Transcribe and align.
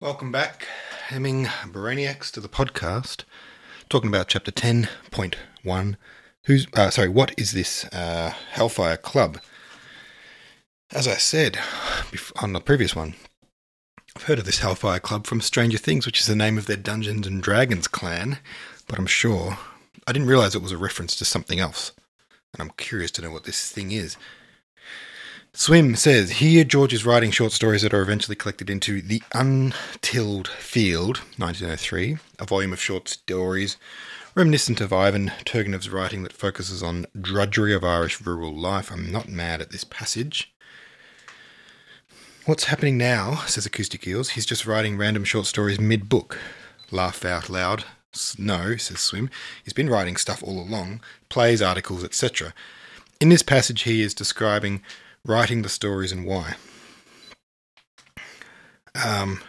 Welcome 0.00 0.30
back, 0.30 0.64
Hemming 1.08 1.46
Brainiacs, 1.46 2.30
to 2.30 2.40
the 2.40 2.48
podcast. 2.48 3.24
Talking 3.88 4.06
about 4.08 4.28
chapter 4.28 4.52
10.1. 4.52 5.96
Who's, 6.44 6.68
uh, 6.74 6.90
sorry, 6.90 7.08
what 7.08 7.34
is 7.36 7.50
this 7.50 7.84
uh, 7.86 8.32
Hellfire 8.52 8.96
Club? 8.96 9.40
As 10.92 11.08
I 11.08 11.14
said 11.14 11.58
on 12.40 12.52
the 12.52 12.60
previous 12.60 12.94
one, 12.94 13.16
I've 14.14 14.22
heard 14.22 14.38
of 14.38 14.44
this 14.44 14.60
Hellfire 14.60 15.00
Club 15.00 15.26
from 15.26 15.40
Stranger 15.40 15.78
Things, 15.78 16.06
which 16.06 16.20
is 16.20 16.26
the 16.26 16.36
name 16.36 16.58
of 16.58 16.66
their 16.66 16.76
Dungeons 16.76 17.26
and 17.26 17.42
Dragons 17.42 17.88
clan, 17.88 18.38
but 18.86 19.00
I'm 19.00 19.06
sure 19.06 19.58
I 20.06 20.12
didn't 20.12 20.28
realize 20.28 20.54
it 20.54 20.62
was 20.62 20.70
a 20.70 20.78
reference 20.78 21.16
to 21.16 21.24
something 21.24 21.58
else. 21.58 21.90
And 22.52 22.62
I'm 22.62 22.70
curious 22.76 23.10
to 23.10 23.22
know 23.22 23.32
what 23.32 23.44
this 23.44 23.72
thing 23.72 23.90
is. 23.90 24.16
Swim 25.52 25.96
says 25.96 26.30
here 26.32 26.64
George 26.64 26.92
is 26.92 27.04
writing 27.04 27.30
short 27.30 27.52
stories 27.52 27.82
that 27.82 27.94
are 27.94 28.02
eventually 28.02 28.36
collected 28.36 28.70
into 28.70 29.02
The 29.02 29.22
Untilled 29.34 30.48
Field, 30.48 31.18
1903, 31.36 32.18
a 32.38 32.44
volume 32.44 32.72
of 32.72 32.80
short 32.80 33.08
stories 33.08 33.76
reminiscent 34.38 34.80
of 34.80 34.92
Ivan 34.92 35.32
Turgenev's 35.44 35.90
writing 35.90 36.22
that 36.22 36.32
focuses 36.32 36.80
on 36.80 37.06
drudgery 37.20 37.74
of 37.74 37.82
Irish 37.82 38.20
rural 38.20 38.54
life. 38.54 38.92
I'm 38.92 39.10
not 39.10 39.28
mad 39.28 39.60
at 39.60 39.72
this 39.72 39.82
passage. 39.82 40.52
What's 42.46 42.64
happening 42.64 42.96
now, 42.96 43.42
says 43.46 43.66
Acoustic 43.66 44.06
Eels, 44.06 44.30
he's 44.30 44.46
just 44.46 44.64
writing 44.64 44.96
random 44.96 45.24
short 45.24 45.46
stories 45.46 45.80
mid 45.80 46.08
book. 46.08 46.38
Laugh 46.92 47.24
out 47.24 47.50
loud. 47.50 47.84
No, 48.38 48.76
says 48.76 49.00
Swim. 49.00 49.28
He's 49.64 49.72
been 49.72 49.90
writing 49.90 50.16
stuff 50.16 50.40
all 50.44 50.60
along, 50.60 51.00
plays, 51.28 51.60
articles, 51.60 52.04
etc. 52.04 52.54
In 53.20 53.30
this 53.30 53.42
passage, 53.42 53.82
he 53.82 54.02
is 54.02 54.14
describing 54.14 54.82
writing 55.28 55.62
the 55.62 55.68
stories 55.68 56.10
and 56.10 56.26
why. 56.26 56.56
Um, 59.04 59.40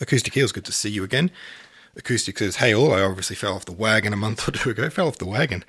Acoustic 0.00 0.36
Eels, 0.36 0.52
good 0.52 0.66
to 0.66 0.72
see 0.72 0.90
you 0.90 1.02
again. 1.02 1.30
Acoustic 1.96 2.38
says, 2.38 2.56
Hey 2.56 2.74
all, 2.74 2.92
I 2.92 3.00
obviously 3.00 3.34
fell 3.34 3.54
off 3.54 3.64
the 3.64 3.72
wagon 3.72 4.12
a 4.12 4.16
month 4.16 4.46
or 4.48 4.52
two 4.52 4.70
ago. 4.70 4.90
Fell 4.90 5.08
off 5.08 5.18
the 5.18 5.26
wagon. 5.26 5.64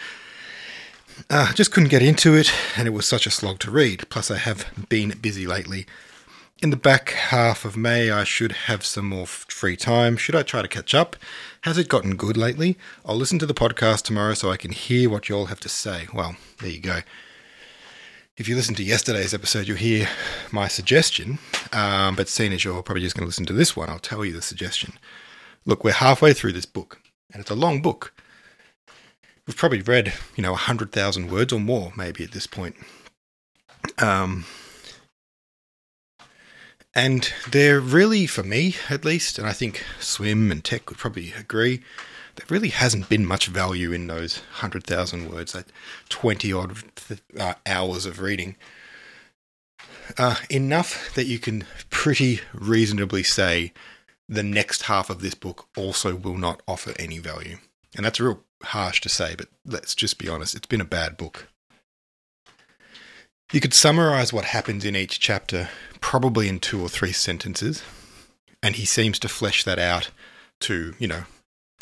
Uh, 1.30 1.52
just 1.54 1.72
couldn't 1.72 1.90
get 1.90 2.02
into 2.02 2.36
it, 2.36 2.52
and 2.78 2.88
it 2.88 2.92
was 2.92 3.06
such 3.06 3.26
a 3.26 3.32
slog 3.32 3.60
to 3.60 3.72
read. 3.72 4.08
Plus, 4.10 4.30
I 4.30 4.38
have 4.38 4.72
been 4.90 5.18
busy 5.22 5.48
lately. 5.48 5.86
In 6.62 6.70
the 6.70 6.78
back 6.78 7.12
half 7.12 7.66
of 7.66 7.78
May, 7.78 8.12
I 8.12 8.26
should 8.26 8.52
have 8.52 8.86
some 8.86 9.06
more 9.06 9.26
free 9.26 9.78
time. 9.78 10.18
Should 10.18 10.36
I 10.36 10.44
try 10.44 10.62
to 10.62 10.68
catch 10.68 10.94
up? 10.94 11.16
Has 11.62 11.78
it 11.78 11.88
gotten 11.88 12.16
good 12.16 12.38
lately? 12.38 12.78
I'll 13.06 13.16
listen 13.16 13.40
to 13.40 13.46
the 13.46 13.54
podcast 13.54 14.04
tomorrow 14.04 14.34
so 14.34 14.52
I 14.52 14.58
can 14.58 14.72
hear 14.72 15.10
what 15.10 15.30
you 15.30 15.36
all 15.36 15.46
have 15.46 15.62
to 15.62 15.70
say. 15.70 16.08
Well, 16.14 16.36
there 16.60 16.70
you 16.70 16.82
go 16.82 17.02
if 18.40 18.48
you 18.48 18.56
listen 18.56 18.74
to 18.76 18.84
yesterday's 18.84 19.34
episode, 19.34 19.68
you'll 19.68 19.76
hear 19.76 20.08
my 20.50 20.70
suggestion. 20.70 21.40
Um, 21.74 22.16
but 22.16 22.30
seeing 22.30 22.54
as 22.54 22.64
you're 22.64 22.82
probably 22.82 23.02
just 23.02 23.14
going 23.14 23.26
to 23.26 23.28
listen 23.28 23.46
to 23.48 23.54
this 23.54 23.76
one, 23.76 23.90
I'll 23.90 24.00
tell 24.00 24.24
you 24.24 24.32
the 24.32 24.42
suggestion. 24.42 24.94
Look, 25.66 25.84
we're 25.84 25.92
halfway 25.92 26.34
through 26.34 26.54
this 26.54 26.66
book, 26.66 27.02
and 27.34 27.42
it's 27.42 27.52
a 27.52 27.56
long 27.56 27.82
book. 27.82 28.14
We've 29.46 29.58
probably 29.58 29.82
read, 29.82 30.14
you 30.38 30.42
know, 30.42 30.52
100,000 30.52 31.30
words 31.30 31.52
or 31.52 31.60
more, 31.60 31.92
maybe 31.98 32.24
at 32.24 32.32
this 32.32 32.48
point. 32.48 32.78
Um, 33.98 34.46
and 36.96 37.34
they're 37.52 37.82
really, 37.82 38.26
for 38.26 38.44
me 38.44 38.76
at 38.90 39.04
least, 39.04 39.38
and 39.38 39.48
I 39.48 39.54
think 39.54 39.84
Swim 40.00 40.50
and 40.50 40.64
Tech 40.64 40.90
would 40.90 40.98
probably 40.98 41.34
agree, 41.34 41.82
there 42.40 42.46
really 42.50 42.70
hasn't 42.70 43.10
been 43.10 43.26
much 43.26 43.48
value 43.48 43.92
in 43.92 44.08
those 44.08 44.38
100,000 44.38 45.30
words, 45.30 45.52
that 45.52 45.66
20 46.08 46.54
odd 46.54 46.78
uh, 47.38 47.56
hours 47.66 48.06
of 48.06 48.22
reading. 48.22 48.56
Uh, 50.18 50.38
enough 50.50 51.14
that 51.16 51.26
you 51.26 51.38
can 51.38 51.66
pretty 51.90 52.40
reasonably 52.54 53.24
say 53.24 53.74
the 54.28 54.42
next 54.42 54.84
half 54.84 55.10
of 55.10 55.22
this 55.22 55.34
book 55.34 55.68
also 55.76 56.16
will 56.16 56.38
not 56.38 56.62
offer 56.66 56.94
any 56.98 57.20
value. 57.20 57.58
And 57.98 58.06
that's 58.06 58.22
real 58.22 58.42
harsh 58.64 59.02
to 59.02 59.10
say, 59.10 59.36
but 59.36 59.50
let's 59.66 59.94
just 59.94 60.18
be 60.18 60.30
honest, 60.30 60.56
it's 60.56 60.68
been 60.68 60.82
a 60.82 60.86
bad 60.86 61.18
book. 61.18 61.50
You 63.52 63.60
could 63.60 63.74
summarize 63.74 64.32
what 64.32 64.46
happens 64.46 64.86
in 64.86 64.96
each 64.96 65.20
chapter 65.20 65.70
probably 66.00 66.48
in 66.48 66.60
two 66.60 66.82
or 66.82 66.88
three 66.88 67.12
sentences, 67.12 67.84
and 68.64 68.76
he 68.76 68.86
seems 68.86 69.20
to 69.20 69.28
flesh 69.28 69.66
that 69.66 69.80
out 69.80 70.12
to, 70.62 70.94
you 71.00 71.08
know, 71.08 71.24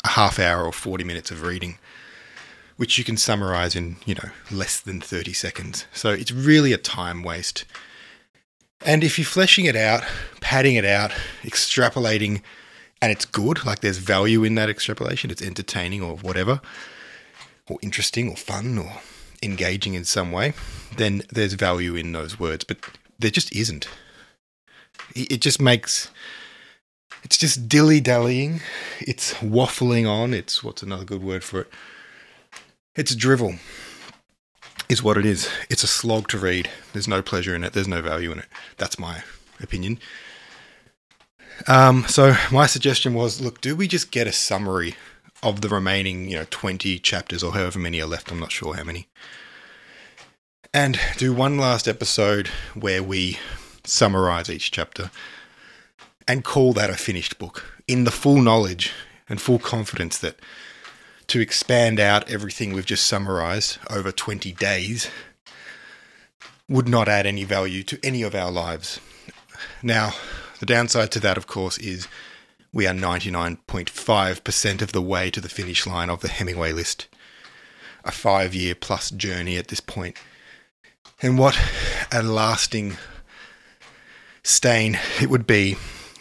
half 0.08 0.38
hour 0.38 0.64
or 0.64 0.72
40 0.72 1.04
minutes 1.04 1.30
of 1.30 1.42
reading, 1.42 1.78
which 2.76 2.98
you 2.98 3.04
can 3.04 3.16
summarize 3.16 3.74
in, 3.74 3.96
you 4.06 4.14
know, 4.14 4.30
less 4.50 4.80
than 4.80 5.00
30 5.00 5.32
seconds. 5.32 5.86
So 5.92 6.10
it's 6.10 6.32
really 6.32 6.72
a 6.72 6.78
time 6.78 7.22
waste. 7.22 7.64
And 8.84 9.02
if 9.02 9.18
you're 9.18 9.24
fleshing 9.24 9.64
it 9.64 9.76
out, 9.76 10.04
padding 10.40 10.76
it 10.76 10.84
out, 10.84 11.10
extrapolating, 11.42 12.42
and 13.02 13.12
it's 13.12 13.24
good, 13.24 13.64
like 13.64 13.80
there's 13.80 13.98
value 13.98 14.44
in 14.44 14.54
that 14.56 14.70
extrapolation, 14.70 15.30
it's 15.30 15.42
entertaining 15.42 16.02
or 16.02 16.16
whatever, 16.16 16.60
or 17.68 17.78
interesting 17.82 18.28
or 18.30 18.36
fun 18.36 18.78
or 18.78 18.92
engaging 19.42 19.94
in 19.94 20.04
some 20.04 20.32
way, 20.32 20.52
then 20.96 21.22
there's 21.30 21.54
value 21.54 21.94
in 21.94 22.12
those 22.12 22.38
words. 22.38 22.64
But 22.64 22.78
there 23.18 23.30
just 23.30 23.54
isn't. 23.54 23.88
It 25.14 25.40
just 25.40 25.60
makes 25.60 26.10
it's 27.24 27.36
just 27.36 27.68
dilly 27.68 28.00
dallying. 28.00 28.60
It's 29.00 29.34
waffling 29.34 30.08
on. 30.08 30.34
It's 30.34 30.62
what's 30.62 30.82
another 30.82 31.04
good 31.04 31.22
word 31.22 31.44
for 31.44 31.62
it? 31.62 31.70
It's 32.94 33.14
drivel, 33.14 33.56
is 34.88 35.02
what 35.02 35.16
it 35.16 35.24
is. 35.24 35.48
It's 35.70 35.82
a 35.82 35.88
slog 35.88 36.28
to 36.28 36.38
read. 36.38 36.68
There's 36.92 37.08
no 37.08 37.22
pleasure 37.22 37.54
in 37.54 37.64
it. 37.64 37.72
There's 37.72 37.88
no 37.88 38.02
value 38.02 38.32
in 38.32 38.40
it. 38.40 38.48
That's 38.76 38.98
my 38.98 39.22
opinion. 39.60 39.98
Um, 41.66 42.04
so 42.08 42.34
my 42.52 42.66
suggestion 42.66 43.14
was, 43.14 43.40
look, 43.40 43.60
do 43.60 43.74
we 43.74 43.88
just 43.88 44.10
get 44.10 44.26
a 44.26 44.32
summary 44.32 44.94
of 45.42 45.60
the 45.60 45.68
remaining, 45.68 46.28
you 46.28 46.38
know, 46.38 46.46
20 46.50 46.98
chapters 47.00 47.42
or 47.42 47.52
however 47.52 47.78
many 47.78 48.00
are 48.00 48.06
left? 48.06 48.30
I'm 48.30 48.40
not 48.40 48.52
sure 48.52 48.74
how 48.74 48.84
many. 48.84 49.08
And 50.72 51.00
do 51.16 51.32
one 51.32 51.58
last 51.58 51.88
episode 51.88 52.48
where 52.74 53.02
we 53.02 53.38
summarize 53.84 54.50
each 54.50 54.70
chapter 54.70 55.10
and 56.28 56.44
call 56.44 56.74
that 56.74 56.90
a 56.90 56.94
finished 56.94 57.38
book 57.38 57.64
in 57.88 58.04
the 58.04 58.10
full 58.10 58.40
knowledge 58.40 58.92
and 59.28 59.40
full 59.40 59.58
confidence 59.58 60.18
that 60.18 60.38
to 61.26 61.40
expand 61.40 61.98
out 61.98 62.30
everything 62.30 62.72
we've 62.72 62.86
just 62.86 63.06
summarized 63.06 63.78
over 63.90 64.12
20 64.12 64.52
days 64.52 65.10
would 66.68 66.88
not 66.88 67.08
add 67.08 67.26
any 67.26 67.44
value 67.44 67.82
to 67.82 67.98
any 68.02 68.22
of 68.22 68.34
our 68.34 68.50
lives. 68.50 69.00
Now, 69.82 70.12
the 70.60 70.66
downside 70.66 71.10
to 71.12 71.20
that, 71.20 71.38
of 71.38 71.46
course, 71.46 71.78
is 71.78 72.08
we 72.72 72.86
are 72.86 72.94
99.5% 72.94 74.82
of 74.82 74.92
the 74.92 75.02
way 75.02 75.30
to 75.30 75.40
the 75.40 75.48
finish 75.48 75.86
line 75.86 76.10
of 76.10 76.20
the 76.20 76.28
Hemingway 76.28 76.72
list. 76.72 77.08
A 78.04 78.12
five 78.12 78.54
year 78.54 78.74
plus 78.74 79.10
journey 79.10 79.56
at 79.56 79.68
this 79.68 79.80
point. 79.80 80.16
And 81.20 81.38
what 81.38 81.58
a 82.12 82.22
lasting 82.22 82.96
stain 84.42 84.98
it 85.20 85.30
would 85.30 85.46
be 85.46 85.76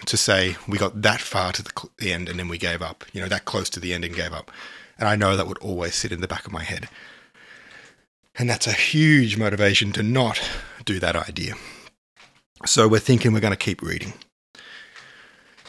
to 0.05 0.17
say 0.17 0.55
we 0.67 0.77
got 0.77 1.01
that 1.01 1.21
far 1.21 1.51
to 1.53 1.63
the, 1.63 1.89
the 1.97 2.13
end 2.13 2.29
and 2.29 2.39
then 2.39 2.47
we 2.47 2.57
gave 2.57 2.81
up, 2.81 3.05
you 3.13 3.21
know, 3.21 3.27
that 3.27 3.45
close 3.45 3.69
to 3.71 3.79
the 3.79 3.93
end 3.93 4.05
and 4.05 4.15
gave 4.15 4.33
up. 4.33 4.51
And 4.97 5.07
I 5.07 5.15
know 5.15 5.35
that 5.35 5.47
would 5.47 5.57
always 5.59 5.95
sit 5.95 6.11
in 6.11 6.21
the 6.21 6.27
back 6.27 6.45
of 6.45 6.51
my 6.51 6.63
head. 6.63 6.89
And 8.37 8.49
that's 8.49 8.67
a 8.67 8.71
huge 8.73 9.37
motivation 9.37 9.91
to 9.93 10.03
not 10.03 10.41
do 10.85 10.99
that 10.99 11.15
idea. 11.15 11.55
So 12.65 12.87
we're 12.87 12.99
thinking 12.99 13.33
we're 13.33 13.39
going 13.39 13.51
to 13.51 13.57
keep 13.57 13.81
reading. 13.81 14.13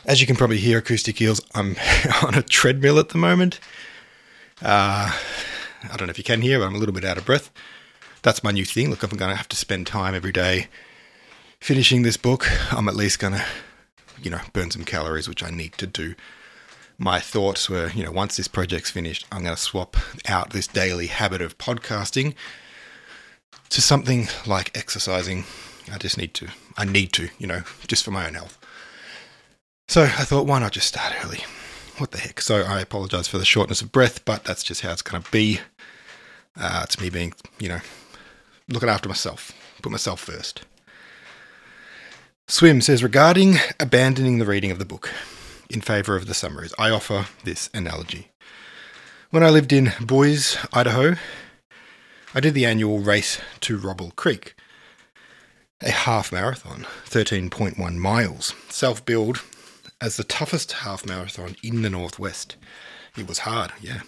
As 0.05 0.21
you 0.21 0.27
can 0.27 0.37
probably 0.37 0.59
hear, 0.59 0.78
Acoustic 0.78 1.21
Eels, 1.21 1.41
I'm 1.55 1.77
on 2.22 2.34
a 2.34 2.43
treadmill 2.43 2.99
at 2.99 3.10
the 3.10 3.19
moment. 3.19 3.60
Uh, 4.62 5.12
I 5.84 5.97
don't 5.97 6.06
know 6.06 6.10
if 6.10 6.19
you 6.19 6.25
can 6.25 6.41
hear, 6.41 6.59
but 6.59 6.66
I'm 6.66 6.75
a 6.75 6.78
little 6.78 6.95
bit 6.95 7.05
out 7.05 7.19
of 7.19 7.27
breath. 7.27 7.50
That's 8.22 8.43
my 8.43 8.50
new 8.50 8.65
thing. 8.65 8.91
Look, 8.91 9.03
I'm 9.03 9.10
going 9.10 9.31
to 9.31 9.37
have 9.37 9.49
to 9.49 9.56
spend 9.56 9.87
time 9.87 10.15
every 10.15 10.33
day 10.33 10.69
finishing 11.60 12.03
this 12.03 12.16
book. 12.16 12.49
I'm 12.72 12.89
at 12.89 12.97
least 12.97 13.19
going 13.19 13.34
to 13.34 13.45
you 14.22 14.30
know, 14.30 14.41
burn 14.53 14.70
some 14.70 14.84
calories, 14.84 15.28
which 15.28 15.42
I 15.42 15.50
need 15.50 15.72
to 15.74 15.86
do. 15.86 16.15
My 16.98 17.20
thoughts 17.20 17.70
were, 17.70 17.91
you 17.91 18.04
know, 18.04 18.10
once 18.10 18.36
this 18.36 18.48
project's 18.48 18.91
finished, 18.91 19.26
I'm 19.30 19.44
going 19.44 19.54
to 19.54 19.60
swap 19.60 19.97
out 20.26 20.50
this 20.50 20.66
daily 20.66 21.06
habit 21.06 21.41
of 21.41 21.56
podcasting 21.59 22.34
to 23.70 23.80
something 23.80 24.28
like 24.47 24.76
exercising. 24.76 25.44
I 25.92 25.98
just 25.98 26.18
need 26.18 26.34
to, 26.34 26.48
I 26.76 26.84
need 26.84 27.12
to, 27.15 27.28
you 27.38 27.47
know, 27.47 27.62
just 27.86 28.04
for 28.04 28.10
my 28.10 28.26
own 28.26 28.34
health. 28.34 28.59
So 29.88 30.03
I 30.03 30.24
thought, 30.24 30.47
why 30.47 30.59
not 30.59 30.72
just 30.72 30.88
start 30.88 31.14
early? 31.24 31.44
What 31.98 32.10
the 32.10 32.18
heck? 32.18 32.41
So 32.41 32.62
I 32.62 32.80
apologize 32.80 33.28
for 33.28 33.38
the 33.38 33.44
shortness 33.44 33.80
of 33.80 33.92
breath, 33.92 34.24
but 34.24 34.44
that's 34.44 34.62
just 34.62 34.82
how 34.82 34.92
it's 34.92 35.03
going 35.03 35.22
to 35.22 35.30
be. 35.30 35.60
Uh, 36.56 36.82
it's 36.84 37.00
me 37.00 37.10
being, 37.10 37.32
you 37.59 37.68
know, 37.68 37.80
looking 38.68 38.88
after 38.88 39.09
myself, 39.09 39.53
put 39.82 39.92
myself 39.92 40.21
first. 40.21 40.64
Swim 42.50 42.80
says 42.80 43.03
regarding 43.03 43.56
abandoning 43.78 44.39
the 44.39 44.47
reading 44.47 44.71
of 44.71 44.78
the 44.78 44.86
book 44.86 45.10
in 45.68 45.83
favour 45.83 46.16
of 46.16 46.24
the 46.24 46.33
summaries, 46.33 46.72
I 46.78 46.89
offer 46.89 47.27
this 47.45 47.68
analogy. 47.74 48.30
When 49.28 49.42
I 49.42 49.50
lived 49.50 49.71
in 49.71 49.92
Boise, 50.00 50.59
Idaho, 50.72 51.16
I 52.34 52.41
did 52.41 52.54
the 52.54 52.65
annual 52.65 53.00
race 53.00 53.39
to 53.60 53.77
Robie 53.77 54.12
Creek, 54.16 54.54
a 55.83 55.91
half 55.91 56.33
marathon, 56.33 56.86
13.1 57.04 57.97
miles, 57.97 58.54
self 58.71 59.04
billed 59.04 59.42
as 60.00 60.16
the 60.16 60.24
toughest 60.24 60.72
half 60.72 61.04
marathon 61.04 61.54
in 61.62 61.83
the 61.83 61.91
Northwest. 61.91 62.56
It 63.15 63.28
was 63.28 63.41
hard, 63.41 63.72
yeah. 63.78 64.00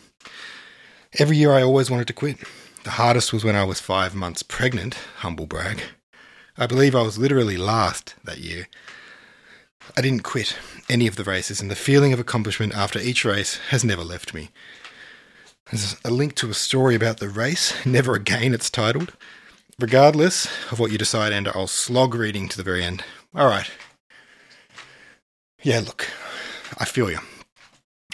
Every 1.18 1.36
year 1.36 1.52
I 1.52 1.62
always 1.62 1.90
wanted 1.90 2.06
to 2.06 2.14
quit. 2.14 2.38
The 2.84 2.92
hardest 2.92 3.34
was 3.34 3.44
when 3.44 3.54
I 3.54 3.64
was 3.64 3.80
five 3.80 4.14
months 4.14 4.42
pregnant, 4.42 4.94
humble 5.18 5.46
brag. 5.46 5.82
I 6.60 6.66
believe 6.66 6.94
I 6.94 7.00
was 7.00 7.16
literally 7.16 7.56
last 7.56 8.14
that 8.22 8.36
year. 8.36 8.68
I 9.96 10.02
didn't 10.02 10.24
quit 10.24 10.54
any 10.90 11.06
of 11.06 11.16
the 11.16 11.24
races, 11.24 11.62
and 11.62 11.70
the 11.70 11.74
feeling 11.74 12.12
of 12.12 12.20
accomplishment 12.20 12.74
after 12.74 12.98
each 12.98 13.24
race 13.24 13.56
has 13.70 13.82
never 13.82 14.04
left 14.04 14.34
me. 14.34 14.50
There's 15.70 15.96
a 16.04 16.10
link 16.10 16.34
to 16.34 16.50
a 16.50 16.54
story 16.54 16.94
about 16.94 17.16
the 17.16 17.30
race, 17.30 17.74
Never 17.86 18.14
Again, 18.14 18.52
it's 18.52 18.68
titled. 18.68 19.16
Regardless 19.78 20.44
of 20.70 20.78
what 20.78 20.92
you 20.92 20.98
decide, 20.98 21.32
and 21.32 21.48
I'll 21.48 21.66
slog 21.66 22.14
reading 22.14 22.46
to 22.50 22.58
the 22.58 22.62
very 22.62 22.84
end. 22.84 23.04
All 23.34 23.46
right. 23.46 23.70
Yeah, 25.62 25.80
look, 25.80 26.10
I 26.76 26.84
feel 26.84 27.10
you. 27.10 27.20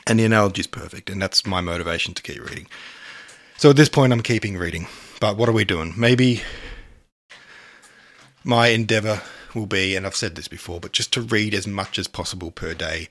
And 0.07 0.21
the 0.21 0.25
analogy 0.25 0.61
is 0.61 0.69
perfect, 0.69 1.11
and 1.11 1.21
that's 1.21 1.45
my 1.45 1.61
motivation 1.61 2.15
to 2.15 2.23
keep 2.23 2.49
reading. 2.49 2.69
So 3.57 3.71
at 3.71 3.77
this 3.77 3.89
point, 3.89 4.13
I'm 4.13 4.23
keeping 4.23 4.57
reading. 4.57 4.87
But 5.19 5.37
what 5.37 5.49
are 5.49 5.53
we 5.53 5.65
doing? 5.65 5.95
Maybe 5.97 6.43
my 8.47 8.69
endeavor 8.69 9.23
will 9.55 9.67
be, 9.67 9.97
and 9.97 10.07
I've 10.07 10.17
said 10.17 10.37
this 10.37 10.49
before, 10.49 10.79
but 10.79 10.93
just 10.93 11.13
to 11.15 11.21
read 11.21 11.53
as 11.53 11.67
much 11.67 11.99
as 11.99 12.07
possible 12.07 12.51
per 12.51 12.75
day 12.75 13.09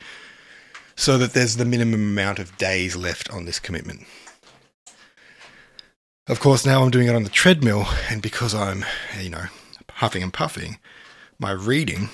so 0.95 1.17
that 1.17 1.33
there's 1.33 1.57
the 1.57 1.65
minimum 1.65 2.01
amount 2.01 2.39
of 2.39 2.57
days 2.57 2.95
left 2.95 3.29
on 3.29 3.45
this 3.45 3.59
commitment. 3.59 4.05
Of 6.27 6.39
course, 6.39 6.65
now 6.65 6.81
I'm 6.81 6.89
doing 6.89 7.07
it 7.07 7.15
on 7.15 7.23
the 7.23 7.29
treadmill, 7.29 7.85
and 8.09 8.21
because 8.21 8.55
I'm, 8.55 8.85
you 9.21 9.29
know, 9.29 9.45
huffing 9.91 10.23
and 10.23 10.33
puffing, 10.33 10.79
my 11.38 11.51
reading 11.51 12.09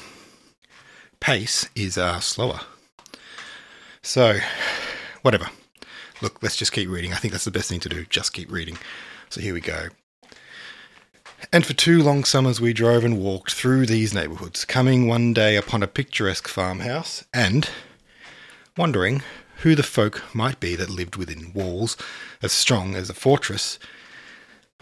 pace 1.19 1.69
is 1.75 1.97
uh, 1.97 2.19
slower. 2.19 2.61
So, 4.01 4.39
whatever. 5.21 5.49
Look, 6.21 6.41
let's 6.41 6.55
just 6.55 6.71
keep 6.71 6.89
reading. 6.89 7.13
I 7.13 7.17
think 7.17 7.31
that's 7.31 7.45
the 7.45 7.51
best 7.51 7.69
thing 7.69 7.79
to 7.81 7.89
do. 7.89 8.05
Just 8.05 8.33
keep 8.33 8.51
reading. 8.51 8.77
So 9.29 9.41
here 9.41 9.53
we 9.53 9.61
go. 9.61 9.89
And 11.51 11.65
for 11.65 11.73
two 11.73 12.01
long 12.01 12.23
summers 12.23 12.61
we 12.61 12.73
drove 12.73 13.03
and 13.03 13.19
walked 13.19 13.53
through 13.53 13.85
these 13.85 14.13
neighbourhoods, 14.13 14.63
coming 14.65 15.07
one 15.07 15.33
day 15.33 15.55
upon 15.55 15.83
a 15.83 15.87
picturesque 15.87 16.47
farmhouse, 16.47 17.25
and 17.33 17.69
wondering 18.77 19.21
who 19.57 19.75
the 19.75 19.83
folk 19.83 20.23
might 20.33 20.59
be 20.59 20.75
that 20.75 20.89
lived 20.89 21.15
within 21.15 21.53
walls 21.53 21.97
as 22.41 22.51
strong 22.51 22.95
as 22.95 23.09
a 23.09 23.13
fortress. 23.13 23.79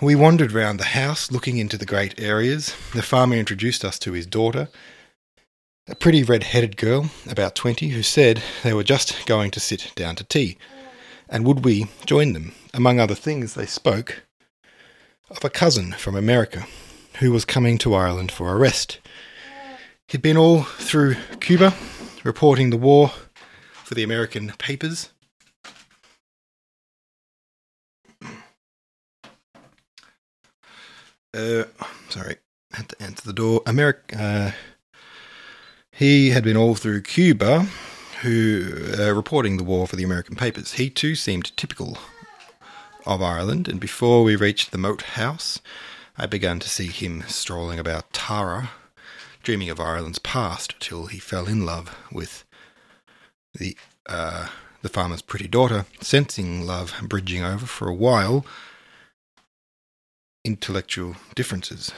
We 0.02 0.16
wandered 0.16 0.52
round 0.52 0.80
the 0.80 0.86
house, 0.86 1.32
looking 1.32 1.58
into 1.58 1.78
the 1.78 1.86
great 1.86 2.20
areas. 2.20 2.76
The 2.94 3.02
farmer 3.02 3.36
introduced 3.36 3.84
us 3.84 4.00
to 4.00 4.14
his 4.14 4.26
daughter, 4.26 4.70
a 5.88 5.96
pretty 5.96 6.24
red 6.24 6.44
headed 6.44 6.78
girl, 6.78 7.10
about 7.28 7.56
twenty, 7.56 7.90
who 7.90 8.04
said 8.04 8.42
they 8.64 8.74
were 8.74 8.84
just 8.84 9.26
going 9.26 9.52
to 9.52 9.60
sit 9.60 9.92
down 9.96 10.16
to 10.18 10.24
tea, 10.24 10.58
and 11.28 11.46
would 11.46 11.66
we 11.66 11.88
join 12.06 12.34
them? 12.34 12.54
Among 12.74 13.00
other 13.00 13.16
things, 13.16 13.56
they 13.56 13.66
spoke 13.66 14.24
of 15.30 15.44
a 15.44 15.50
cousin 15.50 15.94
from 15.94 16.16
America 16.16 16.66
who 17.20 17.32
was 17.32 17.46
coming 17.46 17.78
to 17.80 17.94
Ireland 17.94 18.32
for 18.32 18.52
a 18.52 18.58
rest. 18.58 19.00
He'd 20.08 20.22
been 20.22 20.38
all 20.38 20.64
through 20.64 21.16
Cuba, 21.40 21.74
reporting 22.24 22.70
the 22.70 22.78
war 22.78 23.12
for 23.84 23.94
the 23.94 24.04
American 24.04 24.54
papers. 24.58 25.10
Uh, 31.32 31.66
sorry, 32.10 32.38
had 32.72 32.90
to 32.90 33.02
answer 33.02 33.24
the 33.24 33.34
door. 33.34 33.62
America. 33.68 34.20
Uh, 34.20 34.52
he 35.92 36.30
had 36.30 36.44
been 36.44 36.58
all 36.58 36.76
through 36.76 37.02
Cuba, 37.02 37.68
who 38.22 38.94
uh, 38.98 39.14
reporting 39.14 39.58
the 39.58 39.64
war 39.64 39.86
for 39.86 39.96
the 39.96 40.04
American 40.04 40.36
papers. 40.36 40.74
He 40.74 40.90
too 40.90 41.14
seemed 41.14 41.56
typical 41.56 41.98
of 43.10 43.24
Ireland, 43.24 43.68
and 43.68 43.80
before 43.80 44.24
we 44.24 44.36
reached 44.36 44.72
the 44.72 44.78
Moat 44.78 45.02
House, 45.02 45.60
I 46.16 46.28
began 46.28 46.60
to 46.60 46.70
see 46.70 46.88
him 46.88 47.24
strolling 47.28 47.80
about 47.80 48.14
Tara, 48.14 48.70
dreaming 49.42 49.72
of 49.72 49.80
Ireland's 49.80 50.20
past, 50.20 50.76
till 50.80 51.08
he 51.08 51.18
fell 51.18 51.48
in 51.48 51.66
love 51.66 51.98
with 52.12 52.46
the 53.54 53.76
uh, 54.06 54.50
the 54.84 54.90
farmer's 54.90 55.24
pretty 55.24 55.48
daughter, 55.48 55.88
sensing 56.00 56.68
love 56.68 56.94
bridging 57.02 57.44
over 57.44 57.66
for 57.66 57.90
a 57.90 57.96
while 57.96 58.46
intellectual 60.46 61.16
differences. 61.34 61.92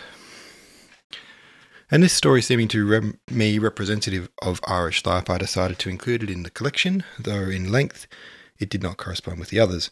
And 1.91 2.01
this 2.01 2.13
story 2.13 2.41
seeming 2.41 2.69
to 2.69 2.87
rem- 2.87 3.19
me 3.29 3.59
representative 3.59 4.29
of 4.41 4.61
Irish 4.65 5.05
life, 5.05 5.29
I 5.29 5.37
decided 5.37 5.77
to 5.79 5.89
include 5.89 6.23
it 6.23 6.29
in 6.29 6.43
the 6.43 6.49
collection, 6.49 7.03
though 7.19 7.49
in 7.49 7.69
length 7.69 8.07
it 8.59 8.69
did 8.69 8.81
not 8.81 8.95
correspond 8.95 9.39
with 9.39 9.49
the 9.49 9.59
others. 9.59 9.91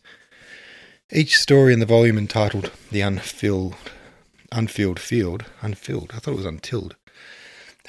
Each 1.12 1.40
story 1.40 1.74
in 1.74 1.80
the 1.80 1.86
volume 1.88 2.18
entitled 2.18 2.72
The 2.92 3.02
Unfilled 3.02 3.76
Unfilled 4.52 5.00
Field 5.00 5.46
Unfilled, 5.62 6.12
I 6.14 6.20
thought 6.20 6.34
it 6.34 6.38
was 6.38 6.46
untilled 6.46 6.96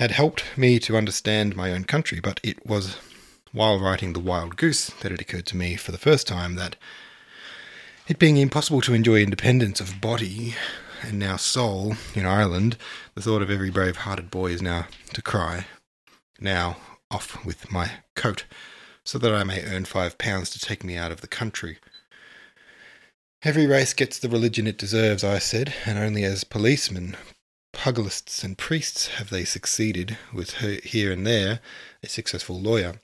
had 0.01 0.13
helped 0.13 0.57
me 0.57 0.79
to 0.79 0.97
understand 0.97 1.55
my 1.55 1.71
own 1.71 1.85
country, 1.85 2.21
but 2.21 2.41
it 2.43 2.65
was 2.65 2.97
while 3.53 3.79
writing 3.79 4.15
The 4.15 4.19
Wild 4.21 4.57
Goose 4.57 4.87
that 5.01 5.13
it 5.13 5.21
occurred 5.21 5.45
to 5.49 5.57
me 5.59 5.77
for 5.77 5.93
the 5.93 5.99
first 5.99 6.27
time 6.27 6.55
that 6.55 6.77
it 8.09 8.19
being 8.19 8.39
impossible 8.39 8.81
to 8.81 8.95
enjoy 8.95 9.21
independence 9.21 9.79
of 9.79 10.01
body 10.01 10.55
and 11.03 11.19
now 11.19 11.37
soul 11.37 11.97
in 12.15 12.25
Ireland, 12.25 12.79
the 13.15 13.21
thought 13.21 13.43
of 13.43 13.51
every 13.51 13.69
brave 13.69 13.97
hearted 13.97 14.31
boy 14.31 14.53
is 14.53 14.63
now 14.63 14.87
to 15.13 15.21
cry. 15.21 15.67
Now 16.41 16.79
off 17.11 17.45
with 17.45 17.71
my 17.71 17.91
coat, 18.17 18.47
so 19.05 19.19
that 19.19 19.35
I 19.35 19.45
may 19.45 19.63
earn 19.65 19.85
five 19.85 20.17
pounds 20.17 20.49
to 20.51 20.59
take 20.59 20.83
me 20.83 20.97
out 20.97 21.13
of 21.13 21.21
the 21.21 21.29
country. 21.29 21.77
Every 23.43 23.67
race 23.67 23.95
gets 23.95 24.19
the 24.19 24.29
religion 24.29 24.67
it 24.67 24.77
deserves, 24.77 25.25
I 25.25 25.39
said, 25.39 25.73
and 25.87 25.99
only 25.99 26.25
as 26.25 26.45
policemen, 26.45 27.17
pugilists, 27.73 28.45
and 28.45 28.59
priests 28.59 29.07
have 29.07 29.31
they 29.31 29.47
succeeded, 29.47 30.19
with 30.31 30.57
here 30.57 31.11
and 31.11 31.27
there 31.27 31.61
a 32.03 32.09
successful 32.09 32.61
lawyer. 32.61 33.01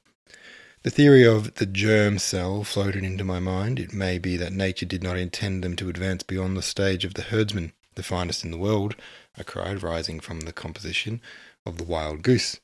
The 0.83 0.91
theory 0.91 1.25
of 1.25 1.55
the 1.55 1.65
germ 1.65 2.19
cell 2.19 2.65
floated 2.65 3.03
into 3.03 3.25
my 3.25 3.41
mind. 3.41 3.81
It 3.81 3.95
may 3.95 4.19
be 4.19 4.37
that 4.37 4.53
nature 4.53 4.85
did 4.85 5.03
not 5.03 5.17
intend 5.17 5.65
them 5.65 5.75
to 5.77 5.89
advance 5.89 6.23
beyond 6.23 6.55
the 6.55 6.63
stage 6.63 7.07
of 7.07 7.15
the 7.15 7.23
herdsman 7.23 7.73
the 7.95 8.03
finest 8.03 8.45
in 8.45 8.51
the 8.51 8.59
world, 8.59 8.95
I 9.39 9.43
cried, 9.43 9.83
rising 9.83 10.21
from 10.21 10.41
the 10.41 10.53
composition 10.53 11.23
of 11.65 11.79
the 11.79 11.85
wild 11.85 12.21
goose. 12.23 12.61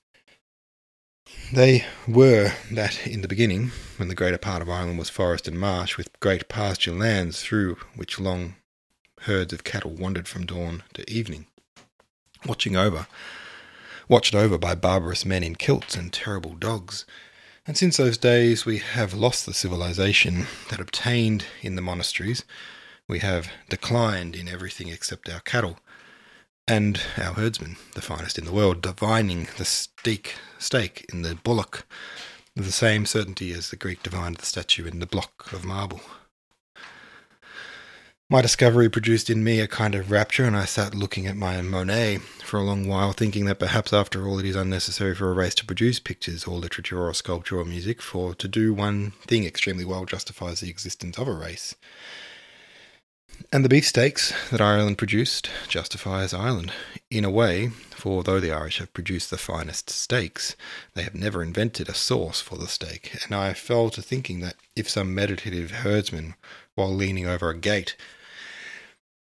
They 1.52 1.84
were 2.08 2.52
that 2.70 3.06
in 3.06 3.20
the 3.20 3.28
beginning, 3.28 3.72
when 3.96 4.08
the 4.08 4.14
greater 4.14 4.38
part 4.38 4.62
of 4.62 4.70
Ireland 4.70 4.98
was 4.98 5.10
forest 5.10 5.46
and 5.46 5.58
marsh, 5.58 5.96
with 5.96 6.18
great 6.20 6.48
pasture 6.48 6.92
lands 6.92 7.42
through 7.42 7.76
which 7.94 8.18
long 8.18 8.56
herds 9.22 9.52
of 9.52 9.64
cattle 9.64 9.92
wandered 9.92 10.28
from 10.28 10.46
dawn 10.46 10.82
to 10.94 11.10
evening, 11.10 11.46
watching 12.46 12.76
over, 12.76 13.06
watched 14.08 14.34
over 14.34 14.58
by 14.58 14.74
barbarous 14.74 15.24
men 15.24 15.44
in 15.44 15.54
kilts 15.54 15.94
and 15.94 16.12
terrible 16.12 16.54
dogs. 16.54 17.04
And 17.66 17.76
since 17.78 17.96
those 17.96 18.18
days 18.18 18.64
we 18.64 18.78
have 18.78 19.14
lost 19.14 19.46
the 19.46 19.54
civilization 19.54 20.46
that 20.70 20.80
obtained 20.80 21.44
in 21.60 21.76
the 21.76 21.82
monasteries, 21.82 22.44
we 23.08 23.20
have 23.20 23.50
declined 23.68 24.34
in 24.34 24.48
everything 24.48 24.88
except 24.88 25.28
our 25.28 25.40
cattle, 25.40 25.78
and 26.66 27.00
our 27.18 27.34
herdsmen, 27.34 27.76
the 27.94 28.02
finest 28.02 28.38
in 28.38 28.44
the 28.44 28.52
world, 28.52 28.82
divining 28.82 29.48
the 29.58 29.64
steak, 29.64 30.34
steak 30.62 31.06
in 31.12 31.22
the 31.22 31.34
bullock 31.34 31.86
with 32.56 32.66
the 32.66 32.72
same 32.72 33.06
certainty 33.06 33.52
as 33.52 33.70
the 33.70 33.76
Greek 33.76 34.02
divined 34.02 34.36
the 34.36 34.46
statue 34.46 34.86
in 34.86 34.98
the 34.98 35.06
block 35.06 35.52
of 35.52 35.64
marble. 35.64 36.00
My 38.32 38.40
discovery 38.40 38.88
produced 38.88 39.28
in 39.28 39.44
me 39.44 39.60
a 39.60 39.68
kind 39.68 39.94
of 39.94 40.10
rapture, 40.10 40.44
and 40.46 40.56
I 40.56 40.64
sat 40.64 40.94
looking 40.94 41.26
at 41.26 41.36
my 41.36 41.60
Monet 41.60 42.16
for 42.42 42.58
a 42.58 42.62
long 42.62 42.88
while, 42.88 43.12
thinking 43.12 43.44
that 43.44 43.58
perhaps 43.58 43.92
after 43.92 44.26
all 44.26 44.38
it 44.38 44.46
is 44.46 44.56
unnecessary 44.56 45.14
for 45.14 45.30
a 45.30 45.34
race 45.34 45.54
to 45.56 45.66
produce 45.66 46.00
pictures 46.00 46.46
or 46.46 46.56
literature 46.56 47.06
or 47.06 47.12
sculpture 47.12 47.58
or 47.58 47.66
music, 47.66 48.00
for 48.00 48.34
to 48.36 48.48
do 48.48 48.72
one 48.72 49.10
thing 49.26 49.44
extremely 49.44 49.84
well 49.84 50.06
justifies 50.06 50.60
the 50.60 50.70
existence 50.70 51.18
of 51.18 51.28
a 51.28 51.34
race. 51.34 51.74
And 53.54 53.64
the 53.64 53.68
beefsteaks 53.68 54.32
that 54.50 54.62
Ireland 54.62 54.96
produced 54.96 55.50
justifies 55.68 56.32
Ireland 56.32 56.72
in 57.10 57.22
a 57.22 57.30
way, 57.30 57.68
for 57.90 58.22
though 58.22 58.40
the 58.40 58.50
Irish 58.50 58.78
have 58.78 58.94
produced 58.94 59.28
the 59.28 59.36
finest 59.36 59.90
steaks, 59.90 60.56
they 60.94 61.02
have 61.02 61.14
never 61.14 61.42
invented 61.42 61.90
a 61.90 61.94
sauce 61.94 62.40
for 62.40 62.56
the 62.56 62.66
steak. 62.66 63.14
And 63.24 63.34
I 63.34 63.52
fell 63.52 63.90
to 63.90 64.00
thinking 64.00 64.40
that 64.40 64.56
if 64.74 64.88
some 64.88 65.14
meditative 65.14 65.70
herdsman, 65.70 66.34
while 66.74 66.94
leaning 66.94 67.26
over 67.26 67.50
a 67.50 67.56
gate, 67.56 67.94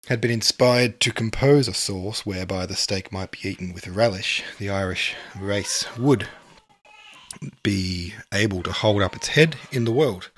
had 0.08 0.20
been 0.20 0.32
inspired 0.32 0.98
to 1.00 1.12
compose 1.12 1.68
a 1.68 1.74
sauce 1.74 2.26
whereby 2.26 2.66
the 2.66 2.74
steak 2.74 3.12
might 3.12 3.30
be 3.30 3.48
eaten 3.48 3.72
with 3.72 3.86
relish, 3.86 4.42
the 4.58 4.70
Irish 4.70 5.14
race 5.38 5.86
would 5.96 6.28
be 7.62 8.14
able 8.34 8.62
to 8.64 8.72
hold 8.72 9.02
up 9.02 9.14
its 9.14 9.28
head 9.28 9.56
in 9.70 9.84
the 9.84 9.92
world. 9.92 10.30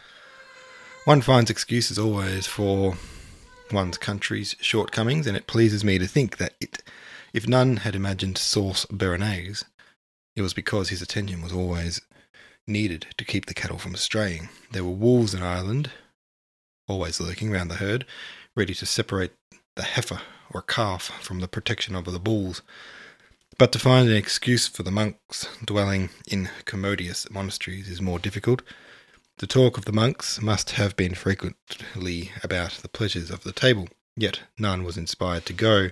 One 1.07 1.23
finds 1.23 1.51
excuses 1.51 1.99
always 1.99 2.47
for 2.47 2.97
one's 3.73 3.99
country's 3.99 4.57
shortcomings, 4.61 5.27
and 5.27 5.37
it 5.37 5.47
pleases 5.47 5.85
me 5.85 5.99
to 5.99 6.07
think 6.07 6.37
that 6.39 6.55
it, 6.61 6.83
if 7.33 7.47
none 7.47 7.79
had 7.79 7.95
imagined 7.95 8.39
sauce 8.39 8.87
béarnaise, 8.87 9.65
It 10.37 10.43
was 10.43 10.55
because 10.55 10.91
his 10.91 11.03
attention 11.03 11.43
was 11.43 11.53
always 11.53 12.01
needed 12.65 13.07
to 13.17 13.25
keep 13.25 13.47
the 13.47 13.55
cattle 13.55 13.79
from 13.79 13.97
straying. 13.97 14.51
There 14.71 14.85
were 14.85 14.91
wolves 14.91 15.35
in 15.35 15.43
Ireland, 15.43 15.91
always 16.87 17.21
lurking 17.21 17.51
round 17.51 17.73
the 17.73 17.77
herd, 17.77 18.07
ready 18.55 18.73
to 18.75 18.87
separate 18.87 19.33
the 19.75 19.83
heifer 19.83 20.21
or 20.55 20.63
calf 20.63 21.11
from 21.23 21.41
the 21.41 21.49
protection 21.49 21.97
of 21.97 22.05
the 22.05 22.21
bulls. 22.21 22.63
But 23.59 23.73
to 23.73 23.81
find 23.81 24.09
an 24.09 24.15
excuse 24.15 24.69
for 24.69 24.85
the 24.85 24.93
monks 24.93 25.49
dwelling 25.65 26.11
in 26.31 26.51
commodious 26.65 27.29
monasteries 27.31 27.89
is 27.89 28.01
more 28.01 28.21
difficult. 28.21 28.63
The 29.39 29.47
talk 29.47 29.79
of 29.79 29.85
the 29.85 29.93
monks 29.93 30.43
must 30.43 30.71
have 30.71 30.97
been 30.97 31.15
frequently 31.15 32.33
about 32.43 32.73
the 32.73 32.89
pleasures 32.89 33.31
of 33.31 33.45
the 33.45 33.53
table, 33.53 33.89
yet 34.17 34.41
none 34.59 34.83
was 34.83 34.97
inspired 34.97 35.47
to 35.47 35.53
go 35.53 35.91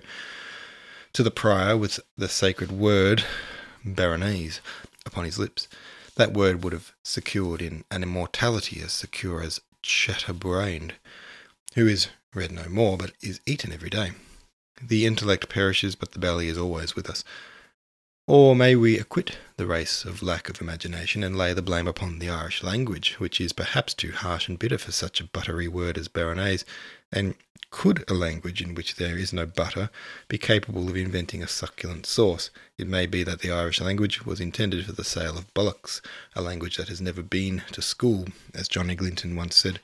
to 1.13 1.23
the 1.23 1.31
prior 1.31 1.77
with 1.77 2.01
the 2.17 2.27
sacred 2.27 2.73
word, 2.73 3.23
Béarnaise, 3.85 4.59
upon 5.05 5.23
his 5.23 5.39
lips. 5.39 5.69
That 6.15 6.33
word 6.33 6.61
would 6.61 6.73
have 6.73 6.91
secured 7.03 7.61
in 7.61 7.85
an 7.89 8.03
immortality 8.03 8.81
as 8.81 8.91
secure 8.91 9.41
as 9.41 9.61
Chateaubriand, 9.81 10.95
who 11.75 11.87
is 11.87 12.09
read 12.33 12.51
no 12.51 12.67
more, 12.67 12.97
but 12.97 13.13
is 13.21 13.39
eaten 13.45 13.71
every 13.71 13.89
day. 13.89 14.11
The 14.81 15.05
intellect 15.05 15.47
perishes, 15.47 15.95
but 15.95 16.11
the 16.11 16.19
belly 16.19 16.49
is 16.49 16.57
always 16.57 16.97
with 16.97 17.09
us. 17.09 17.23
Or 18.29 18.57
may 18.57 18.75
we 18.75 18.99
acquit 18.99 19.37
the 19.55 19.65
race 19.65 20.03
of 20.03 20.21
lack 20.21 20.49
of 20.49 20.59
imagination 20.59 21.23
and 21.23 21.37
lay 21.37 21.53
the 21.53 21.61
blame 21.61 21.87
upon 21.87 22.19
the 22.19 22.29
Irish 22.29 22.61
language, 22.61 23.13
which 23.21 23.39
is 23.39 23.53
perhaps 23.53 23.93
too 23.93 24.11
harsh 24.11 24.49
and 24.49 24.59
bitter 24.59 24.77
for 24.77 24.91
such 24.91 25.21
a 25.21 25.23
buttery 25.23 25.69
word 25.69 25.97
as 25.97 26.09
Béarnaise, 26.09 26.65
and 27.09 27.35
could 27.71 28.03
a 28.09 28.13
language 28.13 28.61
in 28.61 28.75
which 28.75 28.95
there 28.95 29.17
is 29.17 29.31
no 29.31 29.45
butter 29.45 29.89
be 30.27 30.37
capable 30.37 30.89
of 30.89 30.97
inventing 30.97 31.41
a 31.41 31.47
succulent 31.47 32.05
sauce? 32.05 32.49
It 32.77 32.89
may 32.89 33.05
be 33.05 33.23
that 33.23 33.39
the 33.39 33.51
Irish 33.51 33.79
language 33.79 34.25
was 34.25 34.41
intended 34.41 34.85
for 34.85 34.91
the 34.91 35.05
sale 35.05 35.37
of 35.37 35.53
bullocks, 35.53 36.01
a 36.35 36.41
language 36.41 36.75
that 36.75 36.89
has 36.89 36.99
never 36.99 37.21
been 37.21 37.63
to 37.71 37.81
school, 37.81 38.25
as 38.53 38.67
John 38.67 38.89
Eglinton 38.89 39.37
once 39.37 39.55
said. 39.55 39.79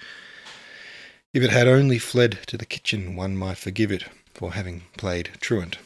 If 1.33 1.43
it 1.43 1.49
had 1.49 1.69
only 1.69 1.97
fled 1.97 2.39
to 2.47 2.57
the 2.57 2.65
kitchen, 2.65 3.15
one 3.15 3.37
might 3.37 3.57
forgive 3.57 3.89
it 3.89 4.03
for 4.33 4.51
having 4.51 4.83
played 4.97 5.29
truant. 5.39 5.77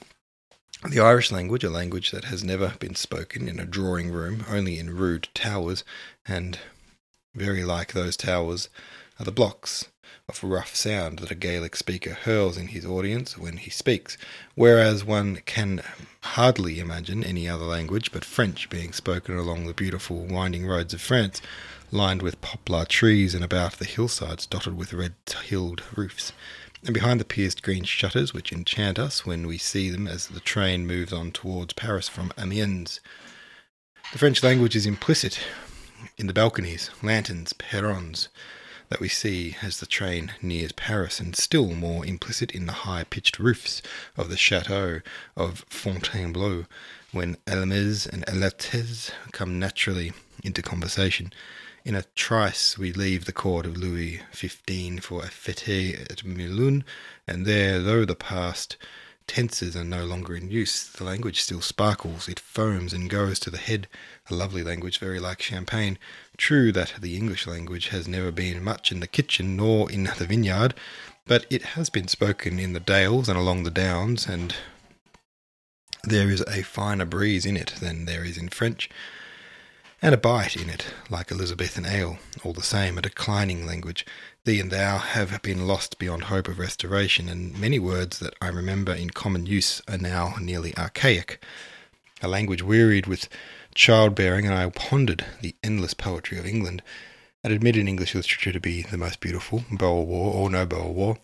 The 0.86 1.00
Irish 1.00 1.32
language, 1.32 1.64
a 1.64 1.72
language 1.72 2.12
that 2.12 2.26
has 2.26 2.44
never 2.44 2.76
been 2.80 2.94
spoken 2.94 3.48
in 3.48 3.60
a 3.60 3.66
drawing 3.66 4.12
room, 4.12 4.46
only 4.48 4.78
in 4.78 4.96
rude 4.96 5.28
towers, 5.34 5.84
and 6.28 6.60
very 7.34 7.64
like 7.64 7.94
those 7.94 8.16
towers 8.16 8.70
are 9.20 9.26
the 9.26 9.32
blocks 9.32 9.88
of 10.30 10.44
rough 10.44 10.76
sound 10.76 11.18
that 11.20 11.32
a 11.32 11.36
Gaelic 11.36 11.76
speaker 11.76 12.14
hurls 12.14 12.58
in 12.58 12.68
his 12.68 12.86
audience 12.86 13.38
when 13.40 13.58
he 13.58 13.72
speaks, 13.72 14.20
whereas 14.54 15.04
one 15.04 15.38
can 15.46 15.82
hardly 16.22 16.80
imagine 16.80 17.24
any 17.24 17.50
other 17.50 17.66
language 17.66 18.12
but 18.12 18.24
French 18.24 18.70
being 18.70 18.94
spoken 18.94 19.36
along 19.36 19.66
the 19.66 19.74
beautiful 19.74 20.26
winding 20.26 20.68
roads 20.68 20.94
of 20.94 21.02
France 21.02 21.42
lined 21.92 22.22
with 22.22 22.42
poplar 22.42 22.86
trees 22.86 23.34
and 23.34 23.44
about 23.44 23.74
the 23.74 23.86
hillsides 23.86 24.46
dotted 24.46 24.78
with 24.78 24.94
red 24.94 25.16
tilled 25.26 25.82
roofs, 25.96 26.34
and 26.88 26.94
behind 26.94 27.20
the 27.20 27.26
pierced 27.26 27.62
green 27.62 27.84
shutters 27.84 28.34
which 28.34 28.54
enchant 28.54 28.98
us 28.98 29.26
when 29.26 29.46
we 29.46 29.58
see 29.58 29.90
them 29.90 30.08
as 30.08 30.28
the 30.28 30.40
train 30.40 30.88
moves 30.88 31.12
on 31.12 31.34
towards 31.34 31.74
Paris 31.74 32.08
from 32.08 32.32
Amiens. 32.38 33.02
The 34.14 34.18
French 34.18 34.42
language 34.42 34.74
is 34.74 34.86
implicit 34.86 35.38
in 36.18 36.28
the 36.28 36.34
balconies, 36.34 36.90
lanterns, 37.04 37.52
perrons 37.52 38.30
that 38.88 39.02
we 39.02 39.10
see 39.10 39.58
as 39.62 39.82
the 39.82 39.86
train 39.86 40.32
nears 40.42 40.72
Paris, 40.72 41.20
and 41.20 41.36
still 41.36 41.74
more 41.74 42.06
implicit 42.06 42.52
in 42.52 42.68
the 42.68 42.72
high 42.72 43.04
pitched 43.04 43.38
roofs 43.38 43.82
of 44.16 44.30
the 44.30 44.38
chateau 44.38 45.02
of 45.36 45.66
Fontainebleau, 45.70 46.68
when 47.12 47.36
Elmes 47.46 48.08
and 48.08 48.24
Elates 48.30 49.12
come 49.34 49.60
naturally 49.60 50.14
into 50.42 50.62
conversation. 50.62 51.34
In 51.88 51.96
a 51.96 52.04
trice, 52.16 52.78
we 52.78 52.92
leave 52.92 53.24
the 53.24 53.32
court 53.32 53.66
of 53.66 53.78
Louis 53.78 54.20
XV 54.34 55.02
for 55.02 55.24
a 55.24 55.30
fete 55.30 55.98
at 56.12 56.26
Melun, 56.26 56.84
and 57.26 57.46
there, 57.46 57.80
though 57.80 58.04
the 58.04 58.14
past 58.14 58.76
tenses 59.26 59.74
are 59.74 59.86
no 59.86 60.04
longer 60.04 60.36
in 60.36 60.52
use, 60.52 60.84
the 60.84 61.06
language 61.06 61.40
still 61.42 61.62
sparkles, 61.62 62.28
it 62.28 62.42
foams 62.42 62.92
and 62.92 63.10
goes 63.10 63.40
to 63.40 63.50
the 63.50 63.58
head, 63.58 63.88
a 64.30 64.36
lovely 64.36 64.64
language 64.64 64.98
very 65.00 65.18
like 65.18 65.42
champagne. 65.42 65.98
True 66.36 66.74
that 66.74 66.96
the 67.00 67.16
English 67.16 67.48
language 67.48 67.88
has 67.88 68.06
never 68.06 68.34
been 68.34 68.62
much 68.62 68.92
in 68.92 69.00
the 69.00 69.08
kitchen 69.08 69.56
nor 69.56 69.90
in 69.90 70.12
the 70.18 70.26
vineyard, 70.26 70.74
but 71.26 71.46
it 71.50 71.78
has 71.78 71.90
been 71.90 72.10
spoken 72.10 72.60
in 72.60 72.74
the 72.74 72.82
dales 72.82 73.30
and 73.30 73.40
along 73.40 73.64
the 73.64 73.72
downs, 73.72 74.28
and 74.28 74.58
there 76.04 76.30
is 76.30 76.42
a 76.42 76.64
finer 76.64 77.06
breeze 77.06 77.46
in 77.46 77.56
it 77.56 77.76
than 77.80 78.04
there 78.04 78.26
is 78.26 78.38
in 78.38 78.50
French 78.50 78.90
and 80.02 80.14
a 80.14 80.18
bite 80.18 80.56
in 80.56 80.70
it, 80.70 80.86
like 81.10 81.32
Elizabethan 81.32 81.86
ale, 81.86 82.20
all 82.44 82.54
the 82.54 82.62
same, 82.62 82.98
a 82.98 83.02
declining 83.02 83.66
language. 83.66 84.06
Thee 84.46 84.60
and 84.60 84.70
thou 84.70 85.00
have 85.00 85.42
been 85.42 85.66
lost 85.66 85.98
beyond 85.98 86.26
hope 86.26 86.48
of 86.48 86.60
restoration, 86.60 87.28
and 87.28 87.58
many 87.60 87.80
words 87.80 88.20
that 88.20 88.36
I 88.40 88.50
remember 88.50 88.94
in 88.94 89.10
common 89.10 89.48
use 89.48 89.82
are 89.88 89.98
now 89.98 90.36
nearly 90.40 90.78
archaic. 90.78 91.44
A 92.22 92.28
language 92.28 92.62
wearied 92.62 93.08
with 93.08 93.28
childbearing, 93.74 94.46
and 94.46 94.54
I 94.54 94.70
pondered 94.70 95.26
the 95.42 95.56
endless 95.64 95.94
poetry 95.96 96.38
of 96.38 96.46
England, 96.46 96.84
and 97.44 97.52
admitted 97.52 97.88
English 97.88 98.14
literature 98.14 98.52
to 98.52 98.60
be 98.60 98.84
the 98.84 98.98
most 98.98 99.20
beautiful, 99.20 99.64
Boer 99.72 100.06
War 100.06 100.34
or 100.34 100.50
no 100.50 100.66
Boer 100.66 100.94
War, 100.94 101.18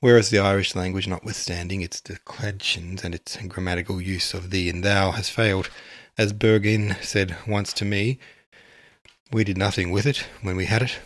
whereas 0.00 0.30
the 0.30 0.38
Irish 0.38 0.74
language, 0.74 1.06
notwithstanding 1.06 1.82
its 1.82 2.00
declensions 2.00 3.04
and 3.04 3.14
its 3.14 3.36
grammatical 3.48 4.00
use 4.00 4.32
of 4.32 4.50
thee 4.50 4.70
and 4.70 4.82
thou, 4.82 5.10
has 5.10 5.28
failed 5.28 5.68
as 6.16 6.32
Bergin 6.32 6.96
said 7.02 7.36
once 7.46 7.72
to 7.74 7.84
me, 7.84 8.18
we 9.32 9.44
did 9.44 9.58
nothing 9.58 9.90
with 9.90 10.06
it 10.06 10.26
when 10.42 10.56
we 10.56 10.66
had 10.66 10.82
it. 10.82 10.98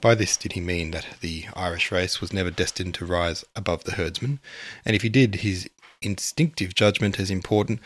By 0.00 0.14
this 0.14 0.36
did 0.36 0.52
he 0.52 0.60
mean 0.60 0.92
that 0.92 1.06
the 1.20 1.46
Irish 1.54 1.90
race 1.90 2.20
was 2.20 2.32
never 2.32 2.50
destined 2.50 2.94
to 2.94 3.06
rise 3.06 3.44
above 3.56 3.84
the 3.84 3.92
herdsman, 3.92 4.40
and 4.84 4.94
if 4.94 5.02
he 5.02 5.08
did 5.08 5.36
his 5.36 5.68
instinctive 6.02 6.74
judgment 6.74 7.18
is 7.18 7.30
important, 7.30 7.80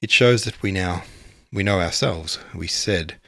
it 0.00 0.10
shows 0.10 0.44
that 0.44 0.62
we 0.62 0.70
now 0.70 1.04
we 1.52 1.62
know 1.62 1.80
ourselves. 1.80 2.38
We 2.54 2.66
said, 2.66 3.18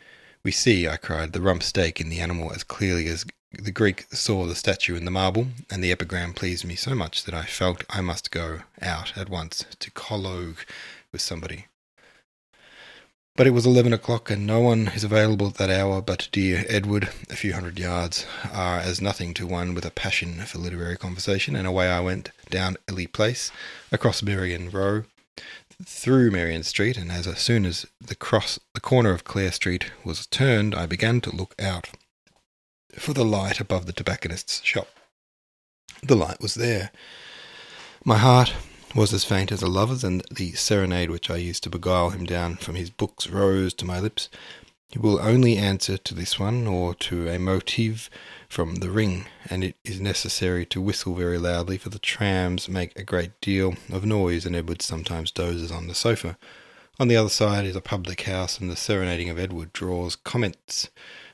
we 0.42 0.50
see, 0.50 0.88
I 0.88 0.96
cried, 0.96 1.32
the 1.32 1.40
rump 1.40 1.62
steak 1.62 2.00
in 2.00 2.08
the 2.08 2.20
animal 2.20 2.52
as 2.52 2.64
clearly 2.64 3.06
as 3.08 3.24
the 3.52 3.70
Greek 3.70 4.06
saw 4.12 4.46
the 4.46 4.54
statue 4.54 4.96
in 4.96 5.04
the 5.04 5.10
marble, 5.10 5.48
and 5.70 5.82
the 5.82 5.92
epigram 5.92 6.34
pleased 6.34 6.64
me 6.64 6.76
so 6.76 6.94
much 6.94 7.24
that 7.24 7.34
I 7.34 7.44
felt 7.44 7.84
I 7.88 8.00
must 8.00 8.30
go 8.30 8.60
out 8.82 9.16
at 9.16 9.30
once 9.30 9.64
to 9.78 9.90
collogue 9.92 10.58
with 11.12 11.20
somebody. 11.20 11.66
But 13.36 13.46
it 13.46 13.50
was 13.50 13.66
eleven 13.66 13.92
o'clock, 13.92 14.30
and 14.30 14.46
no 14.46 14.60
one 14.60 14.88
is 14.88 15.04
available 15.04 15.48
at 15.48 15.54
that 15.56 15.68
hour 15.68 16.00
but 16.00 16.30
dear 16.32 16.64
Edward. 16.70 17.10
A 17.28 17.36
few 17.36 17.52
hundred 17.52 17.78
yards 17.78 18.24
are 18.50 18.78
as 18.78 19.02
nothing 19.02 19.34
to 19.34 19.46
one 19.46 19.74
with 19.74 19.84
a 19.84 19.90
passion 19.90 20.40
for 20.46 20.56
literary 20.56 20.96
conversation, 20.96 21.54
and 21.54 21.66
away 21.66 21.90
I 21.90 22.00
went 22.00 22.30
down 22.48 22.78
Ely 22.90 23.04
Place, 23.04 23.52
across 23.92 24.22
Merrion 24.22 24.70
Row, 24.70 25.04
through 25.84 26.30
Merrion 26.30 26.62
Street, 26.62 26.96
and 26.96 27.12
as 27.12 27.26
soon 27.38 27.66
as 27.66 27.84
the 28.00 28.14
cross 28.14 28.58
the 28.72 28.80
corner 28.80 29.10
of 29.10 29.24
Clare 29.24 29.52
Street 29.52 29.90
was 30.02 30.26
turned, 30.26 30.74
I 30.74 30.86
began 30.86 31.20
to 31.20 31.36
look 31.36 31.54
out 31.60 31.90
for 32.94 33.12
the 33.12 33.24
light 33.24 33.60
above 33.60 33.84
the 33.84 33.92
tobacconist's 33.92 34.62
shop. 34.64 34.88
The 36.02 36.16
light 36.16 36.40
was 36.40 36.54
there. 36.54 36.90
My 38.02 38.16
heart 38.16 38.54
was 38.96 39.12
as 39.12 39.24
faint 39.24 39.52
as 39.52 39.60
a 39.60 39.66
lover's, 39.68 40.02
and 40.02 40.22
the 40.30 40.52
serenade 40.52 41.10
which 41.10 41.28
I 41.28 41.36
used 41.36 41.62
to 41.64 41.70
beguile 41.70 42.10
him 42.10 42.24
down 42.24 42.56
from 42.56 42.76
his 42.76 42.88
books 42.88 43.28
rose 43.28 43.74
to 43.74 43.84
my 43.84 44.00
lips. 44.00 44.30
He 44.88 44.98
will 44.98 45.20
only 45.20 45.58
answer 45.58 45.98
to 45.98 46.14
this 46.14 46.38
one, 46.38 46.66
or 46.66 46.94
to 46.94 47.28
a 47.28 47.38
motive 47.38 48.08
from 48.48 48.76
the 48.76 48.88
ring, 48.88 49.26
and 49.50 49.62
it 49.62 49.76
is 49.84 50.00
necessary 50.00 50.64
to 50.66 50.80
whistle 50.80 51.14
very 51.14 51.36
loudly, 51.36 51.76
for 51.76 51.90
the 51.90 51.98
trams 51.98 52.70
make 52.70 52.98
a 52.98 53.04
great 53.04 53.38
deal 53.42 53.74
of 53.92 54.06
noise, 54.06 54.46
and 54.46 54.56
Edward 54.56 54.80
sometimes 54.80 55.30
dozes 55.30 55.70
on 55.70 55.88
the 55.88 55.94
sofa. 55.94 56.38
On 56.98 57.08
the 57.08 57.16
other 57.16 57.28
side 57.28 57.66
is 57.66 57.76
a 57.76 57.82
public 57.82 58.22
house, 58.22 58.58
and 58.58 58.70
the 58.70 58.76
serenading 58.76 59.28
of 59.28 59.38
Edward 59.38 59.74
draws 59.74 60.16
comments 60.16 60.88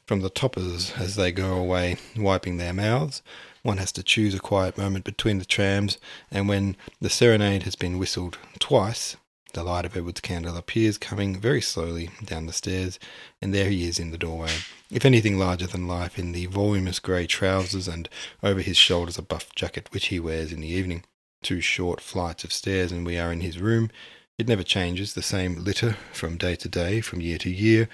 from 0.04 0.21
the 0.21 0.31
toppers 0.31 0.92
as 0.99 1.14
they 1.14 1.31
go 1.31 1.54
away, 1.54 1.97
wiping 2.16 2.57
their 2.57 2.73
mouths. 2.73 3.23
One 3.62 3.78
has 3.78 3.92
to 3.92 4.02
choose 4.02 4.35
a 4.35 4.40
quiet 4.40 4.76
moment 4.76 5.04
between 5.04 5.38
the 5.38 5.45
trams, 5.45 5.99
and 6.33 6.49
when 6.49 6.76
the 7.00 7.09
serenade 7.09 7.62
has 7.62 7.76
been 7.76 7.97
whistled 7.97 8.38
twice, 8.59 9.16
the 9.52 9.62
light 9.62 9.85
of 9.85 9.97
Edward's 9.97 10.21
candle 10.21 10.57
appears 10.57 10.99
coming 10.99 11.38
very 11.38 11.61
slowly 11.61 12.11
down 12.25 12.47
the 12.47 12.52
stairs, 12.52 12.99
and 13.40 13.54
there 13.54 13.69
he 13.69 13.87
is 13.87 14.00
in 14.00 14.11
the 14.11 14.19
doorway, 14.19 14.50
if 14.90 15.04
anything 15.04 15.38
larger 15.38 15.69
than 15.69 15.87
life, 15.87 16.19
in 16.19 16.33
the 16.33 16.47
voluminous 16.47 16.99
grey 16.99 17.26
trousers, 17.26 17.87
and 17.87 18.09
over 18.42 18.61
his 18.61 18.76
shoulders 18.76 19.16
a 19.16 19.23
buff 19.23 19.54
jacket 19.54 19.88
which 19.92 20.07
he 20.07 20.19
wears 20.19 20.52
in 20.52 20.61
the 20.61 20.69
evening. 20.69 21.04
Two 21.42 21.61
short 21.61 22.00
flights 22.00 22.42
of 22.42 22.52
stairs, 22.52 22.90
and 22.90 23.07
we 23.07 23.16
are 23.16 23.33
in 23.33 23.42
his 23.42 23.61
room. 23.61 23.90
It 24.38 24.49
never 24.49 24.64
changes, 24.64 25.14
the 25.14 25.23
same 25.23 25.62
litter 25.62 25.97
from 26.12 26.37
day 26.37 26.57
to 26.57 26.69
day, 26.69 27.00
from 27.00 27.21
year 27.21 27.38
to 27.38 27.50
year, 27.50 27.88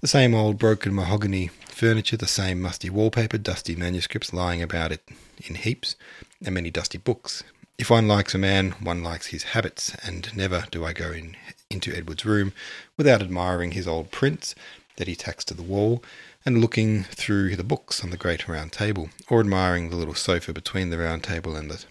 the 0.00 0.08
same 0.08 0.34
old 0.34 0.58
broken 0.58 0.94
mahogany 0.94 1.48
furniture, 1.68 2.16
the 2.16 2.26
same 2.26 2.60
musty 2.60 2.90
wallpaper, 2.90 3.38
dusty 3.38 3.76
manuscripts 3.76 4.32
lying 4.32 4.62
about 4.62 4.92
it 4.92 5.02
in 5.46 5.54
heaps, 5.54 5.96
and 6.44 6.54
many 6.54 6.70
dusty 6.70 6.98
books. 6.98 7.42
If 7.78 7.90
one 7.90 8.08
likes 8.08 8.34
a 8.34 8.38
man, 8.38 8.72
one 8.80 9.02
likes 9.02 9.28
his 9.28 9.42
habits, 9.44 9.94
and 10.02 10.34
never 10.34 10.64
do 10.70 10.84
I 10.84 10.92
go 10.92 11.12
in 11.12 11.36
into 11.68 11.94
Edward's 11.94 12.24
room 12.24 12.52
without 12.96 13.20
admiring 13.20 13.72
his 13.72 13.86
old 13.86 14.10
prints 14.10 14.54
that 14.96 15.08
he 15.08 15.14
tacks 15.14 15.44
to 15.44 15.54
the 15.54 15.62
wall 15.62 16.02
and 16.44 16.60
looking 16.60 17.02
through 17.04 17.56
the 17.56 17.64
books 17.64 18.02
on 18.02 18.10
the 18.10 18.16
great 18.16 18.48
round 18.48 18.72
table, 18.72 19.10
or 19.28 19.40
admiring 19.40 19.90
the 19.90 19.96
little 19.96 20.14
sofa 20.14 20.52
between 20.52 20.90
the 20.90 20.98
round 20.98 21.24
table 21.24 21.56
and 21.56 21.70
the 21.70 21.84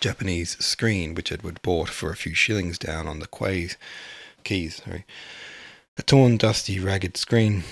Japanese 0.00 0.62
screen 0.64 1.14
which 1.14 1.32
Edward 1.32 1.62
bought 1.62 1.88
for 1.88 2.10
a 2.10 2.16
few 2.16 2.34
shillings 2.34 2.78
down 2.78 3.06
on 3.06 3.20
the 3.20 3.26
quays, 3.26 3.76
quays. 4.44 4.82
Sorry. 4.84 5.04
A 5.96 6.02
torn, 6.02 6.38
dusty, 6.38 6.80
ragged 6.80 7.16
screen, 7.16 7.62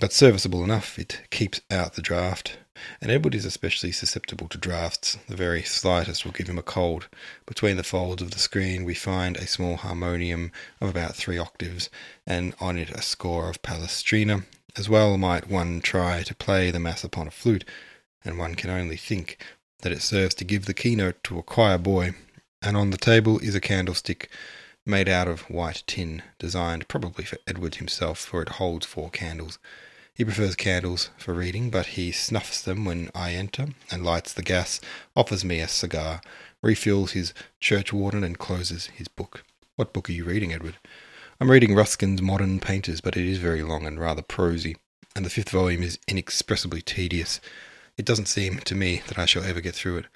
but 0.00 0.12
serviceable 0.12 0.64
enough. 0.64 0.98
It 0.98 1.20
keeps 1.30 1.60
out 1.70 1.94
the 1.94 2.02
draught, 2.02 2.56
and 3.00 3.08
Edward 3.08 3.36
is 3.36 3.44
especially 3.44 3.92
susceptible 3.92 4.48
to 4.48 4.58
draughts. 4.58 5.16
The 5.28 5.36
very 5.36 5.62
slightest 5.62 6.24
will 6.24 6.32
give 6.32 6.48
him 6.48 6.58
a 6.58 6.62
cold. 6.62 7.06
Between 7.46 7.76
the 7.76 7.84
folds 7.84 8.20
of 8.20 8.32
the 8.32 8.40
screen 8.40 8.84
we 8.84 8.94
find 8.94 9.36
a 9.36 9.46
small 9.46 9.76
harmonium 9.76 10.50
of 10.80 10.90
about 10.90 11.14
three 11.14 11.38
octaves, 11.38 11.88
and 12.26 12.52
on 12.58 12.76
it 12.76 12.90
a 12.90 13.00
score 13.00 13.48
of 13.48 13.62
palestrina. 13.62 14.44
As 14.74 14.88
well 14.88 15.16
might 15.16 15.48
one 15.48 15.80
try 15.80 16.24
to 16.24 16.34
play 16.34 16.72
the 16.72 16.80
mass 16.80 17.04
upon 17.04 17.28
a 17.28 17.30
flute, 17.30 17.64
and 18.24 18.38
one 18.38 18.56
can 18.56 18.70
only 18.70 18.96
think 18.96 19.38
that 19.82 19.92
it 19.92 20.02
serves 20.02 20.34
to 20.34 20.44
give 20.44 20.66
the 20.66 20.74
keynote 20.74 21.22
to 21.22 21.38
a 21.38 21.44
choir 21.44 21.78
boy, 21.78 22.16
and 22.60 22.76
on 22.76 22.90
the 22.90 22.96
table 22.96 23.38
is 23.38 23.54
a 23.54 23.60
candlestick 23.60 24.28
made 24.84 25.08
out 25.08 25.28
of 25.28 25.42
white 25.50 25.82
tin, 25.86 26.22
designed 26.38 26.88
probably 26.88 27.24
for 27.24 27.38
Edward 27.46 27.76
himself, 27.76 28.18
for 28.18 28.42
it 28.42 28.50
holds 28.50 28.86
four 28.86 29.10
candles. 29.10 29.58
He 30.14 30.24
prefers 30.24 30.56
candles 30.56 31.10
for 31.16 31.32
reading, 31.32 31.70
but 31.70 31.86
he 31.86 32.12
snuffs 32.12 32.60
them 32.60 32.84
when 32.84 33.10
I 33.14 33.32
enter, 33.32 33.68
and 33.90 34.04
lights 34.04 34.32
the 34.32 34.42
gas, 34.42 34.80
offers 35.16 35.44
me 35.44 35.60
a 35.60 35.68
cigar, 35.68 36.20
refills 36.62 37.12
his 37.12 37.32
churchwarden, 37.60 38.24
and 38.24 38.38
closes 38.38 38.86
his 38.86 39.08
book. 39.08 39.44
What 39.76 39.92
book 39.92 40.10
are 40.10 40.12
you 40.12 40.24
reading, 40.24 40.52
Edward? 40.52 40.76
I'm 41.40 41.50
reading 41.50 41.74
Ruskin's 41.74 42.20
Modern 42.20 42.60
Painters, 42.60 43.00
but 43.00 43.16
it 43.16 43.26
is 43.26 43.38
very 43.38 43.62
long 43.62 43.86
and 43.86 43.98
rather 43.98 44.22
prosy, 44.22 44.76
and 45.16 45.24
the 45.24 45.30
fifth 45.30 45.50
volume 45.50 45.82
is 45.82 45.98
inexpressibly 46.06 46.82
tedious. 46.82 47.40
It 47.96 48.04
doesn't 48.04 48.28
seem 48.28 48.58
to 48.58 48.74
me 48.74 49.02
that 49.08 49.18
I 49.18 49.26
shall 49.26 49.44
ever 49.44 49.60
get 49.60 49.74
through 49.74 49.98
it. 49.98 50.06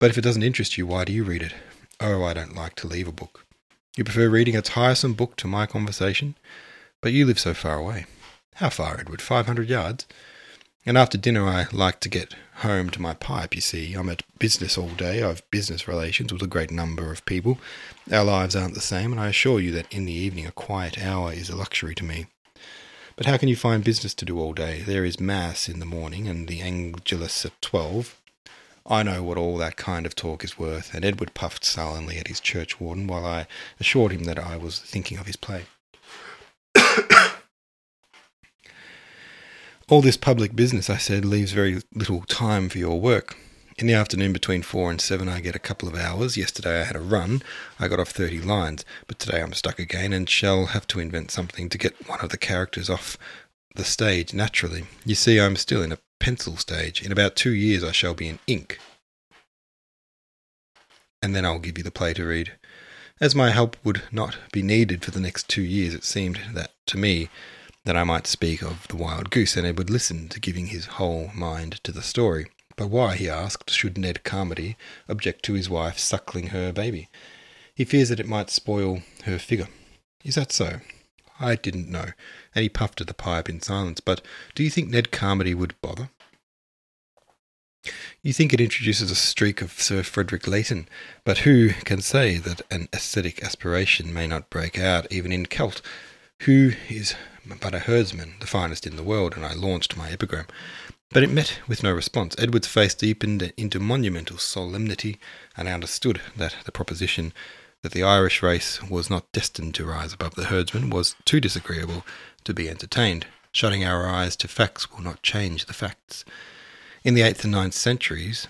But 0.00 0.10
if 0.10 0.18
it 0.18 0.22
doesn't 0.22 0.42
interest 0.42 0.76
you, 0.76 0.86
why 0.86 1.04
do 1.04 1.12
you 1.12 1.24
read 1.24 1.42
it? 1.42 1.54
Oh, 2.00 2.24
I 2.24 2.34
don't 2.34 2.56
like 2.56 2.74
to 2.76 2.86
leave 2.86 3.06
a 3.06 3.12
book. 3.12 3.43
You 3.96 4.02
prefer 4.02 4.28
reading 4.28 4.56
a 4.56 4.62
tiresome 4.62 5.14
book 5.14 5.36
to 5.36 5.46
my 5.46 5.66
conversation? 5.66 6.34
But 7.00 7.12
you 7.12 7.24
live 7.26 7.38
so 7.38 7.54
far 7.54 7.76
away. 7.76 8.06
How 8.56 8.68
far, 8.68 8.98
Edward? 8.98 9.22
Five 9.22 9.46
hundred 9.46 9.68
yards? 9.68 10.04
And 10.84 10.98
after 10.98 11.16
dinner, 11.16 11.46
I 11.46 11.66
like 11.70 12.00
to 12.00 12.08
get 12.08 12.34
home 12.56 12.90
to 12.90 13.00
my 13.00 13.14
pipe. 13.14 13.54
You 13.54 13.60
see, 13.60 13.94
I'm 13.94 14.08
at 14.08 14.24
business 14.40 14.76
all 14.76 14.88
day. 14.88 15.22
I've 15.22 15.48
business 15.50 15.86
relations 15.86 16.32
with 16.32 16.42
a 16.42 16.48
great 16.48 16.72
number 16.72 17.12
of 17.12 17.24
people. 17.24 17.58
Our 18.10 18.24
lives 18.24 18.56
aren't 18.56 18.74
the 18.74 18.80
same, 18.80 19.12
and 19.12 19.20
I 19.20 19.28
assure 19.28 19.60
you 19.60 19.70
that 19.70 19.92
in 19.94 20.06
the 20.06 20.12
evening 20.12 20.46
a 20.46 20.50
quiet 20.50 21.00
hour 21.00 21.32
is 21.32 21.48
a 21.48 21.56
luxury 21.56 21.94
to 21.94 22.04
me. 22.04 22.26
But 23.14 23.26
how 23.26 23.36
can 23.36 23.48
you 23.48 23.54
find 23.54 23.84
business 23.84 24.12
to 24.14 24.24
do 24.24 24.40
all 24.40 24.54
day? 24.54 24.82
There 24.82 25.04
is 25.04 25.20
Mass 25.20 25.68
in 25.68 25.78
the 25.78 25.86
morning 25.86 26.26
and 26.26 26.48
the 26.48 26.62
Angelus 26.62 27.46
at 27.46 27.62
twelve. 27.62 28.20
I 28.86 29.02
know 29.02 29.22
what 29.22 29.38
all 29.38 29.56
that 29.58 29.76
kind 29.76 30.04
of 30.04 30.14
talk 30.14 30.44
is 30.44 30.58
worth, 30.58 30.92
and 30.92 31.06
Edward 31.06 31.32
puffed 31.32 31.64
sullenly 31.64 32.18
at 32.18 32.28
his 32.28 32.38
churchwarden 32.40 33.06
while 33.08 33.24
I 33.24 33.46
assured 33.80 34.12
him 34.12 34.24
that 34.24 34.38
I 34.38 34.58
was 34.58 34.78
thinking 34.78 35.16
of 35.16 35.26
his 35.26 35.36
play. 35.36 35.64
all 39.88 40.02
this 40.02 40.18
public 40.18 40.54
business, 40.54 40.90
I 40.90 40.98
said, 40.98 41.24
leaves 41.24 41.52
very 41.52 41.80
little 41.94 42.22
time 42.22 42.68
for 42.68 42.76
your 42.76 43.00
work. 43.00 43.38
In 43.78 43.86
the 43.86 43.94
afternoon 43.94 44.34
between 44.34 44.62
four 44.62 44.90
and 44.90 45.00
seven, 45.00 45.30
I 45.30 45.40
get 45.40 45.56
a 45.56 45.60
couple 45.60 45.88
of 45.88 45.96
hours. 45.96 46.36
Yesterday 46.36 46.82
I 46.82 46.84
had 46.84 46.94
a 46.94 47.00
run. 47.00 47.42
I 47.80 47.88
got 47.88 47.98
off 47.98 48.10
30 48.10 48.42
lines, 48.42 48.84
but 49.06 49.18
today 49.18 49.40
I'm 49.40 49.54
stuck 49.54 49.78
again 49.78 50.12
and 50.12 50.28
shall 50.28 50.66
have 50.66 50.86
to 50.88 51.00
invent 51.00 51.30
something 51.30 51.70
to 51.70 51.78
get 51.78 52.06
one 52.06 52.20
of 52.20 52.28
the 52.28 52.36
characters 52.36 52.90
off 52.90 53.16
the 53.74 53.84
stage 53.84 54.32
naturally. 54.32 54.84
You 55.04 55.14
see, 55.14 55.40
I'm 55.40 55.56
still 55.56 55.82
in 55.82 55.90
a 55.90 55.98
pencil 56.24 56.56
stage. 56.56 57.02
In 57.02 57.12
about 57.12 57.36
two 57.36 57.52
years, 57.52 57.84
I 57.84 57.92
shall 57.92 58.14
be 58.14 58.30
in 58.30 58.38
ink. 58.46 58.78
And 61.20 61.36
then 61.36 61.44
I'll 61.44 61.58
give 61.58 61.76
you 61.76 61.84
the 61.84 61.90
play 61.90 62.14
to 62.14 62.24
read. 62.24 62.52
As 63.20 63.34
my 63.34 63.50
help 63.50 63.76
would 63.84 64.04
not 64.10 64.38
be 64.50 64.62
needed 64.62 65.04
for 65.04 65.10
the 65.10 65.20
next 65.20 65.50
two 65.50 65.60
years, 65.60 65.92
it 65.92 66.02
seemed 66.02 66.40
that 66.54 66.70
to 66.86 66.96
me 66.96 67.28
that 67.84 67.94
I 67.94 68.04
might 68.04 68.26
speak 68.26 68.62
of 68.62 68.88
the 68.88 68.96
wild 68.96 69.28
goose, 69.28 69.54
and 69.54 69.66
Ed 69.66 69.76
would 69.76 69.90
listen 69.90 70.30
to 70.30 70.40
giving 70.40 70.68
his 70.68 70.86
whole 70.96 71.30
mind 71.34 71.84
to 71.84 71.92
the 71.92 72.00
story. 72.00 72.46
But 72.74 72.88
why, 72.88 73.16
he 73.16 73.28
asked, 73.28 73.68
should 73.68 73.98
Ned 73.98 74.24
Carmody 74.24 74.78
object 75.10 75.42
to 75.42 75.52
his 75.52 75.68
wife 75.68 75.98
suckling 75.98 76.46
her 76.48 76.72
baby? 76.72 77.10
He 77.74 77.84
fears 77.84 78.08
that 78.08 78.18
it 78.18 78.26
might 78.26 78.48
spoil 78.48 79.02
her 79.24 79.38
figure. 79.38 79.68
Is 80.24 80.36
that 80.36 80.52
so? 80.52 80.80
I 81.38 81.56
didn't 81.56 81.90
know. 81.90 82.12
And 82.54 82.62
he 82.62 82.68
puffed 82.68 83.00
at 83.00 83.08
the 83.08 83.14
pipe 83.14 83.48
in 83.48 83.60
silence. 83.60 84.00
But 84.00 84.22
do 84.54 84.62
you 84.62 84.70
think 84.70 84.88
Ned 84.88 85.10
Carmody 85.10 85.52
would 85.52 85.74
bother? 85.82 86.08
You 88.22 88.32
think 88.32 88.52
it 88.52 88.60
introduces 88.60 89.10
a 89.10 89.14
streak 89.14 89.60
of 89.60 89.72
Sir 89.72 90.02
Frederick 90.02 90.46
Leighton, 90.46 90.88
but 91.24 91.38
who 91.38 91.70
can 91.84 92.00
say 92.00 92.38
that 92.38 92.62
an 92.70 92.88
aesthetic 92.92 93.42
aspiration 93.42 94.12
may 94.12 94.26
not 94.26 94.50
break 94.50 94.78
out 94.78 95.06
even 95.10 95.32
in 95.32 95.46
Celt, 95.46 95.82
who 96.42 96.72
is 96.88 97.14
but 97.46 97.74
a 97.74 97.80
herdsman, 97.80 98.34
the 98.40 98.46
finest 98.46 98.86
in 98.86 98.96
the 98.96 99.02
world, 99.02 99.34
and 99.36 99.44
I 99.44 99.52
launched 99.52 99.96
my 99.96 100.10
epigram. 100.10 100.46
But 101.10 101.22
it 101.22 101.30
met 101.30 101.60
with 101.68 101.82
no 101.82 101.92
response. 101.92 102.34
Edward's 102.38 102.66
face 102.66 102.94
deepened 102.94 103.52
into 103.56 103.78
monumental 103.78 104.38
solemnity, 104.38 105.18
and 105.56 105.68
I 105.68 105.72
understood 105.72 106.20
that 106.36 106.56
the 106.64 106.72
proposition 106.72 107.32
that 107.82 107.92
the 107.92 108.02
Irish 108.02 108.42
race 108.42 108.82
was 108.82 109.10
not 109.10 109.30
destined 109.32 109.74
to 109.74 109.84
rise 109.84 110.14
above 110.14 110.34
the 110.34 110.46
herdsman 110.46 110.88
was 110.88 111.16
too 111.26 111.40
disagreeable 111.40 112.04
to 112.44 112.54
be 112.54 112.68
entertained. 112.68 113.26
Shutting 113.52 113.84
our 113.84 114.08
eyes 114.08 114.36
to 114.36 114.48
facts 114.48 114.90
will 114.90 115.02
not 115.02 115.22
change 115.22 115.66
the 115.66 115.74
facts. 115.74 116.24
In 117.04 117.12
the 117.12 117.20
eighth 117.20 117.44
and 117.44 117.52
ninth 117.52 117.74
centuries, 117.74 118.48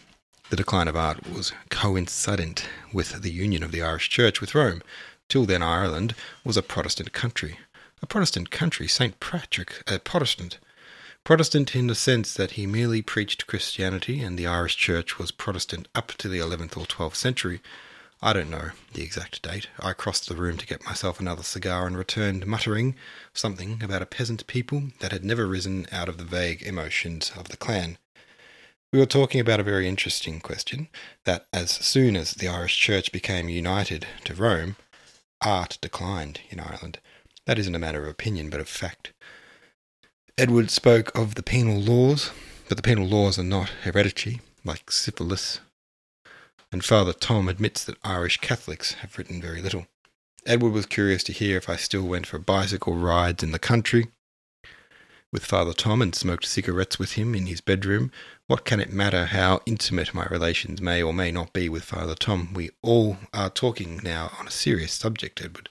the 0.48 0.54
decline 0.54 0.86
of 0.86 0.94
art 0.94 1.28
was 1.28 1.52
coincident 1.70 2.64
with 2.92 3.20
the 3.20 3.32
union 3.32 3.64
of 3.64 3.72
the 3.72 3.82
Irish 3.82 4.08
Church 4.08 4.40
with 4.40 4.54
Rome. 4.54 4.80
Till 5.28 5.44
then, 5.44 5.60
Ireland 5.60 6.14
was 6.44 6.56
a 6.56 6.62
Protestant 6.62 7.12
country. 7.12 7.58
A 8.00 8.06
Protestant 8.06 8.52
country, 8.52 8.86
St. 8.86 9.18
Patrick, 9.18 9.82
a 9.88 9.98
Protestant. 9.98 10.60
Protestant 11.24 11.74
in 11.74 11.88
the 11.88 11.96
sense 11.96 12.32
that 12.32 12.52
he 12.52 12.64
merely 12.64 13.02
preached 13.02 13.48
Christianity 13.48 14.22
and 14.22 14.38
the 14.38 14.46
Irish 14.46 14.76
Church 14.76 15.18
was 15.18 15.32
Protestant 15.32 15.88
up 15.92 16.12
to 16.18 16.28
the 16.28 16.38
11th 16.38 16.76
or 16.76 16.86
12th 16.86 17.16
century. 17.16 17.60
I 18.22 18.32
don't 18.32 18.50
know 18.50 18.70
the 18.92 19.02
exact 19.02 19.42
date. 19.42 19.66
I 19.80 19.94
crossed 19.94 20.28
the 20.28 20.36
room 20.36 20.58
to 20.58 20.66
get 20.66 20.86
myself 20.86 21.18
another 21.18 21.42
cigar 21.42 21.88
and 21.88 21.98
returned 21.98 22.46
muttering 22.46 22.94
something 23.32 23.82
about 23.82 24.02
a 24.02 24.06
peasant 24.06 24.46
people 24.46 24.90
that 25.00 25.10
had 25.10 25.24
never 25.24 25.44
risen 25.44 25.88
out 25.90 26.08
of 26.08 26.18
the 26.18 26.24
vague 26.24 26.62
emotions 26.62 27.32
of 27.36 27.48
the 27.48 27.56
clan. 27.56 27.98
We 28.94 29.00
were 29.00 29.06
talking 29.06 29.40
about 29.40 29.58
a 29.58 29.64
very 29.64 29.88
interesting 29.88 30.38
question 30.38 30.86
that 31.24 31.46
as 31.52 31.72
soon 31.72 32.14
as 32.14 32.30
the 32.30 32.46
Irish 32.46 32.78
Church 32.78 33.10
became 33.10 33.48
united 33.48 34.06
to 34.22 34.36
Rome, 34.36 34.76
art 35.40 35.78
declined 35.80 36.42
in 36.48 36.60
Ireland. 36.60 37.00
That 37.44 37.58
isn't 37.58 37.74
a 37.74 37.80
matter 37.80 38.04
of 38.04 38.08
opinion, 38.08 38.50
but 38.50 38.60
of 38.60 38.68
fact. 38.68 39.12
Edward 40.38 40.70
spoke 40.70 41.12
of 41.18 41.34
the 41.34 41.42
penal 41.42 41.80
laws, 41.80 42.30
but 42.68 42.76
the 42.76 42.84
penal 42.84 43.08
laws 43.08 43.36
are 43.36 43.42
not 43.42 43.70
hereditary, 43.82 44.40
like 44.64 44.92
syphilis. 44.92 45.58
And 46.70 46.84
Father 46.84 47.12
Tom 47.12 47.48
admits 47.48 47.82
that 47.82 47.98
Irish 48.04 48.38
Catholics 48.38 48.92
have 48.92 49.18
written 49.18 49.42
very 49.42 49.60
little. 49.60 49.88
Edward 50.46 50.70
was 50.70 50.86
curious 50.86 51.24
to 51.24 51.32
hear 51.32 51.56
if 51.56 51.68
I 51.68 51.74
still 51.74 52.04
went 52.04 52.28
for 52.28 52.38
bicycle 52.38 52.94
rides 52.94 53.42
in 53.42 53.50
the 53.50 53.58
country 53.58 54.12
with 55.34 55.44
Father 55.44 55.72
Tom 55.72 56.00
and 56.00 56.14
smoked 56.14 56.46
cigarettes 56.46 56.96
with 56.96 57.14
him 57.14 57.34
in 57.34 57.46
his 57.46 57.60
bedroom. 57.60 58.12
What 58.46 58.64
can 58.64 58.78
it 58.78 58.92
matter 58.92 59.26
how 59.26 59.62
intimate 59.66 60.14
my 60.14 60.26
relations 60.26 60.80
may 60.80 61.02
or 61.02 61.12
may 61.12 61.32
not 61.32 61.52
be 61.52 61.68
with 61.68 61.82
Father 61.82 62.14
Tom? 62.14 62.54
We 62.54 62.70
all 62.82 63.16
are 63.34 63.50
talking 63.50 64.00
now 64.04 64.30
on 64.38 64.46
a 64.46 64.52
serious 64.52 64.92
subject, 64.92 65.44
Edward. 65.44 65.70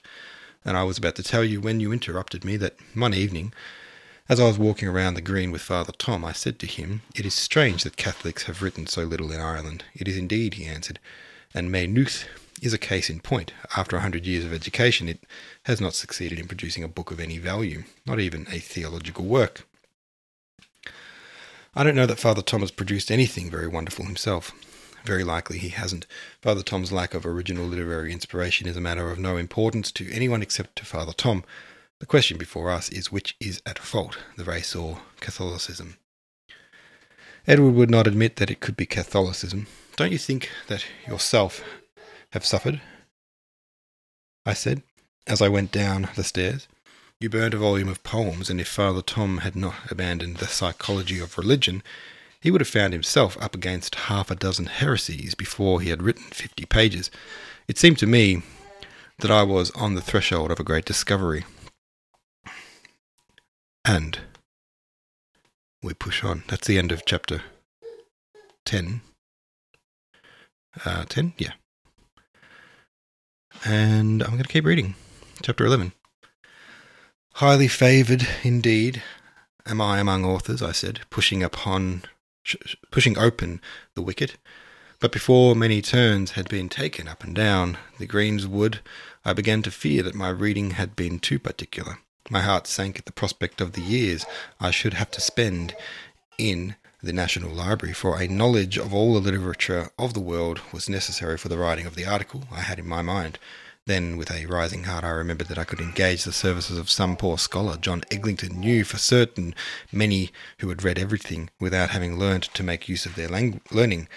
And 0.66 0.76
I 0.76 0.82
was 0.82 0.98
about 0.98 1.16
to 1.16 1.22
tell 1.22 1.42
you 1.42 1.62
when 1.62 1.80
you 1.80 1.92
interrupted 1.92 2.44
me 2.44 2.58
that 2.58 2.76
one 2.92 3.14
evening 3.14 3.54
as 4.28 4.38
I 4.38 4.44
was 4.44 4.58
walking 4.58 4.86
around 4.86 5.14
the 5.14 5.22
green 5.22 5.50
with 5.50 5.62
Father 5.62 5.92
Tom, 5.96 6.26
I 6.26 6.32
said 6.32 6.58
to 6.58 6.66
him, 6.66 7.00
It 7.14 7.24
is 7.24 7.32
strange 7.32 7.84
that 7.84 7.96
Catholics 7.96 8.42
have 8.42 8.60
written 8.60 8.86
so 8.86 9.04
little 9.04 9.32
in 9.32 9.40
Ireland. 9.40 9.84
It 9.94 10.06
is 10.06 10.18
indeed, 10.18 10.54
he 10.54 10.66
answered, 10.66 10.98
and 11.54 11.72
Maynooth 11.72 12.26
is 12.64 12.72
a 12.72 12.78
case 12.78 13.10
in 13.10 13.20
point. 13.20 13.52
After 13.76 13.96
a 13.96 14.00
hundred 14.00 14.26
years 14.26 14.44
of 14.44 14.52
education, 14.52 15.08
it 15.08 15.24
has 15.64 15.80
not 15.80 15.94
succeeded 15.94 16.38
in 16.38 16.48
producing 16.48 16.82
a 16.82 16.88
book 16.88 17.10
of 17.10 17.20
any 17.20 17.38
value, 17.38 17.84
not 18.06 18.20
even 18.20 18.46
a 18.50 18.58
theological 18.58 19.24
work. 19.24 19.66
I 21.74 21.84
don't 21.84 21.96
know 21.96 22.06
that 22.06 22.18
Father 22.18 22.42
Tom 22.42 22.60
has 22.60 22.70
produced 22.70 23.10
anything 23.10 23.50
very 23.50 23.68
wonderful 23.68 24.04
himself. 24.04 24.52
Very 25.04 25.24
likely 25.24 25.58
he 25.58 25.68
hasn't. 25.68 26.06
Father 26.40 26.62
Tom's 26.62 26.92
lack 26.92 27.12
of 27.12 27.26
original 27.26 27.66
literary 27.66 28.12
inspiration 28.12 28.66
is 28.66 28.76
a 28.76 28.80
matter 28.80 29.10
of 29.10 29.18
no 29.18 29.36
importance 29.36 29.92
to 29.92 30.10
anyone 30.10 30.40
except 30.40 30.76
to 30.76 30.86
Father 30.86 31.12
Tom, 31.12 31.44
the 32.00 32.06
question 32.06 32.38
before 32.38 32.70
us 32.70 32.88
is 32.88 33.12
which 33.12 33.36
is 33.40 33.62
at 33.66 33.78
fault, 33.78 34.18
the 34.36 34.44
race 34.44 34.74
or 34.74 35.00
Catholicism? 35.20 35.98
Edward 37.46 37.74
would 37.74 37.90
not 37.90 38.06
admit 38.06 38.36
that 38.36 38.50
it 38.50 38.60
could 38.60 38.76
be 38.76 38.86
Catholicism. 38.86 39.66
Don't 39.96 40.12
you 40.12 40.18
think 40.18 40.48
that 40.68 40.84
yourself 41.06 41.62
have 42.34 42.44
suffered? 42.44 42.80
I 44.44 44.54
said. 44.54 44.82
as 45.26 45.40
I 45.40 45.48
went 45.48 45.72
down 45.72 46.10
the 46.16 46.24
stairs. 46.24 46.68
You 47.20 47.30
burned 47.30 47.54
a 47.54 47.58
volume 47.58 47.88
of 47.88 48.02
poems, 48.02 48.50
and 48.50 48.60
if 48.60 48.68
Father 48.68 49.00
Tom 49.00 49.38
had 49.38 49.56
not 49.56 49.90
abandoned 49.90 50.36
the 50.36 50.48
psychology 50.48 51.20
of 51.20 51.38
religion, 51.38 51.82
he 52.40 52.50
would 52.50 52.60
have 52.60 52.68
found 52.68 52.92
himself 52.92 53.40
up 53.40 53.54
against 53.54 53.94
half 53.94 54.30
a 54.30 54.34
dozen 54.34 54.66
heresies 54.66 55.34
before 55.34 55.80
he 55.80 55.88
had 55.88 56.02
written 56.02 56.24
fifty 56.24 56.66
pages. 56.66 57.10
It 57.68 57.78
seemed 57.78 57.98
to 58.00 58.06
me 58.06 58.42
that 59.20 59.30
I 59.30 59.44
was 59.44 59.70
on 59.70 59.94
the 59.94 60.02
threshold 60.02 60.50
of 60.50 60.60
a 60.60 60.64
great 60.64 60.84
discovery. 60.84 61.44
And 63.84 64.18
we 65.82 65.94
push 65.94 66.24
on. 66.24 66.42
That's 66.48 66.66
the 66.66 66.78
end 66.78 66.90
of 66.90 67.04
chapter 67.06 67.42
10. 68.66 69.02
Uh, 70.84 71.04
10? 71.08 71.34
Yeah. 71.38 71.52
And 73.64 74.22
I'm 74.22 74.32
going 74.32 74.42
to 74.42 74.48
keep 74.48 74.66
reading. 74.66 74.94
Chapter 75.42 75.64
11. 75.64 75.92
Highly 77.36 77.66
favoured 77.66 78.26
indeed 78.42 79.02
am 79.64 79.80
I 79.80 79.98
among 79.98 80.24
authors, 80.24 80.62
I 80.62 80.72
said, 80.72 81.00
pushing 81.08 81.42
upon, 81.42 82.02
sh- 82.42 82.76
pushing 82.90 83.16
open 83.16 83.62
the 83.94 84.02
wicket. 84.02 84.36
But 85.00 85.12
before 85.12 85.56
many 85.56 85.80
turns 85.80 86.32
had 86.32 86.48
been 86.48 86.68
taken 86.68 87.08
up 87.08 87.24
and 87.24 87.34
down 87.34 87.78
the 87.98 88.06
greensward, 88.06 88.80
I 89.24 89.32
began 89.32 89.62
to 89.62 89.70
fear 89.70 90.02
that 90.02 90.14
my 90.14 90.28
reading 90.28 90.72
had 90.72 90.94
been 90.94 91.18
too 91.18 91.38
particular. 91.38 91.98
My 92.30 92.40
heart 92.40 92.66
sank 92.66 92.98
at 92.98 93.06
the 93.06 93.12
prospect 93.12 93.62
of 93.62 93.72
the 93.72 93.82
years 93.82 94.26
I 94.60 94.70
should 94.70 94.94
have 94.94 95.10
to 95.12 95.20
spend 95.20 95.74
in 96.38 96.76
the 97.04 97.12
National 97.12 97.50
Library, 97.50 97.92
for 97.92 98.20
a 98.20 98.26
knowledge 98.26 98.78
of 98.78 98.94
all 98.94 99.14
the 99.14 99.20
literature 99.20 99.90
of 99.98 100.14
the 100.14 100.20
world 100.20 100.60
was 100.72 100.88
necessary 100.88 101.36
for 101.36 101.48
the 101.48 101.58
writing 101.58 101.86
of 101.86 101.96
the 101.96 102.06
article 102.06 102.44
I 102.50 102.60
had 102.60 102.78
in 102.78 102.88
my 102.88 103.02
mind. 103.02 103.38
Then, 103.86 104.16
with 104.16 104.30
a 104.30 104.46
rising 104.46 104.84
heart, 104.84 105.04
I 105.04 105.10
remembered 105.10 105.48
that 105.48 105.58
I 105.58 105.64
could 105.64 105.80
engage 105.80 106.24
the 106.24 106.32
services 106.32 106.78
of 106.78 106.90
some 106.90 107.16
poor 107.16 107.36
scholar. 107.36 107.76
John 107.76 108.02
Eglinton 108.10 108.58
knew 108.58 108.82
for 108.82 108.96
certain 108.96 109.54
many 109.92 110.32
who 110.58 110.70
had 110.70 110.82
read 110.82 110.98
everything 110.98 111.50
without 111.60 111.90
having 111.90 112.18
learned 112.18 112.44
to 112.54 112.62
make 112.62 112.88
use 112.88 113.04
of 113.04 113.14
their 113.14 113.28
lang- 113.28 113.60
learning. 113.70 114.08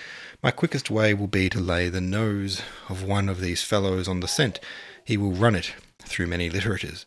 My 0.41 0.51
quickest 0.51 0.89
way 0.89 1.13
will 1.13 1.27
be 1.27 1.49
to 1.49 1.59
lay 1.59 1.89
the 1.89 1.99
nose 1.99 2.61
of 2.87 3.03
one 3.03 3.27
of 3.27 3.41
these 3.41 3.61
fellows 3.61 4.07
on 4.07 4.21
the 4.21 4.27
scent. 4.29 4.61
He 5.03 5.17
will 5.17 5.33
run 5.33 5.55
it 5.55 5.73
through 5.99 6.27
many 6.27 6.49
literatures. 6.49 7.05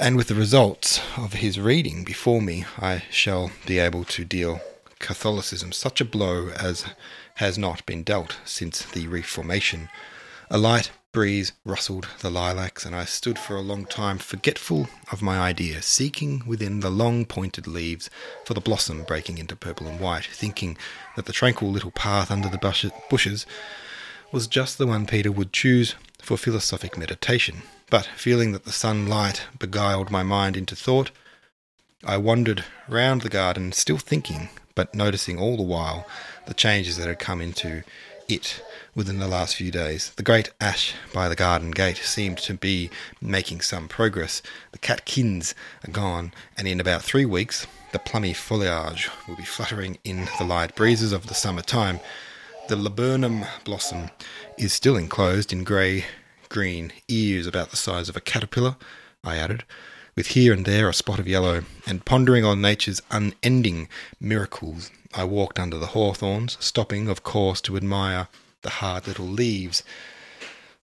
And 0.00 0.16
with 0.16 0.28
the 0.28 0.36
results 0.36 1.00
of 1.16 1.32
his 1.32 1.58
reading 1.58 2.04
before 2.04 2.40
me, 2.40 2.64
I 2.78 3.02
shall 3.10 3.50
be 3.66 3.80
able 3.80 4.04
to 4.04 4.24
deal 4.24 4.60
Catholicism 5.00 5.72
such 5.72 6.00
a 6.00 6.04
blow 6.04 6.50
as 6.50 6.84
has 7.34 7.58
not 7.58 7.84
been 7.84 8.04
dealt 8.04 8.38
since 8.44 8.82
the 8.82 9.08
Reformation. 9.08 9.88
A 10.50 10.56
light 10.56 10.92
breeze 11.10 11.50
rustled 11.64 12.06
the 12.20 12.30
lilacs, 12.30 12.86
and 12.86 12.94
I 12.94 13.06
stood 13.06 13.40
for 13.40 13.56
a 13.56 13.60
long 13.60 13.86
time 13.86 14.18
forgetful 14.18 14.88
of 15.10 15.20
my 15.20 15.40
idea, 15.40 15.82
seeking 15.82 16.44
within 16.46 16.78
the 16.78 16.90
long 16.90 17.24
pointed 17.24 17.66
leaves 17.66 18.08
for 18.44 18.54
the 18.54 18.60
blossom 18.60 19.02
breaking 19.02 19.38
into 19.38 19.56
purple 19.56 19.88
and 19.88 19.98
white, 19.98 20.26
thinking 20.26 20.78
that 21.16 21.26
the 21.26 21.32
tranquil 21.32 21.72
little 21.72 21.90
path 21.90 22.30
under 22.30 22.48
the 22.48 22.94
bushes 23.10 23.46
was 24.30 24.46
just 24.46 24.78
the 24.78 24.86
one 24.86 25.06
Peter 25.06 25.32
would 25.32 25.52
choose 25.52 25.96
for 26.22 26.36
philosophic 26.36 26.96
meditation. 26.96 27.62
But 27.90 28.08
feeling 28.16 28.52
that 28.52 28.64
the 28.64 28.72
sunlight 28.72 29.42
beguiled 29.58 30.10
my 30.10 30.22
mind 30.22 30.56
into 30.56 30.76
thought, 30.76 31.10
I 32.04 32.16
wandered 32.18 32.64
round 32.86 33.22
the 33.22 33.28
garden, 33.28 33.72
still 33.72 33.98
thinking, 33.98 34.50
but 34.74 34.94
noticing 34.94 35.38
all 35.38 35.56
the 35.56 35.62
while 35.62 36.06
the 36.46 36.54
changes 36.54 36.96
that 36.96 37.08
had 37.08 37.18
come 37.18 37.40
into 37.40 37.82
it 38.28 38.62
within 38.94 39.18
the 39.18 39.28
last 39.28 39.56
few 39.56 39.70
days. 39.70 40.12
The 40.16 40.22
great 40.22 40.50
ash 40.60 40.94
by 41.14 41.28
the 41.28 41.34
garden 41.34 41.70
gate 41.70 41.96
seemed 41.96 42.38
to 42.38 42.54
be 42.54 42.90
making 43.20 43.62
some 43.62 43.88
progress. 43.88 44.42
The 44.72 44.78
catkins 44.78 45.54
are 45.86 45.90
gone, 45.90 46.32
and 46.56 46.68
in 46.68 46.80
about 46.80 47.02
three 47.02 47.24
weeks 47.24 47.66
the 47.92 47.98
plummy 47.98 48.34
foliage 48.34 49.08
will 49.26 49.36
be 49.36 49.44
fluttering 49.44 49.96
in 50.04 50.28
the 50.38 50.44
light 50.44 50.74
breezes 50.74 51.12
of 51.12 51.26
the 51.26 51.34
summer 51.34 51.62
time. 51.62 52.00
The 52.68 52.76
laburnum 52.76 53.46
blossom 53.64 54.10
is 54.58 54.74
still 54.74 54.96
enclosed 54.96 55.54
in 55.54 55.64
grey 55.64 56.04
green, 56.48 56.92
ears 57.08 57.46
about 57.46 57.70
the 57.70 57.76
size 57.76 58.08
of 58.08 58.16
a 58.16 58.20
caterpillar, 58.20 58.76
I 59.22 59.36
added, 59.36 59.64
with 60.16 60.28
here 60.28 60.52
and 60.52 60.64
there 60.64 60.88
a 60.88 60.94
spot 60.94 61.18
of 61.18 61.28
yellow, 61.28 61.62
and 61.86 62.04
pondering 62.04 62.44
on 62.44 62.60
nature's 62.60 63.00
unending 63.10 63.88
miracles, 64.20 64.90
I 65.14 65.24
walked 65.24 65.58
under 65.58 65.78
the 65.78 65.88
hawthorns, 65.88 66.56
stopping, 66.60 67.08
of 67.08 67.22
course, 67.22 67.60
to 67.62 67.76
admire 67.76 68.28
the 68.62 68.70
hard 68.70 69.06
little 69.06 69.26
leaves, 69.26 69.82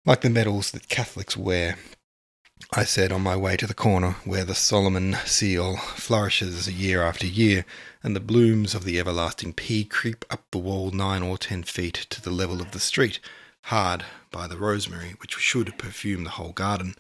like 0.05 0.23
the 0.23 0.31
medals 0.31 0.71
that 0.71 0.89
Catholics 0.89 1.37
wear. 1.37 1.77
I 2.73 2.85
said 2.85 3.13
on 3.13 3.23
my 3.23 3.37
way 3.37 3.57
to 3.57 3.67
the 3.67 3.75
corner 3.75 4.17
where 4.25 4.45
the 4.45 4.55
Solomon 4.55 5.17
seal 5.25 5.77
flourishes 5.77 6.69
year 6.69 7.03
after 7.03 7.27
year, 7.27 7.65
and 8.03 8.17
the 8.17 8.21
blooms 8.21 8.75
of 8.75 8.85
the 8.85 8.99
everlasting 8.99 9.53
pea 9.53 9.85
creep 9.85 10.25
up 10.31 10.43
the 10.51 10.59
wall 10.59 10.91
nine 10.91 11.23
or 11.23 11.39
ten 11.39 11.63
feet 11.63 12.07
to 12.11 12.21
the 12.21 12.31
level 12.31 12.61
of 12.61 12.73
the 12.73 12.81
street, 12.81 13.21
hard 13.69 14.03
by 14.31 14.47
the 14.47 14.57
rosemary, 14.57 15.15
which 15.21 15.35
should 15.35 15.77
perfume 15.77 16.25
the 16.25 16.31
whole 16.31 16.53
garden. 16.53 16.95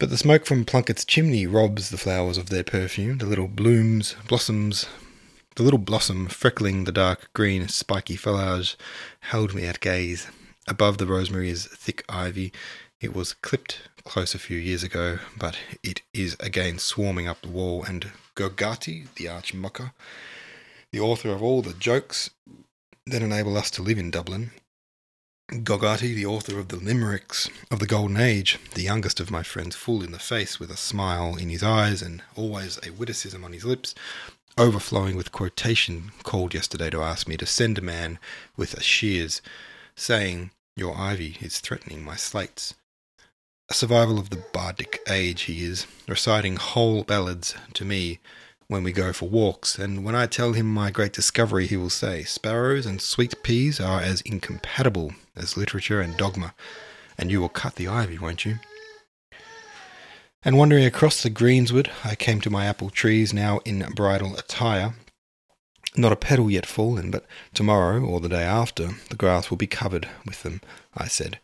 But 0.00 0.10
the 0.10 0.18
smoke 0.18 0.44
from 0.44 0.64
Plunkett's 0.64 1.04
chimney 1.04 1.46
robs 1.46 1.90
the 1.90 1.96
flowers 1.96 2.36
of 2.36 2.50
their 2.50 2.64
perfume. 2.64 3.18
The 3.18 3.26
little 3.26 3.46
blooms, 3.46 4.16
blossoms, 4.26 4.86
the 5.54 5.62
little 5.62 5.78
blossom 5.78 6.26
freckling 6.26 6.86
the 6.86 6.92
dark 6.92 7.32
green, 7.34 7.68
spiky 7.68 8.16
foliage 8.16 8.76
held 9.20 9.54
me 9.54 9.64
at 9.64 9.78
gaze. 9.78 10.26
Above 10.66 10.98
the 10.98 11.06
rosemary 11.06 11.50
is 11.50 11.66
thick 11.66 12.04
ivy. 12.08 12.52
It 13.00 13.14
was 13.14 13.32
clipped 13.32 13.88
close 14.02 14.34
a 14.34 14.40
few 14.40 14.58
years 14.58 14.82
ago, 14.82 15.20
but 15.38 15.56
it 15.84 16.02
is 16.12 16.36
again 16.40 16.78
swarming 16.78 17.28
up 17.28 17.42
the 17.42 17.48
wall. 17.48 17.84
And 17.84 18.10
Gogarty, 18.34 19.06
the 19.14 19.28
arch 19.28 19.54
mocker, 19.54 19.92
the 20.90 20.98
author 20.98 21.30
of 21.30 21.44
all 21.44 21.62
the 21.62 21.74
jokes 21.74 22.30
that 23.06 23.22
enable 23.22 23.56
us 23.56 23.70
to 23.70 23.82
live 23.82 23.98
in 23.98 24.10
Dublin, 24.10 24.50
Gogarty, 25.48 26.12
the 26.12 26.26
author 26.26 26.58
of 26.58 26.68
the 26.68 26.76
Limericks 26.76 27.48
of 27.70 27.78
the 27.78 27.86
Golden 27.86 28.16
Age, 28.16 28.58
the 28.74 28.82
youngest 28.82 29.20
of 29.20 29.30
my 29.30 29.44
friends, 29.44 29.76
full 29.76 30.02
in 30.02 30.10
the 30.10 30.18
face, 30.18 30.58
with 30.58 30.72
a 30.72 30.76
smile 30.76 31.36
in 31.36 31.50
his 31.50 31.62
eyes 31.62 32.02
and 32.02 32.20
always 32.34 32.80
a 32.84 32.90
witticism 32.90 33.44
on 33.44 33.52
his 33.52 33.64
lips, 33.64 33.94
overflowing 34.58 35.14
with 35.14 35.30
quotation, 35.30 36.10
called 36.24 36.52
yesterday 36.52 36.90
to 36.90 37.00
ask 37.00 37.28
me 37.28 37.36
to 37.36 37.46
send 37.46 37.78
a 37.78 37.80
man 37.80 38.18
with 38.56 38.74
a 38.74 38.82
shears, 38.82 39.40
saying, 39.94 40.50
Your 40.74 40.96
ivy 40.96 41.36
is 41.40 41.60
threatening 41.60 42.04
my 42.04 42.16
slates. 42.16 42.74
A 43.68 43.74
survival 43.74 44.18
of 44.18 44.30
the 44.30 44.44
bardic 44.52 45.00
age 45.08 45.42
he 45.42 45.64
is, 45.64 45.86
reciting 46.08 46.56
whole 46.56 47.04
ballads 47.04 47.54
to 47.74 47.84
me 47.84 48.18
when 48.68 48.82
we 48.82 48.92
go 48.92 49.12
for 49.12 49.28
walks, 49.28 49.78
and 49.78 50.04
when 50.04 50.16
I 50.16 50.26
tell 50.26 50.52
him 50.52 50.66
my 50.66 50.90
great 50.90 51.12
discovery, 51.12 51.66
he 51.66 51.76
will 51.76 51.90
say, 51.90 52.24
Sparrows 52.24 52.84
and 52.84 53.00
sweet 53.00 53.42
peas 53.42 53.78
are 53.78 54.00
as 54.00 54.22
incompatible 54.22 55.12
as 55.36 55.56
literature 55.56 56.00
and 56.00 56.16
dogma, 56.16 56.52
and 57.16 57.30
you 57.30 57.40
will 57.40 57.48
cut 57.48 57.76
the 57.76 57.86
ivy, 57.86 58.18
won't 58.18 58.44
you? 58.44 58.58
And 60.42 60.58
wandering 60.58 60.84
across 60.84 61.22
the 61.22 61.30
greensward, 61.30 61.90
I 62.04 62.14
came 62.14 62.40
to 62.40 62.50
my 62.50 62.66
apple 62.66 62.90
trees 62.90 63.32
now 63.32 63.60
in 63.64 63.86
bridal 63.94 64.36
attire. 64.36 64.94
Not 65.96 66.12
a 66.12 66.16
petal 66.16 66.50
yet 66.50 66.66
fallen, 66.66 67.10
but 67.10 67.24
tomorrow 67.54 68.00
or 68.04 68.20
the 68.20 68.28
day 68.28 68.42
after, 68.42 68.90
the 69.08 69.16
grass 69.16 69.48
will 69.48 69.56
be 69.56 69.66
covered 69.66 70.08
with 70.26 70.42
them, 70.42 70.60
I 70.96 71.06
said. 71.06 71.38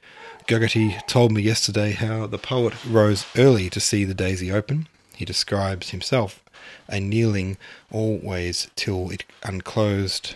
Gogarty 0.46 1.00
told 1.06 1.32
me 1.32 1.40
yesterday 1.40 1.92
how 1.92 2.26
the 2.26 2.38
poet 2.38 2.74
rose 2.84 3.24
early 3.36 3.70
to 3.70 3.80
see 3.80 4.04
the 4.04 4.12
daisy 4.12 4.50
open. 4.50 4.88
He 5.14 5.24
describes 5.24 5.90
himself 5.90 6.42
a 6.88 7.00
kneeling 7.00 7.56
always 7.90 8.68
till 8.76 9.10
it 9.10 9.24
unclosed 9.42 10.34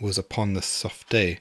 was 0.00 0.18
upon 0.18 0.54
the 0.54 0.62
soft 0.62 1.08
day, 1.08 1.40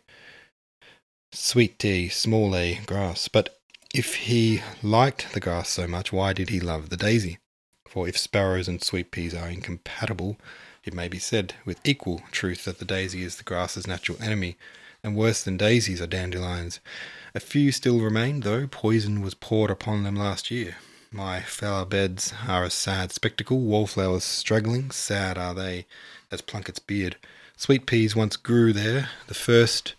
sweet 1.32 1.78
day, 1.78 2.08
small 2.08 2.56
a 2.56 2.80
grass. 2.86 3.28
But 3.28 3.60
if 3.94 4.16
he 4.16 4.62
liked 4.82 5.34
the 5.34 5.40
grass 5.40 5.70
so 5.70 5.88
much, 5.88 6.12
why 6.12 6.34
did 6.34 6.50
he 6.50 6.60
love 6.60 6.90
the 6.90 6.98
daisy? 6.98 7.38
For 7.88 8.08
if 8.08 8.18
sparrows 8.18 8.68
and 8.68 8.84
sweet 8.84 9.12
peas 9.12 9.34
are 9.34 9.50
incompatible, 9.50 10.38
it 10.84 10.94
may 10.94 11.08
be 11.08 11.20
said 11.20 11.56
with 11.66 11.80
equal 11.84 12.22
truth 12.32 12.66
that 12.66 12.80
the 12.80 12.86
daisy 12.86 13.24
is 13.24 13.36
the 13.36 13.44
grass's 13.44 13.88
natural 13.88 14.22
enemy, 14.22 14.58
and 15.04 15.16
worse 15.16 15.44
than 15.44 15.58
daisies 15.58 16.02
are 16.02 16.08
dandelions. 16.08 16.80
A 17.36 17.40
few 17.40 17.72
still 17.72 18.00
remain, 18.00 18.42
though 18.42 18.68
poison 18.68 19.22
was 19.22 19.34
poured 19.34 19.72
upon 19.72 20.04
them 20.04 20.16
last 20.16 20.50
year. 20.52 20.78
My 21.12 21.42
flower 21.42 21.86
beds 21.86 22.34
are 22.48 22.64
a 22.64 22.70
sad 22.70 23.12
spectacle, 23.12 23.60
wallflowers 23.60 24.24
struggling, 24.24 24.92
sad 24.92 25.38
are 25.38 25.54
they 25.54 25.86
as 26.32 26.42
Plunkett's 26.42 26.80
beard. 26.80 27.16
Sweet 27.56 27.86
peas 27.86 28.16
once 28.16 28.36
grew 28.36 28.74
there. 28.74 29.10
The 29.28 29.34
first 29.34 29.96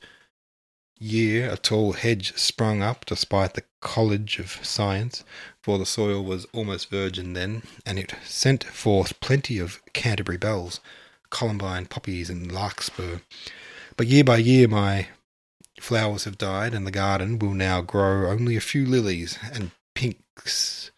year 0.99 1.51
a 1.51 1.57
tall 1.57 1.93
hedge 1.93 2.37
sprung 2.37 2.83
up 2.83 3.07
despite 3.07 3.55
the 3.55 3.65
College 3.81 4.39
of 4.39 4.65
Science, 4.65 5.25
for 5.63 5.79
the 5.79 5.87
soil 5.87 6.23
was 6.23 6.47
almost 6.53 6.91
virgin 6.91 7.33
then, 7.33 7.63
and 7.87 7.99
it 7.99 8.15
sent 8.25 8.65
forth 8.65 9.19
plenty 9.21 9.59
of 9.59 9.81
Canterbury 9.95 10.39
bells, 10.39 10.81
columbine 11.31 11.87
poppies, 11.87 12.29
and 12.29 12.53
larkspur. 12.53 13.21
But 13.97 14.09
year 14.09 14.25
by 14.25 14.37
year 14.39 14.69
my 14.69 15.09
Flowers 15.81 16.25
have 16.25 16.39
died, 16.39 16.75
and 16.75 16.87
the 16.87 16.91
garden 16.91 17.39
will 17.39 17.55
now 17.55 17.81
grow 17.81 18.29
only 18.29 18.57
a 18.57 18.61
few 18.61 18.85
lilies 18.85 19.39
and 19.53 19.71
pinks, 19.95 20.91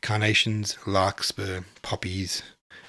carnations, 0.00 0.76
larkspur, 0.86 1.62
poppies. 1.82 2.42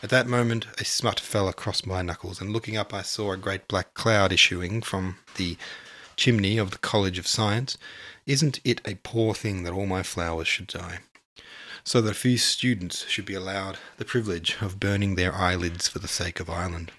At 0.03 0.09
that 0.09 0.27
moment, 0.27 0.65
a 0.79 0.85
smut 0.85 1.19
fell 1.19 1.47
across 1.47 1.85
my 1.85 2.01
knuckles, 2.01 2.41
and 2.41 2.51
looking 2.51 2.77
up, 2.77 2.93
I 2.93 3.03
saw 3.03 3.31
a 3.31 3.37
great 3.37 3.67
black 3.67 3.93
cloud 3.93 4.31
issuing 4.33 4.81
from 4.81 5.17
the 5.35 5.57
chimney 6.15 6.57
of 6.57 6.71
the 6.71 6.77
College 6.77 7.19
of 7.19 7.27
Science. 7.27 7.77
Isn't 8.25 8.59
it 8.63 8.81
a 8.85 8.95
poor 8.95 9.33
thing 9.33 9.63
that 9.63 9.73
all 9.73 9.85
my 9.85 10.03
flowers 10.03 10.47
should 10.47 10.67
die? 10.67 10.99
So 11.83 12.01
that 12.01 12.11
a 12.11 12.15
few 12.15 12.37
students 12.37 13.07
should 13.07 13.25
be 13.25 13.33
allowed 13.33 13.77
the 13.97 14.05
privilege 14.05 14.57
of 14.61 14.79
burning 14.79 15.15
their 15.15 15.33
eyelids 15.33 15.87
for 15.87 15.99
the 15.99 16.07
sake 16.07 16.39
of 16.39 16.49
Ireland. 16.49 16.91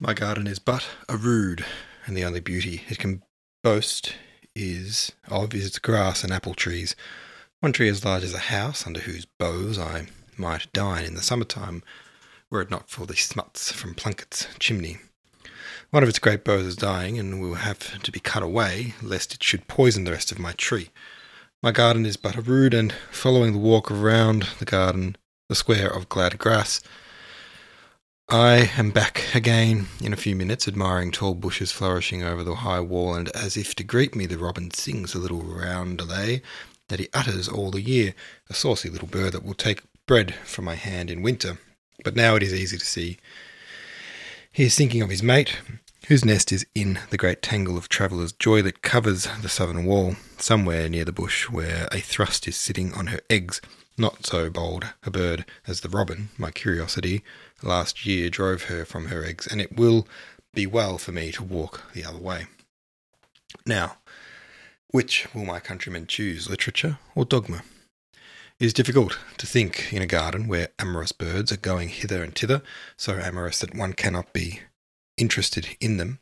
My 0.00 0.12
garden 0.12 0.46
is 0.46 0.58
but 0.58 0.86
a 1.08 1.16
rood, 1.16 1.64
and 2.06 2.16
the 2.16 2.24
only 2.24 2.40
beauty 2.40 2.82
it 2.88 2.98
can 2.98 3.22
boast 3.62 4.14
is 4.54 5.12
of 5.28 5.54
is 5.54 5.66
its 5.66 5.78
grass 5.78 6.22
and 6.22 6.32
apple 6.32 6.54
trees. 6.54 6.94
One 7.60 7.72
tree 7.72 7.88
as 7.88 8.04
large 8.04 8.24
as 8.24 8.34
a 8.34 8.38
house, 8.38 8.86
under 8.86 9.00
whose 9.00 9.26
boughs 9.38 9.78
I 9.78 10.08
might 10.36 10.72
dine 10.72 11.04
in 11.04 11.14
the 11.14 11.22
summer-time, 11.22 11.82
were 12.50 12.60
it 12.60 12.70
not 12.70 12.90
for 12.90 13.06
the 13.06 13.16
smuts 13.16 13.72
from 13.72 13.94
Plunkett's 13.94 14.46
chimney. 14.58 14.98
One 15.90 16.02
of 16.02 16.08
its 16.08 16.18
great 16.18 16.44
boughs 16.44 16.66
is 16.66 16.76
dying, 16.76 17.18
and 17.18 17.40
will 17.40 17.54
have 17.54 18.02
to 18.02 18.12
be 18.12 18.20
cut 18.20 18.42
away, 18.42 18.94
lest 19.00 19.34
it 19.34 19.42
should 19.42 19.68
poison 19.68 20.04
the 20.04 20.12
rest 20.12 20.30
of 20.30 20.38
my 20.38 20.52
tree. 20.52 20.90
My 21.62 21.72
garden 21.72 22.04
is 22.04 22.16
but 22.16 22.36
a 22.36 22.42
rood, 22.42 22.74
and 22.74 22.92
following 23.10 23.52
the 23.52 23.58
walk 23.58 23.90
around 23.90 24.48
the 24.58 24.64
garden, 24.64 25.16
the 25.48 25.54
square 25.54 25.88
of 25.88 26.08
glad 26.08 26.38
grass, 26.38 26.82
I 28.28 28.70
am 28.78 28.90
back 28.90 29.34
again 29.34 29.88
in 30.00 30.14
a 30.14 30.16
few 30.16 30.34
minutes, 30.34 30.66
admiring 30.66 31.10
tall 31.10 31.34
bushes 31.34 31.72
flourishing 31.72 32.22
over 32.22 32.42
the 32.42 32.54
high 32.54 32.80
wall, 32.80 33.14
and 33.14 33.28
as 33.36 33.54
if 33.54 33.74
to 33.74 33.84
greet 33.84 34.16
me, 34.16 34.24
the 34.24 34.38
robin 34.38 34.70
sings 34.70 35.14
a 35.14 35.18
little 35.18 35.42
roundelay 35.42 36.40
that 36.88 36.98
he 36.98 37.10
utters 37.12 37.48
all 37.48 37.70
the 37.70 37.82
year, 37.82 38.14
a 38.48 38.54
saucy 38.54 38.88
little 38.88 39.08
bird 39.08 39.34
that 39.34 39.44
will 39.44 39.52
take 39.52 39.82
bread 40.06 40.34
from 40.36 40.64
my 40.64 40.74
hand 40.74 41.10
in 41.10 41.20
winter. 41.20 41.58
But 42.02 42.16
now 42.16 42.34
it 42.34 42.42
is 42.42 42.54
easy 42.54 42.78
to 42.78 42.86
see. 42.86 43.18
He 44.50 44.64
is 44.64 44.74
thinking 44.74 45.02
of 45.02 45.10
his 45.10 45.22
mate, 45.22 45.58
whose 46.08 46.24
nest 46.24 46.50
is 46.50 46.64
in 46.74 47.00
the 47.10 47.18
great 47.18 47.42
tangle 47.42 47.76
of 47.76 47.90
traveller's 47.90 48.32
joy 48.32 48.62
that 48.62 48.80
covers 48.80 49.28
the 49.42 49.50
southern 49.50 49.84
wall, 49.84 50.16
somewhere 50.38 50.88
near 50.88 51.04
the 51.04 51.12
bush 51.12 51.50
where 51.50 51.88
a 51.92 52.00
thrust 52.00 52.48
is 52.48 52.56
sitting 52.56 52.94
on 52.94 53.08
her 53.08 53.20
eggs. 53.28 53.60
Not 53.98 54.24
so 54.24 54.48
bold 54.48 54.86
a 55.04 55.10
bird 55.10 55.44
as 55.66 55.82
the 55.82 55.90
robin, 55.90 56.30
my 56.38 56.50
curiosity, 56.50 57.22
last 57.64 58.06
year 58.06 58.30
drove 58.30 58.64
her 58.64 58.84
from 58.84 59.06
her 59.06 59.24
eggs, 59.24 59.46
and 59.46 59.60
it 59.60 59.76
will 59.76 60.06
be 60.52 60.66
well 60.66 60.98
for 60.98 61.12
me 61.12 61.32
to 61.32 61.42
walk 61.42 61.92
the 61.92 62.04
other 62.04 62.18
way. 62.18 62.46
Now, 63.66 63.96
which 64.88 65.26
will 65.34 65.44
my 65.44 65.60
countrymen 65.60 66.06
choose, 66.06 66.48
literature 66.48 66.98
or 67.14 67.24
dogma? 67.24 67.62
It 68.60 68.66
is 68.66 68.72
difficult 68.72 69.18
to 69.38 69.46
think 69.46 69.92
in 69.92 70.00
a 70.00 70.06
garden 70.06 70.46
where 70.46 70.68
amorous 70.78 71.10
birds 71.10 71.50
are 71.50 71.56
going 71.56 71.88
hither 71.88 72.22
and 72.22 72.34
thither, 72.34 72.62
so 72.96 73.14
amorous 73.18 73.58
that 73.58 73.74
one 73.74 73.94
cannot 73.94 74.32
be 74.32 74.60
interested 75.16 75.76
in 75.80 75.96
them. 75.96 76.20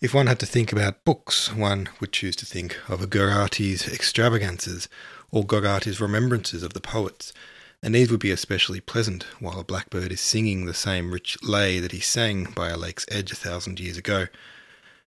If 0.00 0.14
one 0.14 0.28
had 0.28 0.40
to 0.40 0.46
think 0.46 0.72
about 0.72 1.04
books, 1.04 1.52
one 1.52 1.90
would 2.00 2.12
choose 2.12 2.34
to 2.36 2.46
think 2.46 2.78
of 2.88 3.10
Gogarty's 3.10 3.86
extravagances 3.86 4.88
or 5.30 5.44
Gogarty's 5.44 6.00
remembrances 6.00 6.62
of 6.62 6.72
the 6.72 6.80
poets, 6.80 7.34
and 7.82 7.94
these 7.94 8.10
would 8.10 8.20
be 8.20 8.30
especially 8.30 8.80
pleasant 8.80 9.24
while 9.38 9.58
a 9.58 9.64
blackbird 9.64 10.12
is 10.12 10.20
singing 10.20 10.66
the 10.66 10.74
same 10.74 11.12
rich 11.12 11.36
lay 11.42 11.80
that 11.80 11.92
he 11.92 12.00
sang 12.00 12.44
by 12.44 12.68
a 12.68 12.76
lake's 12.76 13.06
edge 13.08 13.32
a 13.32 13.36
thousand 13.36 13.80
years 13.80 13.96
ago. 13.96 14.26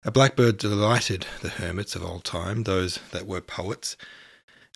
A 0.04 0.10
blackbird 0.10 0.58
delighted 0.58 1.26
the 1.42 1.48
hermits 1.48 1.94
of 1.94 2.04
old 2.04 2.24
time, 2.24 2.62
those 2.62 3.00
that 3.10 3.26
were 3.26 3.40
poets, 3.40 3.96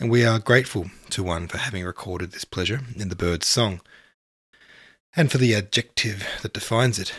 and 0.01 0.11
we 0.11 0.25
are 0.25 0.39
grateful 0.39 0.91
to 1.11 1.23
one 1.23 1.47
for 1.47 1.59
having 1.59 1.85
recorded 1.85 2.33
this 2.33 2.45
pleasure 2.45 2.81
in 2.97 3.09
the 3.09 3.17
bird's 3.17 3.47
song, 3.47 3.81
and 5.17 5.31
for 5.31 5.39
the 5.39 5.55
adjective 5.55 6.27
that 6.43 6.53
defines 6.53 6.99
it, 6.99 7.15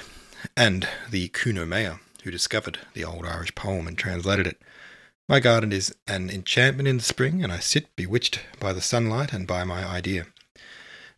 and 0.57 0.87
the 1.09 1.29
Kuno 1.29 1.65
who 2.23 2.31
discovered 2.31 2.79
the 2.93 3.05
old 3.05 3.25
Irish 3.25 3.55
poem 3.55 3.87
and 3.87 3.97
translated 3.97 4.45
it. 4.45 4.61
My 5.29 5.39
garden 5.39 5.71
is 5.71 5.95
an 6.05 6.29
enchantment 6.29 6.87
in 6.87 6.97
the 6.97 7.03
spring, 7.03 7.43
and 7.43 7.51
I 7.51 7.59
sit 7.59 7.95
bewitched 7.95 8.41
by 8.59 8.73
the 8.73 8.81
sunlight 8.81 9.31
and 9.31 9.47
by 9.47 9.63
my 9.63 9.83
idea. 9.83 10.27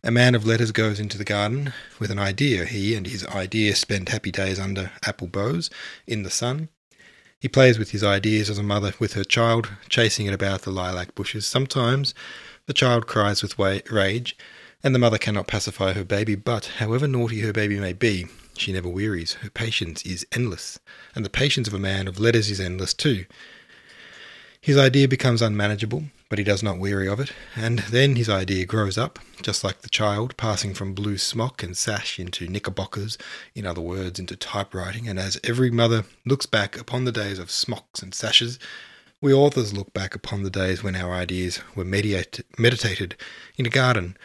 A 0.04 0.12
man 0.12 0.36
of 0.36 0.46
letters 0.46 0.70
goes 0.70 1.00
into 1.00 1.18
the 1.18 1.24
garden 1.24 1.72
with 1.98 2.12
an 2.12 2.20
idea. 2.20 2.64
He 2.64 2.94
and 2.94 3.04
his 3.04 3.26
idea 3.26 3.74
spend 3.74 4.08
happy 4.08 4.30
days 4.30 4.58
under 4.60 4.92
apple 5.04 5.26
boughs 5.26 5.70
in 6.06 6.22
the 6.22 6.30
sun. 6.30 6.68
He 7.40 7.48
plays 7.48 7.80
with 7.80 7.90
his 7.90 8.04
ideas 8.04 8.48
as 8.48 8.58
a 8.58 8.62
mother 8.62 8.94
with 9.00 9.14
her 9.14 9.24
child, 9.24 9.68
chasing 9.88 10.26
it 10.26 10.32
about 10.32 10.62
the 10.62 10.70
lilac 10.70 11.16
bushes. 11.16 11.46
Sometimes 11.46 12.14
the 12.66 12.72
child 12.72 13.08
cries 13.08 13.42
with 13.42 13.58
rage, 13.58 14.36
and 14.84 14.94
the 14.94 15.00
mother 15.00 15.18
cannot 15.18 15.48
pacify 15.48 15.92
her 15.92 16.04
baby, 16.04 16.36
but 16.36 16.66
however 16.78 17.08
naughty 17.08 17.40
her 17.40 17.52
baby 17.52 17.80
may 17.80 17.92
be, 17.92 18.26
she 18.56 18.72
never 18.72 18.88
wearies. 18.88 19.34
Her 19.34 19.50
patience 19.50 20.02
is 20.02 20.24
endless, 20.30 20.78
and 21.14 21.24
the 21.24 21.30
patience 21.30 21.66
of 21.66 21.74
a 21.74 21.78
man 21.78 22.06
of 22.06 22.20
letters 22.20 22.50
is 22.50 22.60
endless 22.60 22.94
too. 22.94 23.24
His 24.60 24.78
idea 24.78 25.08
becomes 25.08 25.42
unmanageable, 25.42 26.04
but 26.28 26.38
he 26.38 26.44
does 26.44 26.62
not 26.62 26.78
weary 26.78 27.08
of 27.08 27.20
it, 27.20 27.32
and 27.56 27.78
then 27.90 28.16
his 28.16 28.28
idea 28.28 28.66
grows 28.66 28.98
up, 28.98 29.18
just 29.40 29.64
like 29.64 29.80
the 29.80 29.88
child, 29.88 30.36
passing 30.36 30.74
from 30.74 30.94
blue 30.94 31.16
smock 31.16 31.62
and 31.62 31.76
sash 31.76 32.18
into 32.18 32.48
knickerbockers, 32.48 33.16
in 33.54 33.64
other 33.66 33.80
words, 33.80 34.18
into 34.18 34.36
typewriting, 34.36 35.08
and 35.08 35.18
as 35.18 35.40
every 35.42 35.70
mother 35.70 36.04
looks 36.26 36.46
back 36.46 36.78
upon 36.78 37.04
the 37.04 37.12
days 37.12 37.38
of 37.38 37.50
smocks 37.50 38.02
and 38.02 38.14
sashes, 38.14 38.58
we 39.20 39.32
authors 39.32 39.72
look 39.72 39.92
back 39.92 40.14
upon 40.14 40.42
the 40.42 40.50
days 40.50 40.82
when 40.82 40.94
our 40.94 41.12
ideas 41.12 41.60
were 41.74 41.84
mediate, 41.84 42.40
meditated 42.58 43.16
in 43.56 43.66
a 43.66 43.70
garden, 43.70 44.16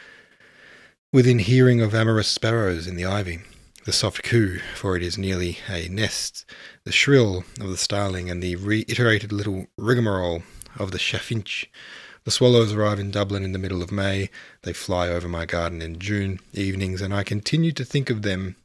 within 1.12 1.40
hearing 1.40 1.82
of 1.82 1.96
amorous 1.96 2.28
sparrows 2.28 2.86
in 2.86 2.96
the 2.96 3.06
ivy, 3.06 3.40
the 3.86 3.92
soft 3.92 4.24
coo, 4.24 4.60
for 4.76 4.96
it 4.96 5.04
is 5.04 5.18
nearly 5.18 5.58
a 5.68 5.88
nest, 5.88 6.46
the 6.84 6.92
shrill 6.92 7.44
of 7.60 7.70
the 7.70 7.78
starling, 7.78 8.30
and 8.30 8.42
the 8.42 8.56
reiterated 8.56 9.32
little 9.32 9.68
rigmarole 9.78 10.44
of 10.78 10.92
the 10.92 10.98
chaffinch. 10.98 11.70
The 12.24 12.32
swallows 12.32 12.72
arrive 12.72 13.00
in 13.00 13.12
Dublin 13.12 13.44
in 13.44 13.52
the 13.52 13.60
middle 13.60 13.82
of 13.82 13.92
May. 13.92 14.30
They 14.62 14.74
fly 14.74 15.10
over 15.10 15.28
my 15.28 15.46
garden 15.46 15.82
in 15.82 16.00
June 16.00 16.40
evenings, 16.54 17.02
and 17.02 17.14
I 17.14 17.24
continue 17.24 17.72
to 17.74 17.84
think 17.84 18.10
of 18.10 18.22
them 18.22 18.56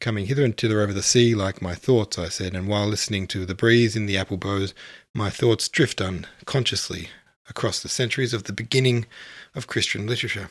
coming 0.00 0.26
hither 0.26 0.44
and 0.44 0.56
thither 0.56 0.80
over 0.80 0.92
the 0.92 1.02
sea 1.02 1.34
like 1.34 1.62
my 1.62 1.74
thoughts, 1.74 2.18
I 2.18 2.28
said, 2.28 2.54
and 2.54 2.68
while 2.68 2.86
listening 2.86 3.26
to 3.28 3.46
the 3.46 3.54
breeze 3.54 3.96
in 3.96 4.06
the 4.06 4.16
apple 4.16 4.36
boughs, 4.36 4.74
my 5.14 5.30
thoughts 5.30 5.68
drift 5.68 6.00
unconsciously 6.00 7.08
across 7.48 7.80
the 7.80 7.88
centuries 7.88 8.34
of 8.34 8.44
the 8.44 8.52
beginning 8.52 9.06
of 9.54 9.66
Christian 9.66 10.06
literature. 10.06 10.50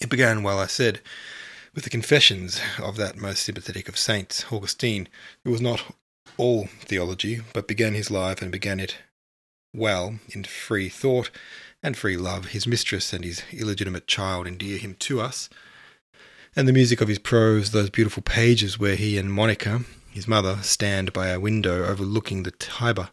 It 0.00 0.10
began, 0.10 0.42
well, 0.42 0.58
I 0.58 0.66
said, 0.66 1.00
with 1.74 1.84
the 1.84 1.90
confessions 1.90 2.60
of 2.78 2.96
that 2.96 3.16
most 3.16 3.42
sympathetic 3.42 3.88
of 3.88 3.98
saints, 3.98 4.46
Augustine, 4.52 5.08
who 5.44 5.50
was 5.50 5.60
not 5.60 5.82
all 6.36 6.66
theology, 6.80 7.40
but 7.52 7.68
began 7.68 7.94
his 7.94 8.10
life 8.10 8.42
and 8.42 8.52
began 8.52 8.78
it 8.80 8.96
well 9.76 10.18
in 10.30 10.44
free 10.44 10.88
thought 10.88 11.30
and 11.82 11.96
free 11.96 12.16
love. 12.16 12.46
His 12.46 12.66
mistress 12.66 13.12
and 13.12 13.24
his 13.24 13.42
illegitimate 13.52 14.06
child 14.06 14.46
endear 14.46 14.78
him 14.78 14.94
to 15.00 15.20
us. 15.20 15.48
And 16.54 16.66
the 16.66 16.72
music 16.72 17.00
of 17.00 17.08
his 17.08 17.18
prose, 17.18 17.70
those 17.70 17.90
beautiful 17.90 18.22
pages 18.22 18.78
where 18.78 18.96
he 18.96 19.18
and 19.18 19.32
Monica, 19.32 19.82
his 20.10 20.26
mother, 20.26 20.58
stand 20.62 21.12
by 21.12 21.28
a 21.28 21.38
window 21.38 21.84
overlooking 21.84 22.42
the 22.42 22.50
Tiber. 22.50 23.10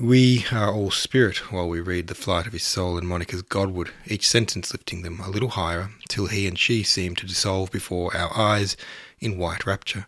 We 0.00 0.46
are 0.50 0.72
all 0.72 0.90
spirit 0.90 1.52
while 1.52 1.68
we 1.68 1.80
read 1.80 2.06
the 2.06 2.14
flight 2.14 2.46
of 2.46 2.54
his 2.54 2.62
soul 2.62 2.96
in 2.96 3.04
Monica's 3.04 3.42
Godward, 3.42 3.90
each 4.06 4.26
sentence 4.26 4.72
lifting 4.72 5.02
them 5.02 5.20
a 5.20 5.28
little 5.28 5.50
higher, 5.50 5.90
till 6.08 6.28
he 6.28 6.46
and 6.46 6.58
she 6.58 6.82
seem 6.84 7.14
to 7.16 7.26
dissolve 7.26 7.70
before 7.70 8.16
our 8.16 8.34
eyes 8.34 8.76
in 9.20 9.36
white 9.36 9.66
rapture. 9.66 10.06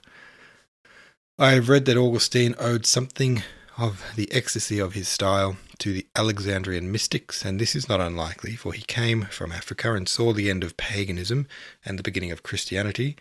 I 1.39 1.51
have 1.53 1.69
read 1.69 1.85
that 1.85 1.99
Augustine 1.99 2.55
owed 2.59 2.87
something 2.87 3.43
of 3.79 4.03
the 4.17 4.31
ecstasy 4.33 4.79
of 4.79 4.95
his 4.95 5.09
style 5.09 5.57
to 5.79 5.93
the 5.93 6.07
Alexandrian 6.17 6.91
mystics, 6.91 7.45
and 7.45 7.61
this 7.61 7.77
is 7.77 7.89
not 7.89 8.01
unlikely, 8.01 8.57
for 8.57 8.73
he 8.73 8.83
came 8.83 9.23
from 9.25 9.53
Africa 9.53 9.93
and 9.95 10.09
saw 10.09 10.33
the 10.33 10.49
end 10.49 10.65
of 10.65 10.77
paganism 10.77 11.47
and 11.85 11.99
the 11.99 12.03
beginning 12.03 12.33
of 12.33 12.43
Christianity. 12.43 13.17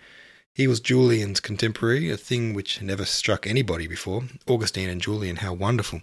He 0.54 0.68
was 0.68 0.80
Julian's 0.80 1.42
contemporary, 1.42 2.10
a 2.10 2.16
thing 2.16 2.54
which 2.54 2.82
never 2.82 3.04
struck 3.04 3.46
anybody 3.46 3.88
before. 3.88 4.24
Augustine 4.48 4.90
and 4.90 5.02
Julian, 5.02 5.38
how 5.38 5.54
wonderful! 5.54 6.02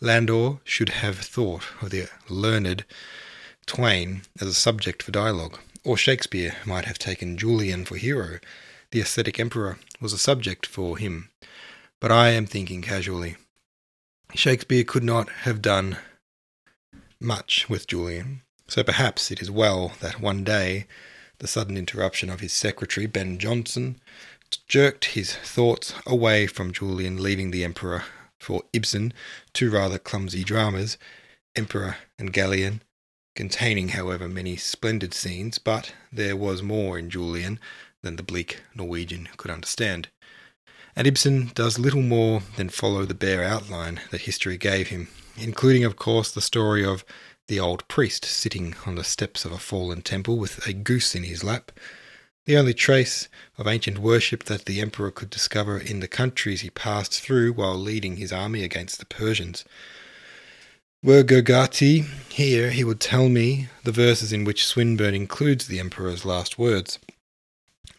Landor 0.00 0.60
should 0.64 0.88
have 0.88 1.18
thought 1.18 1.64
of 1.82 1.90
the 1.90 2.08
learned 2.30 2.84
twain 3.66 4.22
as 4.40 4.48
a 4.48 4.54
subject 4.54 5.02
for 5.02 5.12
dialogue, 5.12 5.58
or 5.84 5.98
Shakespeare 5.98 6.56
might 6.64 6.86
have 6.86 6.98
taken 6.98 7.36
Julian 7.36 7.84
for 7.84 7.96
hero. 7.96 8.38
The 8.92 9.00
ascetic 9.00 9.38
emperor 9.38 9.78
was 10.00 10.14
a 10.14 10.18
subject 10.18 10.64
for 10.64 10.96
him. 10.96 11.28
But 12.00 12.10
I 12.10 12.30
am 12.30 12.46
thinking 12.46 12.80
casually. 12.80 13.36
Shakespeare 14.34 14.84
could 14.84 15.04
not 15.04 15.28
have 15.44 15.60
done 15.60 15.98
much 17.20 17.68
with 17.68 17.86
Julian, 17.86 18.42
so 18.68 18.82
perhaps 18.82 19.30
it 19.30 19.42
is 19.42 19.50
well 19.50 19.92
that 20.00 20.20
one 20.20 20.44
day 20.44 20.86
The 21.40 21.48
sudden 21.48 21.78
interruption 21.78 22.28
of 22.28 22.40
his 22.40 22.52
secretary, 22.52 23.06
Ben 23.06 23.38
Jonson, 23.38 23.98
jerked 24.68 25.06
his 25.06 25.34
thoughts 25.34 25.94
away 26.06 26.46
from 26.46 26.70
Julian, 26.72 27.22
leaving 27.22 27.50
the 27.50 27.64
Emperor 27.64 28.04
for 28.38 28.62
Ibsen, 28.74 29.14
two 29.54 29.70
rather 29.70 29.98
clumsy 29.98 30.44
dramas, 30.44 30.98
Emperor 31.56 31.96
and 32.18 32.30
Galilean, 32.32 32.82
containing, 33.34 33.88
however, 33.88 34.28
many 34.28 34.56
splendid 34.56 35.14
scenes, 35.14 35.58
but 35.58 35.94
there 36.12 36.36
was 36.36 36.62
more 36.62 36.98
in 36.98 37.08
Julian 37.08 37.58
than 38.02 38.16
the 38.16 38.22
bleak 38.22 38.60
Norwegian 38.74 39.30
could 39.38 39.50
understand. 39.50 40.08
And 40.96 41.06
Ibsen 41.06 41.52
does 41.54 41.78
little 41.78 42.02
more 42.02 42.42
than 42.56 42.68
follow 42.68 43.04
the 43.04 43.14
bare 43.14 43.44
outline 43.44 44.00
that 44.10 44.22
history 44.22 44.56
gave 44.56 44.88
him, 44.88 45.08
including, 45.36 45.84
of 45.84 45.96
course, 45.96 46.30
the 46.32 46.40
story 46.40 46.84
of 46.84 47.04
the 47.48 47.60
old 47.60 47.86
priest 47.88 48.24
sitting 48.24 48.74
on 48.86 48.94
the 48.94 49.04
steps 49.04 49.44
of 49.44 49.52
a 49.52 49.58
fallen 49.58 50.02
temple 50.02 50.38
with 50.38 50.66
a 50.66 50.72
goose 50.72 51.14
in 51.14 51.24
his 51.24 51.42
lap, 51.42 51.72
the 52.46 52.56
only 52.56 52.74
trace 52.74 53.28
of 53.58 53.66
ancient 53.66 53.98
worship 53.98 54.44
that 54.44 54.64
the 54.64 54.80
emperor 54.80 55.10
could 55.10 55.30
discover 55.30 55.78
in 55.78 56.00
the 56.00 56.08
countries 56.08 56.60
he 56.60 56.70
passed 56.70 57.20
through 57.20 57.52
while 57.52 57.76
leading 57.76 58.16
his 58.16 58.32
army 58.32 58.62
against 58.62 58.98
the 58.98 59.06
Persians. 59.06 59.64
Were 61.02 61.22
Gogarty 61.22 62.06
here, 62.30 62.70
he 62.70 62.84
would 62.84 63.00
tell 63.00 63.28
me 63.28 63.68
the 63.84 63.92
verses 63.92 64.32
in 64.32 64.44
which 64.44 64.66
Swinburne 64.66 65.14
includes 65.14 65.66
the 65.66 65.80
emperor's 65.80 66.24
last 66.24 66.58
words. 66.58 66.98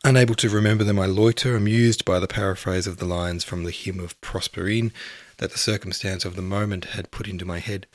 Unable 0.04 0.34
to 0.34 0.50
remember 0.50 0.84
them, 0.84 0.98
I 0.98 1.06
loiter, 1.06 1.56
amused 1.56 2.06
by 2.06 2.20
the 2.20 2.28
paraphrase 2.28 2.88
of 2.88 2.98
the 2.98 3.06
lines 3.06 3.44
from 3.44 3.64
the 3.64 3.72
hymn 3.72 4.00
of 4.00 4.20
Proserpine 4.20 4.92
that 5.38 5.52
the 5.52 5.60
circumstance 5.60 6.26
of 6.26 6.36
the 6.36 6.42
moment 6.42 6.86
had 6.86 7.12
put 7.12 7.28
into 7.28 7.46
my 7.46 7.60
head. 7.60 7.86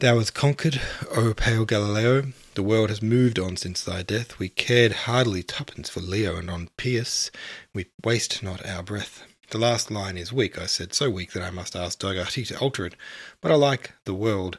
Thou 0.00 0.18
hast 0.18 0.34
conquered, 0.34 0.78
O 1.10 1.32
pale 1.32 1.64
Galileo. 1.64 2.34
The 2.54 2.62
world 2.62 2.90
has 2.90 3.00
moved 3.00 3.38
on 3.38 3.56
since 3.56 3.82
thy 3.82 4.02
death. 4.02 4.38
We 4.38 4.50
cared 4.50 4.92
hardly 4.92 5.42
twopence 5.42 5.88
for 5.88 6.00
Leo, 6.00 6.36
and 6.36 6.50
on 6.50 6.68
Pierce 6.76 7.30
we 7.72 7.86
waste 8.04 8.42
not 8.42 8.64
our 8.66 8.82
breath. 8.82 9.24
The 9.48 9.58
last 9.58 9.90
line 9.90 10.18
is 10.18 10.34
weak, 10.34 10.58
I 10.58 10.66
said, 10.66 10.92
so 10.92 11.08
weak 11.08 11.32
that 11.32 11.42
I 11.42 11.50
must 11.50 11.76
ask 11.76 11.98
Gogarty 11.98 12.46
to 12.48 12.58
alter 12.58 12.84
it. 12.84 12.94
But 13.40 13.52
I 13.52 13.54
like 13.54 13.94
the 14.04 14.12
world 14.12 14.58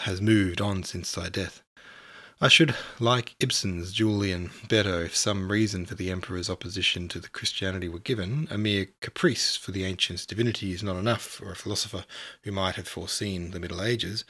has 0.00 0.20
moved 0.20 0.60
on 0.60 0.82
since 0.82 1.12
thy 1.12 1.28
death. 1.28 1.62
I 2.40 2.46
should 2.46 2.76
like 3.00 3.34
Ibsen's 3.40 3.92
Julian 3.92 4.52
better 4.68 5.02
if 5.02 5.16
some 5.16 5.50
reason 5.50 5.84
for 5.86 5.96
the 5.96 6.08
Emperor's 6.08 6.48
opposition 6.48 7.08
to 7.08 7.18
the 7.18 7.28
Christianity 7.28 7.88
were 7.88 7.98
given. 7.98 8.46
A 8.48 8.56
mere 8.56 8.90
caprice 9.00 9.56
for 9.56 9.72
the 9.72 9.84
ancient's 9.84 10.24
divinity 10.24 10.70
is 10.70 10.84
not 10.84 10.94
enough 10.94 11.22
for 11.22 11.50
a 11.50 11.56
philosopher 11.56 12.04
who 12.44 12.52
might 12.52 12.76
have 12.76 12.86
foreseen 12.86 13.50
the 13.50 13.58
Middle 13.58 13.82
Ages. 13.82 14.24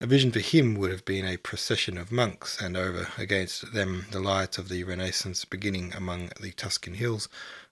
A 0.00 0.06
vision 0.06 0.32
for 0.32 0.40
him 0.40 0.76
would 0.76 0.90
have 0.90 1.04
been 1.04 1.26
a 1.26 1.36
procession 1.36 1.98
of 1.98 2.10
monks, 2.10 2.58
and 2.58 2.74
over 2.74 3.08
against 3.18 3.74
them 3.74 4.06
the 4.12 4.20
light 4.20 4.56
of 4.56 4.70
the 4.70 4.82
Renaissance 4.84 5.44
beginning 5.44 5.92
among 5.94 6.30
the 6.40 6.52
Tuscan 6.52 6.94
hills. 6.94 7.28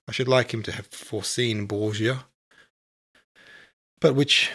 I 0.07 0.13
should 0.13 0.29
like 0.29 0.53
him 0.53 0.63
to 0.65 0.73
have 0.73 0.89
foreseen 0.89 1.65
Borgia. 1.65 2.27
But 3.99 4.15
which 4.15 4.51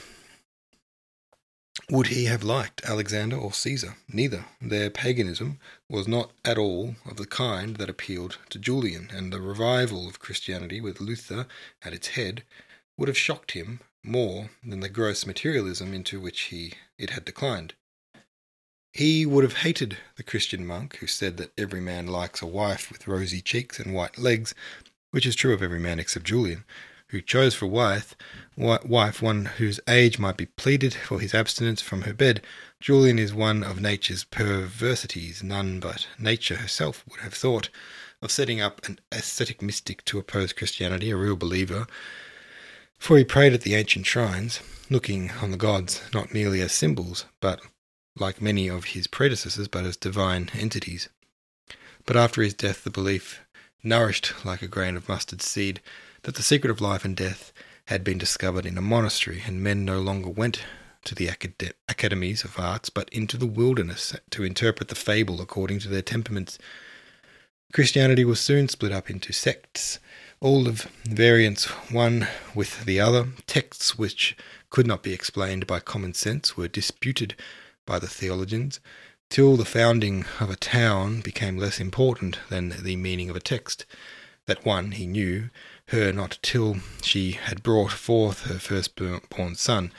would 1.89 2.07
he 2.07 2.25
have 2.25 2.43
liked 2.43 2.83
Alexander 2.85 3.37
or 3.37 3.53
Caesar? 3.53 3.95
Neither. 4.07 4.45
Their 4.59 4.89
paganism 4.89 5.59
was 5.89 6.07
not 6.07 6.31
at 6.43 6.57
all 6.57 6.95
of 7.05 7.17
the 7.17 7.27
kind 7.27 7.75
that 7.77 7.89
appealed 7.89 8.37
to 8.49 8.59
Julian, 8.59 9.09
and 9.13 9.31
the 9.31 9.41
revival 9.41 10.07
of 10.07 10.19
Christianity 10.19 10.81
with 10.81 10.99
Luther 10.99 11.47
at 11.83 11.93
its 11.93 12.09
head 12.09 12.43
would 12.97 13.07
have 13.07 13.17
shocked 13.17 13.51
him 13.51 13.81
more 14.03 14.49
than 14.63 14.79
the 14.79 14.89
gross 14.89 15.25
materialism 15.25 15.93
into 15.93 16.19
which 16.19 16.41
he 16.43 16.73
it 16.97 17.11
had 17.11 17.25
declined. 17.25 17.73
He 18.93 19.25
would 19.25 19.43
have 19.43 19.57
hated 19.57 19.97
the 20.15 20.23
Christian 20.23 20.65
monk 20.65 20.97
who 20.97 21.07
said 21.07 21.37
that 21.37 21.51
every 21.57 21.81
man 21.81 22.07
likes 22.07 22.41
a 22.41 22.47
wife 22.47 22.91
with 22.91 23.07
rosy 23.07 23.41
cheeks 23.41 23.79
and 23.79 23.93
white 23.93 24.17
legs, 24.17 24.55
which 25.11 25.25
is 25.25 25.35
true 25.35 25.53
of 25.53 25.61
every 25.61 25.79
man 25.79 25.99
except 25.99 26.25
Julian, 26.25 26.63
who 27.09 27.21
chose 27.21 27.53
for 27.53 27.67
wife, 27.67 28.15
wife 28.57 29.21
one 29.21 29.45
whose 29.45 29.79
age 29.87 30.17
might 30.17 30.37
be 30.37 30.45
pleaded 30.45 30.93
for 30.93 31.19
his 31.19 31.33
abstinence 31.33 31.81
from 31.81 32.01
her 32.03 32.13
bed. 32.13 32.41
Julian 32.79 33.19
is 33.19 33.33
one 33.33 33.63
of 33.63 33.79
nature's 33.79 34.23
perversities. 34.23 35.43
None 35.43 35.79
but 35.79 36.07
nature 36.17 36.55
herself 36.55 37.03
would 37.09 37.21
have 37.21 37.33
thought 37.33 37.69
of 38.21 38.31
setting 38.31 38.59
up 38.59 38.85
an 38.87 38.99
ascetic 39.11 39.61
mystic 39.61 40.03
to 40.05 40.19
oppose 40.19 40.53
Christianity, 40.53 41.11
a 41.11 41.15
real 41.15 41.35
believer. 41.35 41.87
For 42.97 43.17
he 43.17 43.23
prayed 43.23 43.53
at 43.53 43.61
the 43.61 43.75
ancient 43.75 44.05
shrines, 44.05 44.61
looking 44.89 45.31
on 45.41 45.51
the 45.51 45.57
gods 45.57 46.01
not 46.13 46.33
merely 46.33 46.61
as 46.61 46.71
symbols, 46.71 47.25
but, 47.39 47.59
like 48.17 48.41
many 48.41 48.67
of 48.67 48.85
his 48.85 49.07
predecessors, 49.07 49.67
but 49.67 49.85
as 49.85 49.97
divine 49.97 50.49
entities. 50.53 51.09
But 52.05 52.17
after 52.17 52.41
his 52.41 52.53
death, 52.53 52.83
the 52.83 52.89
belief, 52.89 53.41
nourished 53.83 54.33
like 54.45 54.61
a 54.61 54.67
grain 54.67 54.95
of 54.95 55.09
mustard 55.09 55.41
seed, 55.41 55.81
that 56.25 56.33
the 56.33 56.43
secret 56.43 56.71
of 56.71 56.81
life 56.81 57.05
and 57.05 57.15
death 57.15 57.53
had 57.85 58.03
been 58.03 58.17
discovered 58.17 58.65
in 58.65 58.79
a 58.79 58.81
monastery, 58.81 59.43
and 59.45 59.61
men 59.61 59.85
no 59.85 59.99
longer 59.99 60.27
went 60.27 60.59
to 61.03 61.13
the 61.13 61.27
acad- 61.27 61.75
academies 61.87 62.43
of 62.43 62.57
arts, 62.57 62.89
but 62.89 63.07
into 63.11 63.37
the 63.37 63.45
wilderness 63.45 64.15
to 64.31 64.43
interpret 64.43 64.87
the 64.87 64.95
fable 64.95 65.39
according 65.39 65.77
to 65.77 65.87
their 65.87 66.01
temperaments. 66.01 66.57
Christianity 67.71 68.25
was 68.25 68.39
soon 68.39 68.67
split 68.67 68.91
up 68.91 69.07
into 69.07 69.31
sects, 69.31 69.99
all 70.39 70.67
of 70.67 70.87
variance 71.03 71.65
one 71.91 72.27
with 72.55 72.85
the 72.85 72.99
other. 72.99 73.27
Texts 73.45 73.95
which 73.95 74.35
could 74.71 74.87
not 74.87 75.03
be 75.03 75.13
explained 75.13 75.67
by 75.67 75.79
common 75.79 76.15
sense 76.15 76.57
were 76.57 76.67
disputed 76.67 77.35
by 77.85 77.99
the 77.99 78.07
theologians, 78.07 78.79
till 79.29 79.57
the 79.57 79.63
founding 79.63 80.25
of 80.39 80.49
a 80.49 80.55
town 80.55 81.21
became 81.21 81.55
less 81.55 81.79
important 81.79 82.39
than 82.49 82.73
the 82.81 82.95
meaning 82.95 83.29
of 83.29 83.35
a 83.35 83.39
text. 83.39 83.85
That 84.47 84.65
one, 84.65 84.91
he 84.91 85.07
knew, 85.07 85.49
her 85.89 86.11
not 86.11 86.39
till 86.41 86.77
she 87.01 87.31
had 87.31 87.63
brought 87.63 87.91
forth 87.91 88.45
her 88.45 88.59
firstborn 88.59 89.55
son, 89.55 89.91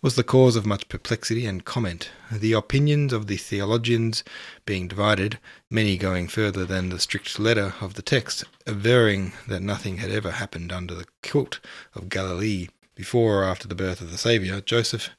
was 0.00 0.16
the 0.16 0.22
cause 0.22 0.54
of 0.54 0.66
much 0.66 0.88
perplexity 0.88 1.46
and 1.46 1.64
comment, 1.64 2.10
the 2.30 2.52
opinions 2.52 3.12
of 3.12 3.26
the 3.26 3.36
theologians 3.38 4.22
being 4.66 4.86
divided, 4.86 5.38
many 5.70 5.96
going 5.96 6.28
further 6.28 6.64
than 6.64 6.90
the 6.90 7.00
strict 7.00 7.38
letter 7.38 7.74
of 7.80 7.94
the 7.94 8.02
text, 8.02 8.44
averring 8.66 9.32
that 9.48 9.62
nothing 9.62 9.96
had 9.96 10.10
ever 10.10 10.32
happened 10.32 10.70
under 10.70 10.94
the 10.94 11.06
kilt 11.22 11.58
of 11.94 12.08
Galilee 12.08 12.68
before 12.94 13.40
or 13.40 13.44
after 13.44 13.66
the 13.66 13.74
birth 13.74 14.00
of 14.00 14.10
the 14.10 14.18
Saviour, 14.18 14.60
Joseph 14.60 15.10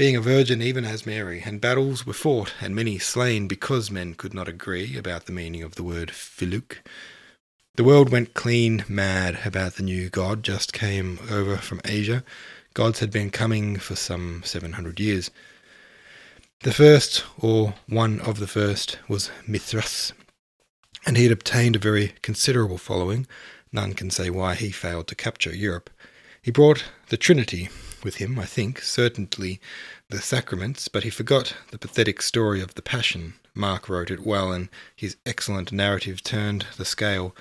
being 0.00 0.16
a 0.16 0.20
virgin 0.20 0.62
even 0.62 0.82
as 0.86 1.04
Mary, 1.04 1.42
and 1.44 1.60
battles 1.60 2.06
were 2.06 2.14
fought, 2.14 2.54
and 2.58 2.74
many 2.74 2.98
slain 2.98 3.46
because 3.46 3.90
men 3.90 4.14
could 4.14 4.32
not 4.32 4.48
agree 4.48 4.96
about 4.96 5.26
the 5.26 5.32
meaning 5.32 5.62
of 5.62 5.74
the 5.74 5.82
word 5.82 6.08
filuk, 6.08 6.78
the 7.80 7.84
world 7.84 8.10
went 8.10 8.34
clean 8.34 8.84
mad 8.90 9.38
about 9.42 9.76
the 9.76 9.82
new 9.82 10.10
god 10.10 10.42
just 10.42 10.74
came 10.74 11.18
over 11.30 11.56
from 11.56 11.80
Asia. 11.86 12.22
Gods 12.74 12.98
had 12.98 13.10
been 13.10 13.30
coming 13.30 13.78
for 13.78 13.96
some 13.96 14.42
700 14.44 15.00
years. 15.00 15.30
The 16.62 16.74
first, 16.74 17.24
or 17.38 17.72
one 17.88 18.20
of 18.20 18.38
the 18.38 18.46
first, 18.46 18.98
was 19.08 19.30
Mithras, 19.46 20.12
and 21.06 21.16
he 21.16 21.22
had 21.22 21.32
obtained 21.32 21.74
a 21.74 21.78
very 21.78 22.12
considerable 22.20 22.76
following. 22.76 23.26
None 23.72 23.94
can 23.94 24.10
say 24.10 24.28
why 24.28 24.56
he 24.56 24.72
failed 24.72 25.06
to 25.06 25.14
capture 25.14 25.56
Europe. 25.56 25.88
He 26.42 26.50
brought 26.50 26.84
the 27.08 27.16
Trinity 27.16 27.70
with 28.04 28.16
him, 28.16 28.38
I 28.38 28.44
think, 28.44 28.82
certainly 28.82 29.58
the 30.10 30.20
sacraments, 30.20 30.88
but 30.88 31.04
he 31.04 31.08
forgot 31.08 31.54
the 31.70 31.78
pathetic 31.78 32.20
story 32.20 32.60
of 32.60 32.74
the 32.74 32.82
Passion. 32.82 33.36
Mark 33.54 33.88
wrote 33.88 34.10
it 34.10 34.20
well, 34.20 34.52
and 34.52 34.68
his 34.94 35.16
excellent 35.24 35.72
narrative 35.72 36.22
turned 36.22 36.66
the 36.76 36.84
scale. 36.84 37.34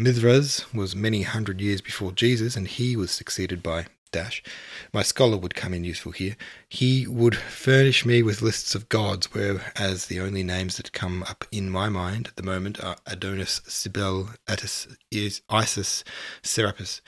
Mithras 0.00 0.64
was 0.72 0.96
many 0.96 1.24
hundred 1.24 1.60
years 1.60 1.82
before 1.82 2.10
Jesus, 2.10 2.56
and 2.56 2.66
he 2.66 2.96
was 2.96 3.10
succeeded 3.10 3.62
by 3.62 3.84
Dash. 4.12 4.42
My 4.94 5.02
scholar 5.02 5.36
would 5.36 5.54
come 5.54 5.74
in 5.74 5.84
useful 5.84 6.12
here. 6.12 6.38
He 6.70 7.06
would 7.06 7.36
furnish 7.36 8.06
me 8.06 8.22
with 8.22 8.40
lists 8.40 8.74
of 8.74 8.88
gods, 8.88 9.34
whereas 9.34 10.06
the 10.06 10.18
only 10.18 10.42
names 10.42 10.78
that 10.78 10.94
come 10.94 11.22
up 11.24 11.44
in 11.52 11.68
my 11.68 11.90
mind 11.90 12.28
at 12.28 12.36
the 12.36 12.42
moment 12.42 12.82
are 12.82 12.96
Adonis, 13.04 13.60
Cybele, 13.66 14.30
Attis, 14.48 14.88
Isis, 15.50 16.02
Serapis. 16.42 17.02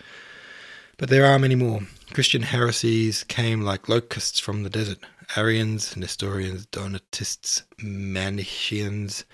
But 0.99 1.09
there 1.09 1.25
are 1.25 1.39
many 1.39 1.55
more. 1.55 1.81
Christian 2.13 2.43
heresies 2.43 3.25
came 3.25 3.63
like 3.63 3.89
locusts 3.89 4.39
from 4.39 4.65
the 4.65 4.71
desert. 4.71 4.99
Arians, 5.35 5.97
Nestorians, 5.97 6.67
Donatists, 6.67 7.63
Manichaeans, 7.79 9.25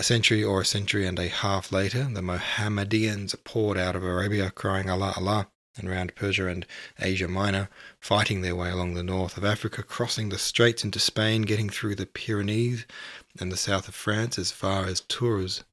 a 0.00 0.02
century 0.02 0.42
or 0.42 0.62
a 0.62 0.64
century 0.64 1.06
and 1.06 1.18
a 1.18 1.28
half 1.28 1.70
later, 1.70 2.04
the 2.04 2.22
Mohammedans 2.22 3.34
poured 3.44 3.76
out 3.76 3.94
of 3.94 4.02
Arabia 4.02 4.50
crying 4.50 4.88
Allah, 4.88 5.12
Allah, 5.14 5.48
and 5.76 5.90
round 5.90 6.14
Persia 6.14 6.46
and 6.46 6.66
Asia 6.98 7.28
Minor, 7.28 7.68
fighting 8.00 8.40
their 8.40 8.56
way 8.56 8.70
along 8.70 8.94
the 8.94 9.02
north 9.02 9.36
of 9.36 9.44
Africa, 9.44 9.82
crossing 9.82 10.30
the 10.30 10.38
straits 10.38 10.84
into 10.84 10.98
Spain, 10.98 11.42
getting 11.42 11.68
through 11.68 11.96
the 11.96 12.06
Pyrenees 12.06 12.86
and 13.38 13.52
the 13.52 13.58
south 13.58 13.88
of 13.88 13.94
France 13.94 14.38
as 14.38 14.50
far 14.50 14.86
as 14.86 15.02
Tours. 15.02 15.64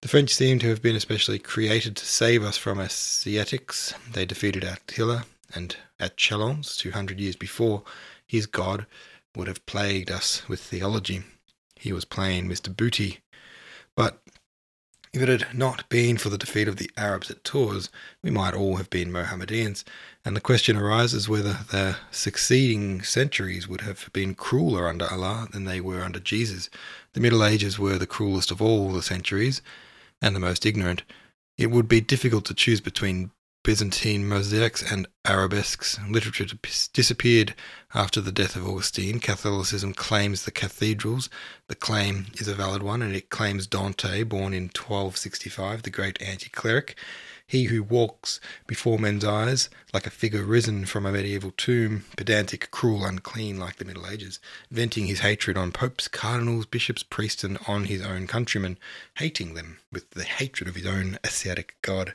The 0.00 0.08
French 0.08 0.30
seem 0.30 0.58
to 0.60 0.70
have 0.70 0.80
been 0.80 0.96
especially 0.96 1.38
created 1.38 1.94
to 1.96 2.06
save 2.06 2.42
us 2.42 2.56
from 2.56 2.80
Asiatics. 2.80 3.92
They 4.10 4.24
defeated 4.24 4.64
Attila, 4.64 5.26
and 5.54 5.76
at 6.00 6.16
Chalons, 6.16 6.78
two 6.78 6.92
hundred 6.92 7.20
years 7.20 7.36
before, 7.36 7.82
his 8.26 8.46
god 8.46 8.86
would 9.36 9.46
have 9.46 9.66
plagued 9.66 10.10
us 10.10 10.48
with 10.48 10.60
theology. 10.60 11.22
he 11.78 11.92
was 11.92 12.06
plain 12.06 12.48
Mr. 12.48 12.74
Booty. 12.74 13.20
But 13.96 14.22
if 15.12 15.22
it 15.22 15.28
had 15.28 15.56
not 15.56 15.88
been 15.88 16.18
for 16.18 16.28
the 16.28 16.36
defeat 16.36 16.68
of 16.68 16.76
the 16.76 16.90
Arabs 16.96 17.30
at 17.30 17.42
Tours, 17.42 17.88
we 18.22 18.30
might 18.30 18.52
all 18.52 18.76
have 18.76 18.90
been 18.90 19.10
Mohammedans, 19.10 19.84
and 20.24 20.36
the 20.36 20.42
question 20.42 20.76
arises 20.76 21.28
whether 21.28 21.60
the 21.70 21.96
succeeding 22.10 23.02
centuries 23.02 23.66
would 23.66 23.80
have 23.80 24.10
been 24.12 24.34
crueler 24.34 24.86
under 24.86 25.06
Allah 25.10 25.48
than 25.50 25.64
they 25.64 25.80
were 25.80 26.02
under 26.02 26.20
Jesus. 26.20 26.68
The 27.14 27.20
Middle 27.20 27.42
Ages 27.42 27.78
were 27.78 27.96
the 27.96 28.06
cruelest 28.06 28.50
of 28.50 28.60
all 28.60 28.92
the 28.92 29.02
centuries, 29.02 29.62
and 30.20 30.36
the 30.36 30.40
most 30.40 30.66
ignorant. 30.66 31.02
It 31.56 31.70
would 31.70 31.88
be 31.88 32.02
difficult 32.02 32.44
to 32.46 32.54
choose 32.54 32.82
between 32.82 33.30
Byzantine 33.66 34.28
mosaics 34.28 34.80
and 34.80 35.08
arabesques. 35.24 35.98
Literature 36.08 36.46
disappeared 36.92 37.52
after 37.92 38.20
the 38.20 38.30
death 38.30 38.54
of 38.54 38.64
Augustine. 38.64 39.18
Catholicism 39.18 39.92
claims 39.92 40.44
the 40.44 40.52
cathedrals. 40.52 41.28
The 41.66 41.74
claim 41.74 42.26
is 42.34 42.46
a 42.46 42.54
valid 42.54 42.84
one, 42.84 43.02
and 43.02 43.12
it 43.12 43.28
claims 43.28 43.66
Dante, 43.66 44.22
born 44.22 44.54
in 44.54 44.66
1265, 44.66 45.82
the 45.82 45.90
great 45.90 46.22
anti 46.22 46.48
cleric. 46.48 46.94
He 47.44 47.64
who 47.64 47.82
walks 47.82 48.38
before 48.68 49.00
men's 49.00 49.24
eyes 49.24 49.68
like 49.92 50.06
a 50.06 50.10
figure 50.10 50.44
risen 50.44 50.86
from 50.86 51.04
a 51.04 51.10
medieval 51.10 51.52
tomb, 51.56 52.04
pedantic, 52.16 52.70
cruel, 52.70 53.04
unclean 53.04 53.58
like 53.58 53.78
the 53.78 53.84
Middle 53.84 54.06
Ages, 54.06 54.38
venting 54.70 55.08
his 55.08 55.20
hatred 55.20 55.56
on 55.56 55.72
popes, 55.72 56.06
cardinals, 56.06 56.66
bishops, 56.66 57.02
priests, 57.02 57.42
and 57.42 57.58
on 57.66 57.86
his 57.86 58.00
own 58.00 58.28
countrymen, 58.28 58.78
hating 59.16 59.54
them 59.54 59.78
with 59.90 60.08
the 60.12 60.22
hatred 60.22 60.68
of 60.68 60.76
his 60.76 60.86
own 60.86 61.18
Asiatic 61.26 61.74
god. 61.82 62.14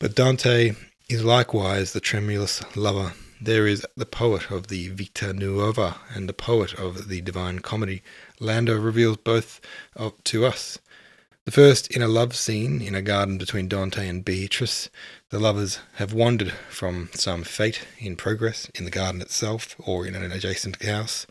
But 0.00 0.14
Dante 0.14 0.76
is 1.08 1.24
likewise 1.24 1.92
the 1.92 1.98
tremulous 1.98 2.62
lover. 2.76 3.14
There 3.40 3.66
is 3.66 3.84
the 3.96 4.06
poet 4.06 4.48
of 4.48 4.68
the 4.68 4.90
Vita 4.90 5.32
Nuova 5.32 5.96
and 6.14 6.28
the 6.28 6.32
poet 6.32 6.72
of 6.74 7.08
the 7.08 7.20
Divine 7.20 7.58
Comedy. 7.58 8.04
Landor 8.38 8.78
reveals 8.78 9.16
both 9.16 9.60
to 10.22 10.46
us. 10.46 10.78
The 11.46 11.50
first 11.50 11.90
in 11.90 12.00
a 12.00 12.06
love 12.06 12.36
scene 12.36 12.80
in 12.80 12.94
a 12.94 13.02
garden 13.02 13.38
between 13.38 13.66
Dante 13.66 14.06
and 14.06 14.24
Beatrice. 14.24 14.88
The 15.30 15.40
lovers 15.40 15.80
have 15.94 16.12
wandered 16.12 16.52
from 16.70 17.08
some 17.14 17.42
fate 17.42 17.80
in 17.98 18.14
progress 18.14 18.70
in 18.76 18.84
the 18.84 18.92
garden 18.92 19.20
itself 19.20 19.74
or 19.80 20.06
in 20.06 20.14
an 20.14 20.30
adjacent 20.30 20.80
house 20.80 21.26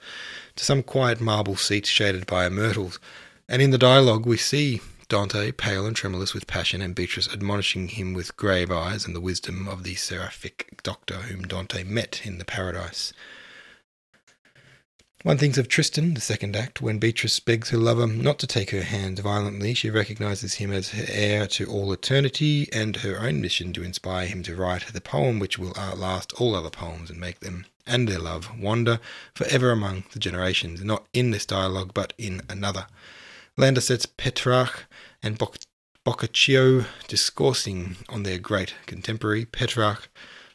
to 0.58 0.66
some 0.66 0.84
quiet 0.84 1.22
marble 1.22 1.56
seat 1.56 1.86
shaded 1.86 2.26
by 2.26 2.50
myrtles. 2.50 3.00
And 3.48 3.62
in 3.62 3.72
the 3.72 3.78
dialogue, 3.78 4.26
we 4.26 4.36
see 4.36 4.82
Dante, 5.10 5.52
pale 5.52 5.86
and 5.86 5.96
tremulous 5.96 6.34
with 6.34 6.48
passion, 6.48 6.82
and 6.82 6.94
Beatrice 6.94 7.30
admonishing 7.32 7.88
him 7.88 8.14
with 8.14 8.36
grave 8.36 8.70
eyes 8.70 9.06
and 9.06 9.16
the 9.16 9.22
wisdom 9.22 9.68
of 9.68 9.84
the 9.84 9.96
seraphic 9.96 10.82
doctor 10.84 11.16
whom 11.24 11.44
Dante 11.44 11.84
met 11.84 12.22
in 12.26 12.40
the 12.40 12.46
paradise. 12.46 13.14
One 15.24 15.38
thinks 15.38 15.58
of 15.58 15.68
Tristan, 15.68 16.14
the 16.14 16.22
second 16.22 16.56
act, 16.56 16.82
when 16.82 17.00
Beatrice 17.00 17.40
begs 17.40 17.70
her 17.70 17.78
lover 17.78 18.06
not 18.06 18.38
to 18.40 18.48
take 18.48 18.72
her 18.72 18.84
hand 18.84 19.20
violently. 19.20 19.74
She 19.74 19.90
recognizes 19.90 20.56
him 20.56 20.72
as 20.72 20.90
her 20.90 21.06
heir 21.08 21.48
to 21.48 21.66
all 21.66 21.92
eternity 21.92 22.68
and 22.72 22.98
her 22.98 23.20
own 23.20 23.42
mission 23.42 23.74
to 23.74 23.84
inspire 23.84 24.28
him 24.28 24.44
to 24.44 24.56
write 24.56 24.88
the 24.88 25.02
poem 25.02 25.40
which 25.40 25.58
will 25.58 25.74
outlast 25.78 26.34
all 26.34 26.54
other 26.54 26.70
poems 26.70 27.10
and 27.10 27.20
make 27.20 27.40
them 27.40 27.66
and 27.86 28.08
their 28.08 28.20
love 28.20 28.50
wander 28.60 29.00
forever 29.34 29.72
among 29.72 30.04
the 30.12 30.20
generations, 30.20 30.84
not 30.84 31.08
in 31.14 31.32
this 31.32 31.46
dialogue 31.46 31.92
but 31.94 32.14
in 32.18 32.42
another. 32.50 32.88
Landor 33.60 33.82
sets 33.82 34.06
Petrarch 34.06 34.86
and 35.22 35.38
Boc- 35.38 35.64
Boccaccio 36.04 36.86
discoursing 37.08 37.98
on 38.10 38.24
their 38.24 38.38
great 38.38 38.76
contemporary. 38.86 39.46
Petrarch 39.46 40.10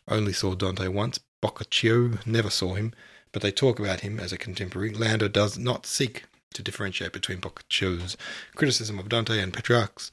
only 0.08 0.32
saw 0.32 0.54
Dante 0.54 0.88
once, 0.88 1.20
Boccaccio 1.40 2.18
never 2.24 2.50
saw 2.50 2.74
him, 2.74 2.94
but 3.32 3.42
they 3.42 3.50
talk 3.50 3.78
about 3.78 4.00
him 4.00 4.18
as 4.18 4.32
a 4.32 4.38
contemporary. 4.38 4.90
Landor 4.92 5.28
does 5.28 5.58
not 5.58 5.86
seek 5.86 6.24
to 6.54 6.62
differentiate 6.62 7.12
between 7.12 7.40
Boccaccio's 7.40 8.16
criticism 8.54 8.98
of 8.98 9.08
Dante 9.08 9.40
and 9.40 9.52
Petrarch's. 9.52 10.10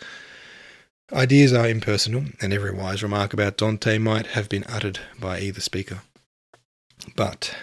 Ideas 1.12 1.54
are 1.54 1.68
impersonal, 1.68 2.26
and 2.39 2.54
every 2.54 2.72
wise 2.72 3.02
remark 3.02 3.34
about 3.34 3.58
Dante 3.58 3.97
might 3.97 4.28
have 4.28 4.47
been 4.47 4.64
uttered 4.70 5.00
by 5.20 5.39
either 5.39 5.60
speaker. 5.60 6.02
But 7.16 7.56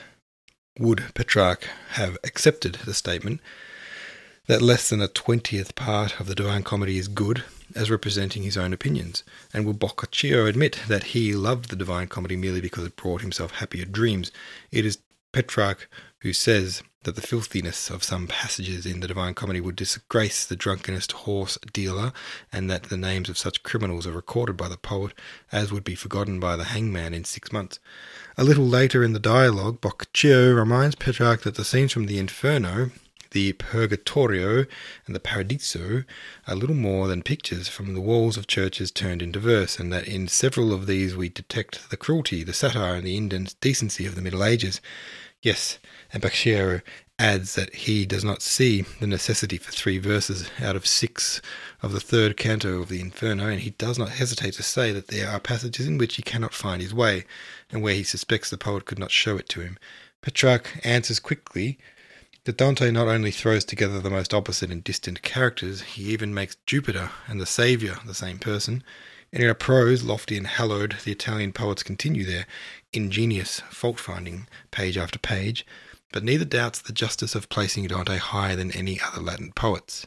would 0.79 1.15
Petrarch 1.15 1.65
have 1.91 2.19
accepted 2.25 2.75
the 2.85 2.95
statement 2.95 3.41
that 4.47 4.63
less 4.63 4.89
than 4.89 5.01
a 5.01 5.09
twentieth 5.09 5.75
part 5.75 6.21
of 6.21 6.27
the 6.27 6.35
Divine 6.35 6.63
Comedy 6.63 6.99
is 6.99 7.09
good, 7.09 7.45
as 7.75 7.91
representing 7.91 8.45
his 8.45 8.57
own 8.57 8.73
opinions, 8.73 9.25
and 9.53 9.67
will 9.67 9.75
Boccaccio 9.75 10.47
admit 10.47 10.79
that 10.89 11.05
he 11.05 11.35
loved 11.35 11.69
the 11.69 11.77
Divine 11.77 12.07
Comedy 12.07 12.37
merely 12.37 12.61
because 12.61 12.85
it 12.85 12.97
brought 12.97 13.23
himself 13.23 13.53
happier 13.53 13.85
dreams? 13.85 14.31
It 14.71 14.87
is 14.87 14.99
Petrarch 15.33 15.91
who 16.21 16.33
says 16.33 16.83
that 17.03 17.15
the 17.15 17.21
filthiness 17.21 17.91
of 17.91 18.03
some 18.03 18.27
passages 18.27 18.87
in 18.87 19.01
the 19.01 19.09
Divine 19.09 19.35
Comedy 19.35 19.61
would 19.61 19.77
disgrace 19.77 20.47
the 20.47 20.57
drunkenest 20.57 21.13
horse 21.13 21.59
dealer, 21.73 22.13
and 22.53 22.71
that 22.71 22.85
the 22.85 22.97
names 22.97 23.29
of 23.29 23.39
such 23.39 23.63
criminals 23.63 24.07
are 24.07 24.13
recorded 24.13 24.57
by 24.57 24.69
the 24.69 24.77
poet 24.77 25.13
as 25.51 25.73
would 25.73 25.85
be 25.85 25.95
forgotten 25.95 26.41
by 26.41 26.57
the 26.57 26.65
hangman 26.65 27.15
in 27.15 27.25
six 27.25 27.53
months. 27.53 27.79
A 28.39 28.45
little 28.45 28.67
later 28.67 29.03
in 29.03 29.13
the 29.13 29.19
dialogue, 29.19 29.81
Boccaccio 29.81 30.53
reminds 30.53 30.95
Petrarch 30.95 31.43
that 31.43 31.57
the 31.57 31.65
scenes 31.65 31.93
from 31.93 32.07
the 32.07 32.19
Inferno 32.19 32.91
the 33.31 33.53
Purgatorio 33.55 34.67
and 35.07 35.15
the 35.15 35.21
Paradiso 35.21 36.05
are 36.47 36.55
little 36.55 36.77
more 36.77 37.09
than 37.09 37.23
pictures 37.23 37.69
from 37.69 37.95
the 37.95 38.01
walls 38.01 38.37
of 38.37 38.47
churches 38.47 38.91
turned 38.91 39.23
into 39.23 39.39
verse, 39.39 39.79
and 39.79 39.93
that 39.93 40.07
in 40.07 40.29
several 40.29 40.73
of 40.73 40.87
these 40.87 41.17
we 41.17 41.29
detect 41.29 41.91
the 41.91 41.97
cruelty, 41.97 42.43
the 42.43 42.53
satire, 42.53 42.95
and 42.95 43.07
the 43.07 43.17
indecency 43.17 44.07
of 44.07 44.15
the 44.15 44.23
Middle 44.23 44.45
Ages. 44.45 44.81
Yes, 45.43 45.79
and 46.13 46.23
Boccaccio 46.23 46.81
adds 47.19 47.55
that 47.55 47.75
he 47.75 48.05
does 48.05 48.25
not 48.25 48.43
see 48.43 48.83
the 49.01 49.07
necessity 49.07 49.57
for 49.57 49.73
three 49.73 49.99
verses 49.99 50.51
out 50.61 50.77
of 50.77 50.87
six 50.87 51.41
of 51.83 51.93
the 51.93 52.01
third 52.01 52.37
canto 52.37 52.81
of 52.81 52.89
the 52.89 53.01
Inferno, 53.01 53.47
and 53.47 53.61
he 53.61 53.71
does 53.71 53.99
not 53.99 54.11
hesitate 54.11 54.55
to 54.55 54.63
say 54.63 54.93
that 54.93 55.09
there 55.09 55.31
are 55.31 55.41
passages 55.41 55.87
in 55.87 55.99
which 55.99 56.17
he 56.17 56.23
cannot 56.23 56.53
find 56.53 56.83
his 56.83 56.93
way, 56.93 57.25
and 57.71 57.83
where 57.83 57.95
he 57.95 58.03
suspects 58.03 58.51
the 58.51 58.59
poet 58.59 58.85
could 58.85 58.99
not 58.99 59.11
show 59.11 59.37
it 59.37 59.49
to 59.49 59.61
him. 59.61 59.79
Petrarch 60.21 60.79
answers 60.85 61.19
quickly 61.19 61.79
that 62.47 62.57
Dante 62.57 62.93
not 62.93 63.09
only 63.09 63.33
throws 63.33 63.65
together 63.65 64.01
the 64.01 64.09
most 64.09 64.33
opposite 64.33 64.71
and 64.71 64.83
distant 64.83 65.21
characters, 65.23 65.83
he 65.83 66.05
even 66.05 66.33
makes 66.33 66.57
Jupiter 66.65 67.11
and 67.27 67.41
the 67.41 67.47
Saviour 67.47 67.97
the 68.07 68.15
same 68.15 68.39
person. 68.39 68.85
And 69.33 69.43
in 69.43 69.51
a 69.51 69.55
prose, 69.55 70.05
lofty 70.05 70.37
and 70.37 70.47
hallowed, 70.47 70.97
the 71.05 71.11
Italian 71.11 71.53
poets 71.53 71.83
continue 71.83 72.25
their 72.25 72.47
ingenious 72.93 73.61
fault 73.71 73.99
finding 73.99 74.47
page 74.71 74.97
after 74.97 75.19
page, 75.19 75.67
but 76.13 76.23
neither 76.23 76.45
doubts 76.45 76.81
the 76.81 76.93
justice 76.93 77.35
of 77.35 77.49
placing 77.49 77.89
Dante 77.89 78.17
higher 78.17 78.55
than 78.55 78.71
any 78.71 79.01
other 79.01 79.21
Latin 79.21 79.51
poets. 79.51 80.07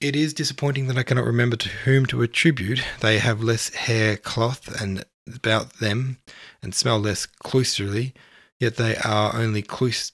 It 0.00 0.14
is 0.14 0.32
disappointing 0.32 0.86
that 0.86 0.98
I 0.98 1.02
cannot 1.02 1.24
remember 1.24 1.56
to 1.56 1.68
whom 1.68 2.06
to 2.06 2.22
attribute 2.22 2.82
they 3.00 3.18
have 3.18 3.42
less 3.42 3.74
hair 3.74 4.16
cloth 4.16 4.80
and 4.80 5.04
about 5.26 5.80
them 5.80 6.18
and 6.62 6.72
smell 6.72 7.00
less 7.00 7.26
cloisterly 7.26 8.14
yet 8.62 8.76
they 8.76 8.94
are 8.98 9.34
only 9.34 9.60
cloist- 9.60 10.12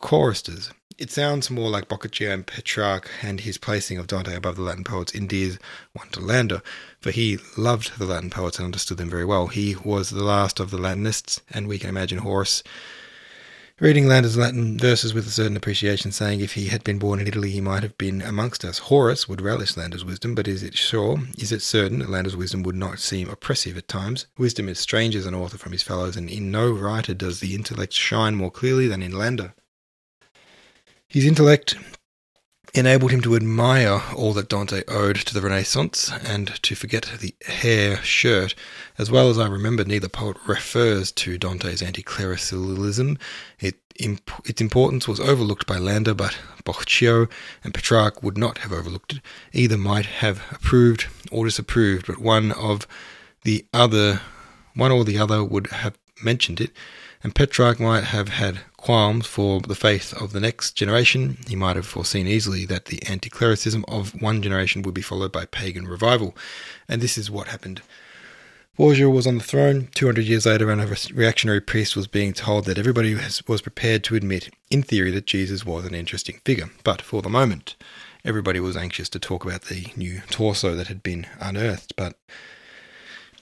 choristers. 0.00 0.70
It 0.98 1.12
sounds 1.12 1.48
more 1.48 1.70
like 1.70 1.86
Boccaccio 1.86 2.28
and 2.28 2.44
Petrarch 2.44 3.08
and 3.22 3.38
his 3.38 3.56
placing 3.56 3.98
of 3.98 4.08
Dante 4.08 4.34
above 4.34 4.56
the 4.56 4.62
Latin 4.62 4.82
poets 4.82 5.14
endears 5.14 5.60
one 5.92 6.08
to 6.08 6.62
for 7.00 7.12
he 7.12 7.38
loved 7.56 7.96
the 7.96 8.04
Latin 8.04 8.30
poets 8.30 8.58
and 8.58 8.64
understood 8.64 8.98
them 8.98 9.08
very 9.08 9.24
well. 9.24 9.46
He 9.46 9.76
was 9.76 10.10
the 10.10 10.24
last 10.24 10.58
of 10.58 10.72
the 10.72 10.76
Latinists, 10.76 11.40
and 11.48 11.68
we 11.68 11.78
can 11.78 11.88
imagine 11.88 12.18
Horace 12.18 12.64
Reading 13.80 14.08
Landor's 14.08 14.36
Latin 14.36 14.76
verses 14.76 15.14
with 15.14 15.28
a 15.28 15.30
certain 15.30 15.56
appreciation, 15.56 16.10
saying 16.10 16.40
if 16.40 16.54
he 16.54 16.66
had 16.66 16.82
been 16.82 16.98
born 16.98 17.20
in 17.20 17.28
Italy, 17.28 17.52
he 17.52 17.60
might 17.60 17.84
have 17.84 17.96
been 17.96 18.20
amongst 18.20 18.64
us. 18.64 18.78
Horace 18.78 19.28
would 19.28 19.40
relish 19.40 19.76
Landor's 19.76 20.04
wisdom, 20.04 20.34
but 20.34 20.48
is 20.48 20.64
it 20.64 20.76
sure, 20.76 21.20
is 21.38 21.52
it 21.52 21.62
certain 21.62 22.00
that 22.00 22.10
Landor's 22.10 22.34
wisdom 22.34 22.64
would 22.64 22.74
not 22.74 22.98
seem 22.98 23.30
oppressive 23.30 23.76
at 23.76 23.86
times? 23.86 24.26
Wisdom 24.36 24.68
is 24.68 24.80
strange 24.80 25.14
as 25.14 25.26
an 25.26 25.34
author 25.34 25.58
from 25.58 25.70
his 25.70 25.84
fellows, 25.84 26.16
and 26.16 26.28
in 26.28 26.50
no 26.50 26.72
writer 26.72 27.14
does 27.14 27.38
the 27.38 27.54
intellect 27.54 27.92
shine 27.92 28.34
more 28.34 28.50
clearly 28.50 28.88
than 28.88 29.00
in 29.00 29.16
Landor. 29.16 29.54
His 31.06 31.24
intellect 31.24 31.76
enabled 32.74 33.10
him 33.10 33.20
to 33.22 33.36
admire 33.36 34.02
all 34.14 34.32
that 34.34 34.48
Dante 34.48 34.82
owed 34.88 35.16
to 35.16 35.34
the 35.34 35.40
Renaissance 35.40 36.10
and 36.24 36.62
to 36.62 36.74
forget 36.74 37.10
the 37.20 37.34
hair 37.46 37.96
shirt. 38.02 38.54
As 38.98 39.10
well 39.10 39.30
as 39.30 39.38
I 39.38 39.46
remember, 39.46 39.84
neither 39.84 40.08
poet 40.08 40.36
refers 40.46 41.12
to 41.12 41.38
Dante's 41.38 41.82
anti 41.82 42.02
clericalism. 42.02 43.18
It, 43.58 43.76
imp- 43.98 44.30
its 44.44 44.60
importance 44.60 45.08
was 45.08 45.20
overlooked 45.20 45.66
by 45.66 45.78
Landor, 45.78 46.14
but 46.14 46.38
Boccaccio 46.64 47.28
and 47.64 47.74
Petrarch 47.74 48.22
would 48.22 48.38
not 48.38 48.58
have 48.58 48.72
overlooked 48.72 49.14
it. 49.14 49.20
Either 49.52 49.78
might 49.78 50.06
have 50.06 50.42
approved 50.50 51.06
or 51.30 51.46
disapproved, 51.46 52.06
but 52.06 52.18
one 52.18 52.52
of 52.52 52.86
the 53.44 53.64
other, 53.72 54.20
one 54.74 54.92
or 54.92 55.04
the 55.04 55.18
other 55.18 55.42
would 55.42 55.68
have 55.68 55.96
mentioned 56.22 56.60
it, 56.60 56.72
and 57.22 57.34
Petrarch 57.34 57.80
might 57.80 58.04
have 58.04 58.28
had 58.28 58.60
qualms 58.78 59.26
for 59.26 59.60
the 59.60 59.74
faith 59.74 60.14
of 60.14 60.32
the 60.32 60.40
next 60.40 60.72
generation, 60.72 61.36
he 61.46 61.54
might 61.54 61.76
have 61.76 61.86
foreseen 61.86 62.26
easily 62.26 62.64
that 62.64 62.86
the 62.86 63.02
anti 63.06 63.28
clericism 63.28 63.84
of 63.86 64.20
one 64.22 64.40
generation 64.40 64.80
would 64.82 64.94
be 64.94 65.02
followed 65.02 65.30
by 65.30 65.44
pagan 65.44 65.86
revival. 65.86 66.34
And 66.88 67.02
this 67.02 67.18
is 67.18 67.30
what 67.30 67.48
happened. 67.48 67.82
Borgia 68.78 69.10
was 69.10 69.26
on 69.26 69.38
the 69.38 69.44
throne 69.44 69.88
200 69.94 70.24
years 70.24 70.46
later, 70.46 70.70
and 70.70 70.80
a 70.80 70.96
reactionary 71.12 71.60
priest 71.60 71.96
was 71.96 72.06
being 72.06 72.32
told 72.32 72.64
that 72.64 72.78
everybody 72.78 73.16
was 73.48 73.60
prepared 73.60 74.04
to 74.04 74.14
admit, 74.14 74.50
in 74.70 74.84
theory, 74.84 75.10
that 75.10 75.26
Jesus 75.26 75.66
was 75.66 75.84
an 75.84 75.96
interesting 75.96 76.40
figure. 76.44 76.70
But 76.84 77.02
for 77.02 77.20
the 77.20 77.28
moment, 77.28 77.74
everybody 78.24 78.60
was 78.60 78.76
anxious 78.76 79.08
to 79.08 79.18
talk 79.18 79.44
about 79.44 79.62
the 79.62 79.88
new 79.96 80.20
torso 80.30 80.76
that 80.76 80.86
had 80.86 81.02
been 81.02 81.26
unearthed. 81.40 81.94
But 81.96 82.16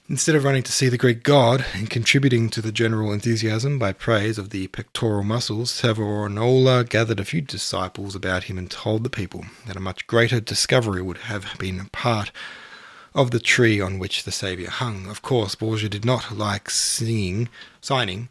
instead 0.09 0.35
of 0.35 0.43
running 0.43 0.63
to 0.63 0.71
see 0.71 0.87
the 0.89 0.97
Greek 0.97 1.23
god 1.23 1.65
and 1.73 1.89
contributing 1.89 2.49
to 2.49 2.61
the 2.61 2.71
general 2.71 3.11
enthusiasm 3.11 3.77
by 3.77 3.91
praise 3.91 4.37
of 4.37 4.51
the 4.51 4.67
pectoral 4.67 5.23
muscles, 5.23 5.71
Savonarola 5.71 6.85
gathered 6.85 7.19
a 7.19 7.25
few 7.25 7.41
disciples 7.41 8.15
about 8.15 8.43
him 8.43 8.57
and 8.57 8.71
told 8.71 9.03
the 9.03 9.09
people 9.09 9.45
that 9.65 9.75
a 9.75 9.81
much 9.81 10.07
greater 10.07 10.39
discovery 10.39 11.01
would 11.01 11.17
have 11.17 11.57
been 11.59 11.89
part 11.91 12.31
of 13.13 13.31
the 13.31 13.39
tree 13.39 13.81
on 13.81 13.99
which 13.99 14.23
the 14.23 14.31
Saviour 14.31 14.69
hung. 14.69 15.07
Of 15.07 15.21
course, 15.21 15.55
Borgia 15.55 15.89
did 15.89 16.05
not 16.05 16.31
like 16.31 16.69
singing, 16.69 17.49
signing 17.81 18.29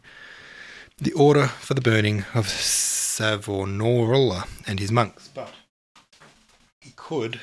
the 0.97 1.13
order 1.13 1.47
for 1.47 1.75
the 1.75 1.81
burning 1.81 2.25
of 2.33 2.47
Savonarola 2.47 4.45
and 4.65 4.79
his 4.79 4.91
monks, 4.91 5.29
but 5.33 5.51
he 6.81 6.93
could. 6.95 7.39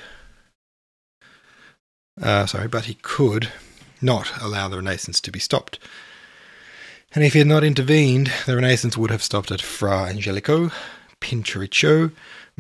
Uh, 2.20 2.46
sorry, 2.46 2.68
but 2.68 2.84
he 2.84 2.94
could 2.94 3.48
not 4.00 4.30
allow 4.40 4.68
the 4.68 4.76
Renaissance 4.76 5.20
to 5.22 5.32
be 5.32 5.38
stopped. 5.38 5.78
And 7.14 7.22
if 7.22 7.32
he 7.32 7.38
had 7.38 7.48
not 7.48 7.64
intervened, 7.64 8.32
the 8.46 8.56
Renaissance 8.56 8.96
would 8.96 9.10
have 9.10 9.22
stopped 9.22 9.50
at 9.50 9.60
Fra 9.60 10.04
Angelico. 10.04 10.70
Pinturicchio 11.20 12.10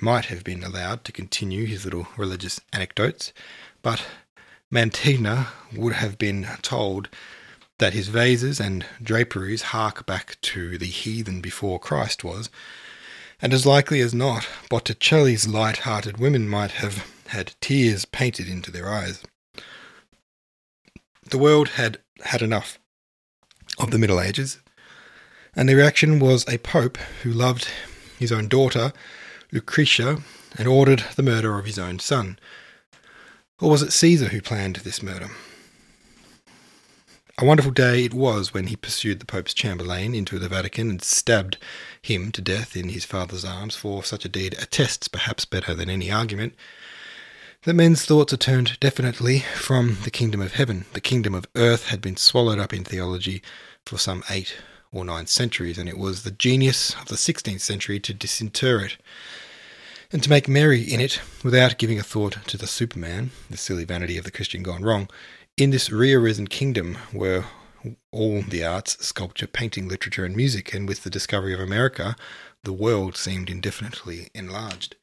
might 0.00 0.26
have 0.26 0.44
been 0.44 0.62
allowed 0.62 1.04
to 1.04 1.12
continue 1.12 1.66
his 1.66 1.84
little 1.84 2.08
religious 2.16 2.60
anecdotes, 2.72 3.32
but 3.82 4.04
Mantegna 4.72 5.48
would 5.74 5.94
have 5.94 6.18
been 6.18 6.46
told 6.62 7.08
that 7.78 7.92
his 7.92 8.08
vases 8.08 8.60
and 8.60 8.86
draperies 9.02 9.62
hark 9.62 10.06
back 10.06 10.36
to 10.40 10.78
the 10.78 10.86
heathen 10.86 11.40
before 11.40 11.78
Christ 11.78 12.24
was, 12.24 12.48
and 13.42 13.52
as 13.52 13.66
likely 13.66 14.00
as 14.00 14.14
not, 14.14 14.48
Botticelli's 14.70 15.46
light 15.46 15.78
hearted 15.78 16.18
women 16.18 16.48
might 16.48 16.72
have 16.72 17.12
had 17.28 17.54
tears 17.60 18.04
painted 18.04 18.48
into 18.48 18.70
their 18.70 18.88
eyes. 18.88 19.22
The 21.30 21.38
world 21.38 21.70
had 21.70 21.98
had 22.22 22.42
enough 22.42 22.78
of 23.78 23.90
the 23.90 23.98
Middle 23.98 24.20
Ages, 24.20 24.58
and 25.56 25.68
the 25.68 25.74
reaction 25.74 26.18
was 26.18 26.46
a 26.48 26.58
pope 26.58 26.98
who 27.22 27.32
loved 27.32 27.68
his 28.18 28.30
own 28.30 28.48
daughter, 28.48 28.92
Lucretia, 29.50 30.22
and 30.58 30.68
ordered 30.68 31.04
the 31.16 31.22
murder 31.22 31.58
of 31.58 31.64
his 31.64 31.78
own 31.78 31.98
son. 31.98 32.38
Or 33.60 33.70
was 33.70 33.82
it 33.82 33.92
Caesar 33.92 34.28
who 34.28 34.40
planned 34.40 34.76
this 34.76 35.02
murder? 35.02 35.30
A 37.38 37.44
wonderful 37.44 37.72
day 37.72 38.04
it 38.04 38.14
was 38.14 38.54
when 38.54 38.68
he 38.68 38.76
pursued 38.76 39.18
the 39.18 39.26
Pope's 39.26 39.54
Chamberlain 39.54 40.14
into 40.14 40.38
the 40.38 40.48
Vatican 40.48 40.88
and 40.88 41.02
stabbed 41.02 41.58
him 42.00 42.30
to 42.32 42.40
death 42.40 42.76
in 42.76 42.90
his 42.90 43.04
father's 43.04 43.44
arms, 43.44 43.74
for 43.74 44.04
such 44.04 44.24
a 44.24 44.28
deed 44.28 44.54
attests, 44.60 45.08
perhaps 45.08 45.44
better 45.44 45.74
than 45.74 45.90
any 45.90 46.12
argument, 46.12 46.54
that 47.64 47.74
men's 47.74 48.04
thoughts 48.04 48.30
are 48.30 48.36
turned 48.36 48.78
definitely 48.78 49.38
from 49.38 49.96
the 50.04 50.10
kingdom 50.10 50.42
of 50.42 50.52
heaven. 50.52 50.84
The 50.92 51.00
kingdom 51.00 51.34
of 51.34 51.46
earth 51.56 51.86
had 51.86 52.02
been 52.02 52.16
swallowed 52.16 52.58
up 52.58 52.74
in 52.74 52.84
theology 52.84 53.42
for 53.86 53.96
some 53.96 54.22
eight 54.28 54.56
or 54.92 55.02
nine 55.02 55.26
centuries, 55.26 55.78
and 55.78 55.88
it 55.88 55.96
was 55.96 56.22
the 56.22 56.30
genius 56.30 56.94
of 57.00 57.06
the 57.06 57.14
16th 57.14 57.62
century 57.62 57.98
to 58.00 58.12
disinter 58.12 58.84
it 58.84 58.98
and 60.12 60.22
to 60.22 60.28
make 60.28 60.46
merry 60.46 60.82
in 60.82 61.00
it 61.00 61.20
without 61.42 61.78
giving 61.78 61.98
a 61.98 62.02
thought 62.02 62.36
to 62.46 62.58
the 62.58 62.66
Superman, 62.66 63.30
the 63.48 63.56
silly 63.56 63.84
vanity 63.84 64.18
of 64.18 64.24
the 64.24 64.30
Christian 64.30 64.62
gone 64.62 64.82
wrong, 64.82 65.08
in 65.56 65.70
this 65.70 65.90
re-arisen 65.90 66.46
kingdom 66.48 66.98
were 67.14 67.46
all 68.12 68.42
the 68.42 68.62
arts, 68.62 69.04
sculpture, 69.04 69.46
painting, 69.46 69.88
literature, 69.88 70.26
and 70.26 70.36
music, 70.36 70.74
and 70.74 70.86
with 70.86 71.02
the 71.02 71.10
discovery 71.10 71.54
of 71.54 71.60
America, 71.60 72.14
the 72.62 72.72
world 72.74 73.16
seemed 73.16 73.48
indefinitely 73.48 74.28
enlarged. 74.34 74.96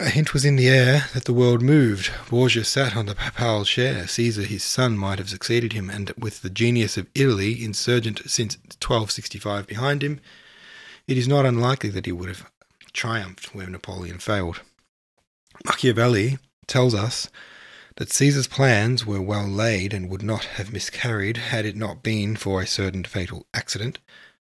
A 0.00 0.10
hint 0.10 0.32
was 0.32 0.44
in 0.44 0.54
the 0.54 0.68
air 0.68 1.06
that 1.12 1.24
the 1.24 1.32
world 1.32 1.60
moved. 1.60 2.12
Borgia 2.30 2.62
sat 2.62 2.96
on 2.96 3.06
the 3.06 3.16
papal 3.16 3.64
chair. 3.64 4.06
Caesar, 4.06 4.42
his 4.42 4.62
son, 4.62 4.96
might 4.96 5.18
have 5.18 5.28
succeeded 5.28 5.72
him, 5.72 5.90
and 5.90 6.12
with 6.16 6.42
the 6.42 6.50
genius 6.50 6.96
of 6.96 7.08
Italy 7.16 7.64
insurgent 7.64 8.20
since 8.30 8.56
1265 8.56 9.66
behind 9.66 10.04
him, 10.04 10.20
it 11.08 11.18
is 11.18 11.26
not 11.26 11.44
unlikely 11.44 11.90
that 11.90 12.06
he 12.06 12.12
would 12.12 12.28
have 12.28 12.48
triumphed 12.92 13.52
where 13.56 13.68
Napoleon 13.68 14.20
failed. 14.20 14.60
Machiavelli 15.64 16.38
tells 16.68 16.94
us 16.94 17.28
that 17.96 18.12
Caesar's 18.12 18.46
plans 18.46 19.04
were 19.04 19.20
well 19.20 19.48
laid 19.48 19.92
and 19.92 20.08
would 20.08 20.22
not 20.22 20.44
have 20.44 20.72
miscarried 20.72 21.38
had 21.38 21.66
it 21.66 21.74
not 21.74 22.04
been 22.04 22.36
for 22.36 22.62
a 22.62 22.68
certain 22.68 23.02
fatal 23.02 23.46
accident. 23.52 23.98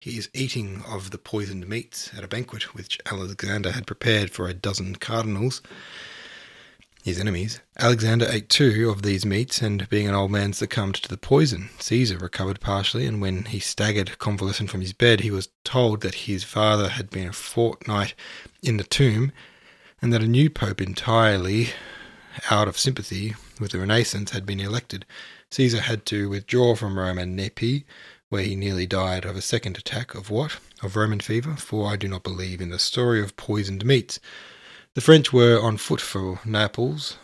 He 0.02 0.18
is 0.18 0.30
eating 0.34 0.82
of 0.88 1.12
the 1.12 1.20
poisoned 1.20 1.70
meats 1.70 2.10
at 2.18 2.24
a 2.24 2.28
banquet 2.28 2.74
which 2.74 2.98
Alexander 3.06 3.72
had 3.72 3.86
prepared 3.86 4.32
for 4.32 4.48
a 4.48 4.54
dozen 4.54 4.96
cardinals, 4.96 5.62
his 7.04 7.20
enemies. 7.20 7.60
Alexander 7.78 8.26
ate 8.28 8.50
two 8.50 8.90
of 8.90 9.04
these 9.04 9.28
meats, 9.28 9.62
and 9.62 9.88
being 9.90 10.08
an 10.08 10.16
old 10.16 10.32
man, 10.32 10.54
succumbed 10.54 10.96
to 10.96 11.08
the 11.08 11.18
poison. 11.18 11.70
Caesar 11.78 12.18
recovered 12.18 12.60
partially, 12.60 13.06
and 13.06 13.22
when 13.22 13.46
he 13.46 13.60
staggered 13.60 14.18
convalescent 14.18 14.72
from 14.72 14.82
his 14.82 14.92
bed, 14.92 15.20
he 15.20 15.30
was 15.30 15.50
told 15.64 16.02
that 16.02 16.26
his 16.26 16.44
father 16.44 16.90
had 16.90 17.12
been 17.12 17.28
a 17.28 17.34
fortnight 17.34 18.16
in 18.64 18.78
the 18.78 18.84
tomb, 18.84 19.32
and 20.02 20.12
that 20.12 20.24
a 20.24 20.28
new 20.28 20.50
pope 20.50 20.82
entirely 20.82 21.70
out 22.50 22.68
of 22.68 22.76
sympathy 22.76 23.36
with 23.60 23.72
the 23.72 23.80
Renaissance 23.80 24.32
had 24.32 24.48
been 24.48 24.60
elected. 24.60 25.06
Caesar 25.52 25.82
had 25.82 26.08
to 26.08 26.28
withdraw 26.28 26.74
from 26.76 26.98
Rome 26.98 27.20
and 27.20 27.36
Nepi, 27.36 27.86
where 28.32 28.44
he 28.44 28.56
nearly 28.56 28.88
died 28.88 29.26
of 29.26 29.36
a 29.36 29.42
second 29.42 29.78
attack 29.78 30.16
of 30.16 30.30
what? 30.30 30.56
Of 30.82 30.96
Roman 30.96 31.20
fever, 31.20 31.58
for 31.58 31.92
I 31.92 31.98
do 31.98 32.08
not 32.08 32.24
believe 32.24 32.62
in 32.62 32.70
the 32.70 32.80
story 32.80 33.22
of 33.22 33.36
poisoned 33.36 33.84
meats. 33.84 34.22
The 34.94 35.02
French 35.02 35.34
were 35.34 35.62
on 35.62 35.76
foot 35.76 36.00
for 36.00 36.40
Naples, 36.46 37.18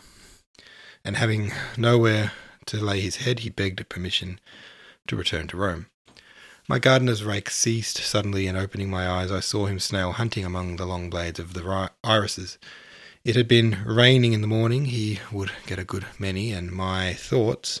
and 1.02 1.16
having 1.16 1.50
nowhere 1.78 2.32
to 2.66 2.76
lay 2.76 3.00
his 3.00 3.16
head, 3.16 3.38
he 3.38 3.48
begged 3.48 3.88
permission 3.88 4.38
to 5.06 5.16
return 5.16 5.48
to 5.48 5.56
Rome. 5.56 5.86
My 6.68 6.78
gardener's 6.78 7.24
rake 7.24 7.48
ceased 7.48 7.96
suddenly, 7.96 8.46
and 8.46 8.58
opening 8.58 8.90
my 8.90 9.08
eyes, 9.08 9.32
I 9.32 9.40
saw 9.40 9.64
him 9.64 9.78
snail 9.78 10.12
hunting 10.12 10.44
among 10.44 10.76
the 10.76 10.84
long 10.84 11.08
blades 11.08 11.40
of 11.40 11.54
the 11.54 11.90
irises. 12.04 12.58
It 13.24 13.34
had 13.34 13.48
been 13.48 13.82
raining 13.86 14.34
in 14.34 14.42
the 14.42 14.46
morning, 14.46 14.84
he 14.84 15.20
would 15.32 15.52
get 15.66 15.78
a 15.78 15.84
good 15.84 16.04
many, 16.18 16.52
and 16.52 16.70
my 16.70 17.14
thoughts 17.14 17.80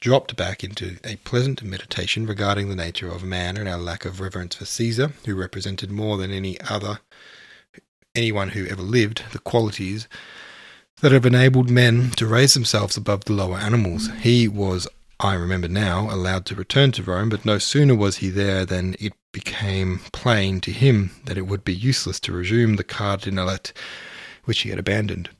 dropped 0.00 0.34
back 0.34 0.64
into 0.64 0.96
a 1.04 1.16
pleasant 1.16 1.62
meditation 1.62 2.26
regarding 2.26 2.68
the 2.68 2.76
nature 2.76 3.08
of 3.08 3.22
man 3.22 3.56
and 3.56 3.68
our 3.68 3.78
lack 3.78 4.04
of 4.04 4.20
reverence 4.20 4.54
for 4.54 4.64
Caesar, 4.64 5.12
who 5.26 5.34
represented 5.34 5.90
more 5.90 6.16
than 6.16 6.30
any 6.30 6.60
other 6.62 7.00
anyone 8.14 8.50
who 8.50 8.66
ever 8.66 8.82
lived 8.82 9.22
the 9.32 9.38
qualities 9.38 10.08
that 11.00 11.12
have 11.12 11.26
enabled 11.26 11.70
men 11.70 12.10
to 12.10 12.26
raise 12.26 12.54
themselves 12.54 12.96
above 12.96 13.24
the 13.24 13.32
lower 13.32 13.56
animals. 13.56 14.08
He 14.20 14.48
was, 14.48 14.88
I 15.18 15.34
remember 15.34 15.68
now, 15.68 16.10
allowed 16.10 16.44
to 16.46 16.54
return 16.54 16.92
to 16.92 17.02
Rome, 17.02 17.28
but 17.28 17.44
no 17.44 17.58
sooner 17.58 17.94
was 17.94 18.16
he 18.16 18.30
there 18.30 18.66
than 18.66 18.96
it 18.98 19.12
became 19.32 20.00
plain 20.12 20.60
to 20.62 20.72
him 20.72 21.12
that 21.24 21.38
it 21.38 21.46
would 21.46 21.64
be 21.64 21.74
useless 21.74 22.18
to 22.20 22.32
resume 22.32 22.76
the 22.76 22.84
cardinalate 22.84 23.72
which 24.44 24.60
he 24.60 24.70
had 24.70 24.78
abandoned. 24.78 25.30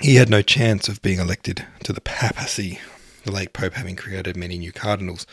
He 0.00 0.16
had 0.16 0.30
no 0.30 0.42
chance 0.42 0.88
of 0.88 1.02
being 1.02 1.18
elected 1.18 1.66
to 1.84 1.92
the 1.92 2.00
papacy, 2.00 2.80
the 3.24 3.32
late 3.32 3.52
pope 3.52 3.74
having 3.74 3.96
created 3.96 4.36
many 4.36 4.58
new 4.58 4.72
cardinals, 4.72 5.26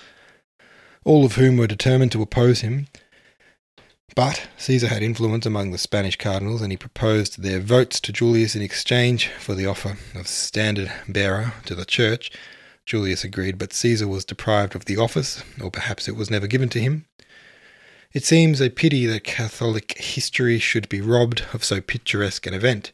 all 1.03 1.25
of 1.25 1.35
whom 1.35 1.57
were 1.57 1.67
determined 1.67 2.11
to 2.11 2.21
oppose 2.21 2.61
him. 2.61 2.88
But 4.15 4.47
Caesar 4.57 4.88
had 4.88 5.03
influence 5.03 5.45
among 5.45 5.71
the 5.71 5.77
Spanish 5.77 6.17
cardinals, 6.17 6.61
and 6.61 6.71
he 6.71 6.77
proposed 6.77 7.41
their 7.41 7.59
votes 7.59 7.99
to 7.99 8.11
Julius 8.11 8.55
in 8.55 8.61
exchange 8.61 9.27
for 9.39 9.53
the 9.53 9.65
offer 9.65 9.97
of 10.15 10.27
standard 10.27 10.91
bearer 11.07 11.53
to 11.65 11.75
the 11.75 11.85
church. 11.85 12.31
Julius 12.85 13.23
agreed, 13.23 13.57
but 13.57 13.73
Caesar 13.73 14.07
was 14.07 14.25
deprived 14.25 14.73
of 14.73 14.85
the 14.85 14.97
office, 14.97 15.43
or 15.61 15.69
perhaps 15.69 16.07
it 16.07 16.15
was 16.15 16.31
never 16.31 16.47
given 16.47 16.69
to 16.69 16.79
him. 16.79 17.05
It 18.13 18.25
seems 18.25 18.61
a 18.61 18.69
pity 18.69 19.05
that 19.05 19.23
Catholic 19.23 19.97
history 19.97 20.57
should 20.57 20.89
be 20.89 21.01
robbed 21.01 21.43
of 21.53 21.63
so 21.63 21.81
picturesque 21.81 22.47
an 22.47 22.53
event 22.53 22.91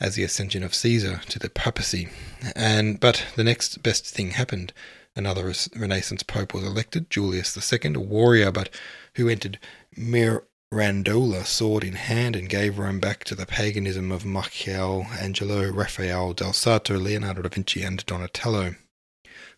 as 0.00 0.14
the 0.14 0.24
ascension 0.24 0.62
of 0.62 0.74
Caesar 0.74 1.20
to 1.28 1.38
the 1.38 1.50
papacy. 1.50 2.08
And 2.54 3.00
but 3.00 3.24
the 3.36 3.44
next 3.44 3.82
best 3.82 4.06
thing 4.06 4.32
happened. 4.32 4.72
Another 5.16 5.52
Renaissance 5.74 6.22
pope 6.22 6.54
was 6.54 6.62
elected, 6.62 7.10
Julius 7.10 7.72
II, 7.72 7.94
a 7.94 8.00
warrior, 8.00 8.52
but 8.52 8.70
who 9.16 9.28
entered 9.28 9.58
Mirandola 9.96 11.44
sword 11.44 11.82
in 11.82 11.94
hand 11.94 12.36
and 12.36 12.48
gave 12.48 12.78
Rome 12.78 13.00
back 13.00 13.24
to 13.24 13.34
the 13.34 13.46
paganism 13.46 14.12
of 14.12 14.24
Michelangelo, 14.24 15.72
Raphael, 15.72 16.34
Del 16.34 16.52
Sarto, 16.52 16.96
Leonardo 16.96 17.42
da 17.42 17.48
Vinci, 17.48 17.82
and 17.82 18.06
Donatello. 18.06 18.76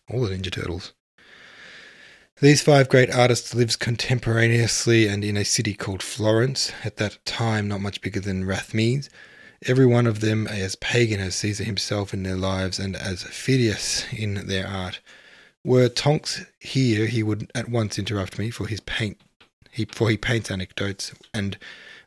All 0.09 0.21
the 0.21 0.35
Ninja 0.35 0.51
Turtles. 0.51 0.93
These 2.41 2.63
five 2.63 2.89
great 2.89 3.13
artists 3.13 3.53
lived 3.53 3.77
contemporaneously 3.77 5.07
and 5.07 5.23
in 5.23 5.37
a 5.37 5.45
city 5.45 5.75
called 5.75 6.01
Florence, 6.01 6.71
at 6.83 6.97
that 6.97 7.23
time 7.23 7.67
not 7.67 7.81
much 7.81 8.01
bigger 8.01 8.19
than 8.19 8.45
Rathmines, 8.45 9.09
every 9.65 9.85
one 9.85 10.07
of 10.07 10.19
them 10.21 10.47
as 10.47 10.75
pagan 10.75 11.19
as 11.19 11.35
Caesar 11.35 11.63
himself 11.63 12.13
in 12.13 12.23
their 12.23 12.35
lives 12.35 12.79
and 12.79 12.95
as 12.95 13.23
Phidias 13.23 14.05
in 14.11 14.47
their 14.47 14.67
art. 14.67 14.99
Were 15.63 15.89
Tonks 15.89 16.45
here, 16.59 17.05
he 17.05 17.21
would 17.21 17.51
at 17.53 17.69
once 17.69 17.99
interrupt 17.99 18.39
me, 18.39 18.49
for 18.49 18.67
his 18.67 18.79
paint, 18.79 19.21
he, 19.69 19.85
for 19.85 20.09
he 20.09 20.17
paints 20.17 20.49
anecdotes, 20.49 21.13
and 21.33 21.57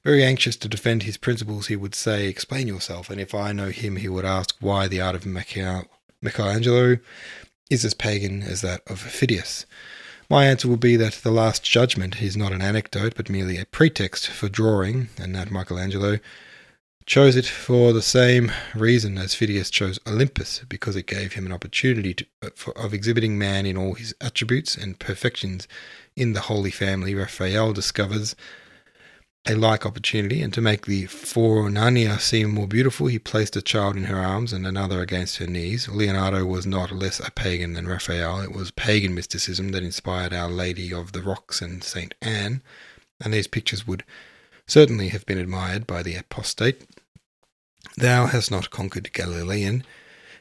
very 0.02 0.24
anxious 0.24 0.56
to 0.56 0.68
defend 0.68 1.04
his 1.04 1.16
principles, 1.16 1.68
he 1.68 1.76
would 1.76 1.94
say, 1.94 2.26
"Explain 2.26 2.66
yourself." 2.66 3.08
And 3.08 3.20
if 3.20 3.34
I 3.34 3.52
know 3.52 3.70
him, 3.70 3.96
he 3.96 4.08
would 4.08 4.24
ask 4.24 4.56
why 4.60 4.88
the 4.88 5.00
art 5.00 5.14
of 5.14 5.24
Michelangelo 5.24 6.98
is 7.70 7.84
as 7.84 7.94
pagan 7.94 8.42
as 8.42 8.60
that 8.60 8.82
of 8.86 9.00
Phidias. 9.00 9.64
My 10.28 10.46
answer 10.46 10.68
would 10.68 10.80
be 10.80 10.96
that 10.96 11.20
the 11.22 11.30
Last 11.30 11.62
Judgment 11.62 12.20
is 12.20 12.36
not 12.36 12.52
an 12.52 12.60
anecdote, 12.60 13.14
but 13.16 13.30
merely 13.30 13.56
a 13.56 13.66
pretext 13.66 14.26
for 14.26 14.48
drawing, 14.48 15.08
and 15.16 15.34
that 15.34 15.50
Michelangelo 15.50 16.18
chose 17.06 17.36
it 17.36 17.46
for 17.46 17.92
the 17.92 18.02
same 18.02 18.50
reason 18.74 19.18
as 19.18 19.34
Phidias 19.34 19.70
chose 19.70 19.98
Olympus, 20.06 20.62
because 20.68 20.96
it 20.96 21.06
gave 21.06 21.34
him 21.34 21.46
an 21.46 21.52
opportunity 21.52 22.14
to, 22.14 22.26
uh, 22.42 22.48
for, 22.54 22.76
of 22.78 22.94
exhibiting 22.94 23.36
man 23.38 23.66
in 23.66 23.76
all 23.76 23.94
his 23.94 24.14
attributes 24.20 24.76
and 24.76 24.98
perfections. 24.98 25.68
In 26.16 26.32
the 26.32 26.42
Holy 26.42 26.70
Family, 26.70 27.14
Raphael 27.14 27.72
discovers 27.72 28.34
a 29.46 29.54
like 29.54 29.84
opportunity, 29.84 30.40
and 30.40 30.54
to 30.54 30.62
make 30.62 30.86
the 30.86 31.04
Fornarina 31.04 32.18
seem 32.18 32.50
more 32.50 32.66
beautiful, 32.66 33.08
he 33.08 33.18
placed 33.18 33.56
a 33.56 33.62
child 33.62 33.96
in 33.96 34.04
her 34.04 34.16
arms 34.16 34.54
and 34.54 34.66
another 34.66 35.02
against 35.02 35.36
her 35.36 35.46
knees. 35.46 35.86
Leonardo 35.88 36.46
was 36.46 36.64
not 36.64 36.90
less 36.90 37.20
a 37.20 37.30
pagan 37.30 37.74
than 37.74 37.86
Raphael. 37.86 38.40
It 38.40 38.52
was 38.52 38.70
pagan 38.70 39.14
mysticism 39.14 39.72
that 39.72 39.82
inspired 39.82 40.32
Our 40.32 40.48
Lady 40.48 40.94
of 40.94 41.12
the 41.12 41.20
Rocks 41.20 41.60
and 41.60 41.84
Saint 41.84 42.14
Anne, 42.22 42.62
and 43.22 43.34
these 43.34 43.46
pictures 43.46 43.86
would 43.86 44.04
certainly 44.66 45.08
have 45.10 45.26
been 45.26 45.36
admired 45.36 45.86
by 45.86 46.02
the 46.02 46.16
apostate. 46.16 46.86
Thou 47.96 48.26
hast 48.26 48.50
not 48.50 48.70
conquered 48.70 49.12
Galilean, 49.12 49.84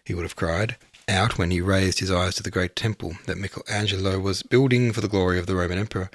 he 0.03 0.13
would 0.13 0.23
have 0.23 0.35
cried 0.35 0.75
out 1.07 1.37
when 1.37 1.51
he 1.51 1.61
raised 1.61 1.99
his 1.99 2.11
eyes 2.11 2.35
to 2.35 2.43
the 2.43 2.51
great 2.51 2.75
temple 2.75 3.17
that 3.25 3.37
Michelangelo 3.37 4.19
was 4.19 4.43
building 4.43 4.93
for 4.93 5.01
the 5.01 5.07
glory 5.07 5.37
of 5.37 5.47
the 5.47 5.55
Roman 5.55 5.77
Emperor. 5.77 6.09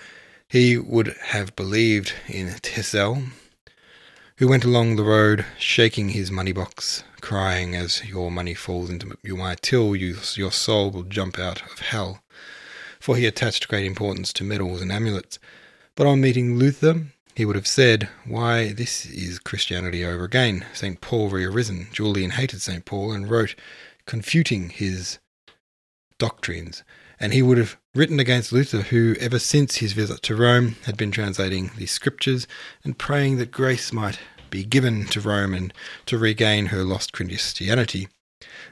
He 0.48 0.78
would 0.78 1.14
have 1.26 1.54
believed 1.56 2.14
in 2.26 2.48
Tetzel, 2.62 3.24
who 4.36 4.48
went 4.48 4.64
along 4.64 4.96
the 4.96 5.04
road 5.04 5.44
shaking 5.58 6.10
his 6.10 6.30
money 6.30 6.52
box, 6.52 7.04
crying 7.20 7.74
as 7.74 8.04
your 8.04 8.30
money 8.30 8.54
falls 8.54 8.88
into 8.88 9.16
my 9.24 9.56
till, 9.60 9.94
you, 9.94 10.16
your 10.34 10.52
soul 10.52 10.90
will 10.90 11.02
jump 11.02 11.38
out 11.38 11.62
of 11.70 11.80
hell. 11.80 12.22
For 13.00 13.16
he 13.16 13.26
attached 13.26 13.68
great 13.68 13.84
importance 13.84 14.32
to 14.34 14.44
medals 14.44 14.80
and 14.80 14.90
amulets. 14.90 15.38
But 15.94 16.06
on 16.06 16.20
meeting 16.20 16.56
Luther, 16.56 17.06
he 17.38 17.44
would 17.44 17.54
have 17.54 17.68
said, 17.68 18.08
Why, 18.26 18.72
this 18.72 19.06
is 19.06 19.38
Christianity 19.38 20.04
over 20.04 20.24
again. 20.24 20.66
St. 20.72 21.00
Paul 21.00 21.28
re 21.28 21.44
arisen. 21.44 21.86
Julian 21.92 22.32
hated 22.32 22.60
St. 22.60 22.84
Paul 22.84 23.12
and 23.12 23.30
wrote 23.30 23.54
confuting 24.06 24.70
his 24.70 25.20
doctrines 26.18 26.82
and 27.20 27.32
he 27.32 27.40
would 27.40 27.56
have 27.56 27.76
written 27.94 28.18
against 28.18 28.52
Luther, 28.52 28.82
who, 28.82 29.14
ever 29.20 29.38
since 29.38 29.76
his 29.76 29.92
visit 29.92 30.20
to 30.22 30.34
Rome, 30.34 30.74
had 30.84 30.96
been 30.96 31.12
translating 31.12 31.70
the 31.76 31.86
scriptures 31.86 32.48
and 32.82 32.98
praying 32.98 33.36
that 33.36 33.52
grace 33.52 33.92
might 33.92 34.18
be 34.50 34.64
given 34.64 35.06
to 35.06 35.20
Rome 35.20 35.54
and 35.54 35.72
to 36.06 36.18
regain 36.18 36.66
her 36.66 36.82
lost 36.82 37.12
Christianity, 37.12 38.08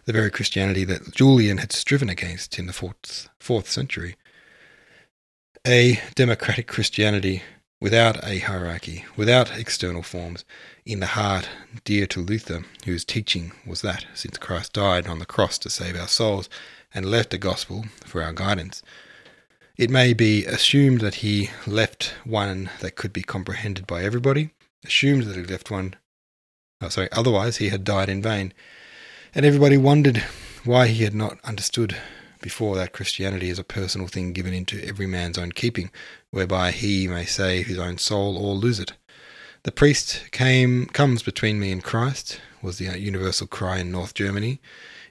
the 0.07 0.13
very 0.13 0.33
Christianity 0.33 0.85
that 0.85 1.15
Julian 1.15 1.59
had 1.59 1.71
striven 1.71 2.09
against 2.09 2.59
in 2.59 2.67
the 2.67 2.73
fourth, 2.73 3.29
fourth 3.39 3.71
century. 3.71 4.17
A 5.65 6.01
democratic 6.17 6.67
Christianity 6.67 7.43
without 7.81 8.23
a 8.25 8.39
hierarchy, 8.39 9.05
without 9.17 9.57
external 9.59 10.03
forms, 10.03 10.45
in 10.85 11.01
the 11.01 11.07
heart 11.07 11.49
dear 11.85 12.07
to 12.07 12.21
Luther, 12.21 12.65
whose 12.85 13.05
teaching 13.05 13.53
was 13.67 13.83
that, 13.83 14.07
since 14.15 14.39
Christ 14.39 14.73
died 14.73 15.07
on 15.07 15.19
the 15.19 15.27
cross 15.27 15.59
to 15.59 15.71
save 15.71 15.97
our 15.97 16.09
souls, 16.09 16.49
and 16.95 17.05
left 17.05 17.31
the 17.31 17.39
gospel 17.39 17.85
for 18.05 18.23
our 18.23 18.33
guidance. 18.33 18.83
It 19.77 19.91
may 19.91 20.15
be 20.15 20.47
assumed 20.47 21.03
that 21.03 21.17
he 21.17 21.51
left 21.67 22.15
one 22.25 22.71
that 22.81 22.97
could 22.97 23.13
be 23.13 23.23
comprehended 23.23 23.87
by 23.87 24.03
everybody, 24.03 24.51
assumed 24.85 25.25
that 25.25 25.37
he 25.37 25.43
left 25.43 25.71
one, 25.71 25.97
oh, 26.81 26.89
sorry, 26.89 27.09
otherwise 27.13 27.59
he 27.59 27.69
had 27.69 27.85
died 27.85 28.09
in 28.09 28.23
vain. 28.23 28.55
And 29.35 29.45
everybody 29.45 29.77
wondered 29.77 30.25
why 30.65 30.87
he 30.87 31.05
had 31.05 31.15
not 31.15 31.39
understood 31.45 31.95
before 32.41 32.77
that 32.77 32.93
Christianity 32.93 33.51
is 33.51 33.59
a 33.59 33.65
personal 33.65 34.07
thing 34.07 34.33
given 34.33 34.55
into 34.55 34.83
every 34.87 35.07
man's 35.07 35.37
own 35.37 35.53
keeping, 35.53 35.91
whereby 36.37 36.71
he 36.71 37.09
may 37.09 37.25
save 37.25 37.67
his 37.67 37.79
own 37.79 37.97
soul 37.97 38.37
or 38.37 38.55
lose 38.55 38.79
it. 38.79 38.93
The 39.63 39.73
priest 39.73 40.31
came 40.33 40.85
comes 40.85 41.23
between 41.23 41.59
me 41.59 41.73
and 41.73 41.83
Christ, 41.83 42.43
was 42.61 42.77
the 42.77 43.01
universal 43.01 43.47
cry 43.47 43.79
in 43.79 43.91
North 43.91 44.13
Germany. 44.13 44.61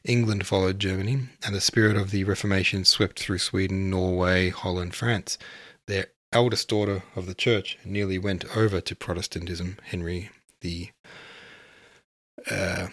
England 0.03 0.45
followed 0.45 0.77
Germany, 0.77 1.29
and 1.43 1.55
the 1.55 1.59
spirit 1.59 1.97
of 1.97 2.11
the 2.11 2.25
Reformation 2.25 2.85
swept 2.85 3.19
through 3.19 3.39
Sweden, 3.39 3.89
Norway, 3.89 4.51
Holland, 4.51 4.93
France. 4.93 5.39
Their 5.87 6.09
eldest 6.31 6.67
daughter 6.67 7.01
of 7.15 7.25
the 7.25 7.33
church 7.33 7.79
nearly 7.83 8.19
went 8.19 8.45
over 8.55 8.79
to 8.79 8.95
Protestantism, 8.95 9.79
Henry 9.81 10.29
the 10.61 10.91
uh, 12.51 12.89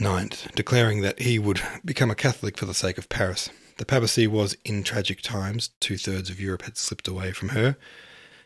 Ninth, 0.00 0.52
declaring 0.56 1.02
that 1.02 1.20
he 1.20 1.38
would 1.38 1.60
become 1.84 2.10
a 2.10 2.16
Catholic 2.16 2.58
for 2.58 2.66
the 2.66 2.74
sake 2.74 2.98
of 2.98 3.08
Paris. 3.08 3.50
The 3.76 3.84
papacy 3.84 4.26
was 4.26 4.56
in 4.64 4.84
tragic 4.84 5.20
times, 5.20 5.70
two 5.80 5.98
thirds 5.98 6.30
of 6.30 6.40
Europe 6.40 6.62
had 6.62 6.76
slipped 6.76 7.08
away 7.08 7.32
from 7.32 7.50
her, 7.50 7.76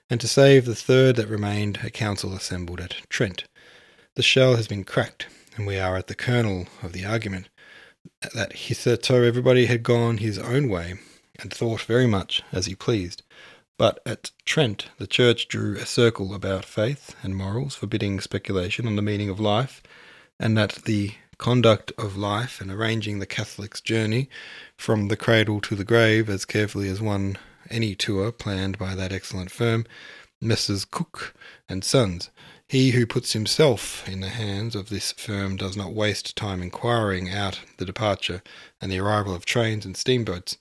and 0.09 0.21
to 0.21 0.29
save 0.29 0.65
the 0.65 0.75
third 0.75 1.17
that 1.17 1.29
remained, 1.29 1.81
a 1.83 1.91
council 1.91 2.35
assembled 2.35 2.81
at 2.81 3.03
Trent. 3.11 3.45
The 4.15 4.23
shell 4.23 4.57
has 4.57 4.67
been 4.67 4.85
cracked, 4.85 5.27
and 5.57 5.67
we 5.67 5.79
are 5.79 5.97
at 5.97 6.07
the 6.07 6.15
kernel 6.15 6.67
of 6.83 6.93
the 6.93 7.05
argument 7.05 7.49
that 8.35 8.55
hitherto 8.55 9.25
everybody 9.25 9.67
had 9.67 9.83
gone 9.83 10.19
his 10.19 10.39
own 10.39 10.69
way 10.69 10.95
and 11.39 11.53
thought 11.53 11.83
very 11.83 12.07
much 12.07 12.43
as 12.51 12.67
he 12.67 12.75
pleased. 12.75 13.23
But 13.77 14.01
at 14.07 14.33
Trent, 14.45 14.89
the 14.99 15.07
Church 15.07 15.47
drew 15.47 15.77
a 15.77 15.87
circle 15.87 16.35
about 16.35 16.65
faith 16.65 17.15
and 17.23 17.37
morals, 17.37 17.75
forbidding 17.75 18.21
speculation 18.21 18.87
on 18.87 18.97
the 18.97 19.03
meaning 19.03 19.29
of 19.29 19.39
life, 19.39 19.83
and 20.41 20.57
that 20.57 20.85
the 20.85 21.13
conduct 21.39 21.93
of 21.97 22.17
life 22.17 22.61
and 22.61 22.71
arranging 22.71 23.19
the 23.19 23.27
Catholic's 23.27 23.81
journey 23.81 24.29
from 24.77 25.09
the 25.09 25.17
cradle 25.17 25.61
to 25.63 25.75
the 25.75 25.85
grave 25.85 26.29
as 26.29 26.45
carefully 26.45 26.89
as 26.89 27.01
one 27.01 27.39
any 27.71 27.95
tour 27.95 28.33
planned 28.33 28.79
by 28.79 28.95
that 28.95 29.13
excellent 29.13 29.51
firm, 29.51 29.87
Messrs. 30.41 30.85
Cook 30.85 31.35
and 31.69 31.83
Sons, 31.83 32.31
he 32.69 32.91
who 32.91 33.07
puts 33.07 33.33
himself 33.33 34.07
in 34.09 34.21
the 34.21 34.29
hands 34.29 34.75
of 34.75 34.89
this 34.89 35.13
firm 35.13 35.57
does 35.57 35.77
not 35.77 35.95
waste 35.95 36.37
time 36.37 36.63
inquiring 36.63 37.33
out 37.33 37.61
the 37.79 37.87
departure 37.87 38.43
and 38.81 38.93
the 38.93 38.99
arrival 38.99 39.35
of 39.35 39.45
trains 39.45 39.87
and 39.87 39.97
steamboats. 39.97 40.59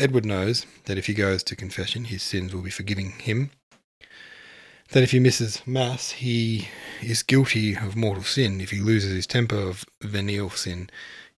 Edward 0.00 0.24
knows 0.24 0.66
that 0.86 0.98
if 0.98 1.06
he 1.06 1.14
goes 1.14 1.44
to 1.44 1.54
confession, 1.54 2.06
his 2.06 2.22
sins 2.22 2.52
will 2.52 2.62
be 2.62 2.70
forgiven 2.70 3.10
him. 3.10 3.50
That 4.90 5.02
if 5.02 5.10
he 5.10 5.18
misses 5.18 5.62
Mass, 5.66 6.10
he 6.10 6.68
is 7.02 7.22
guilty 7.22 7.74
of 7.74 7.96
mortal 7.96 8.22
sin. 8.22 8.60
If 8.60 8.70
he 8.70 8.80
loses 8.80 9.12
his 9.12 9.26
temper, 9.26 9.56
of 9.56 9.84
venial 10.00 10.50
sin. 10.50 10.90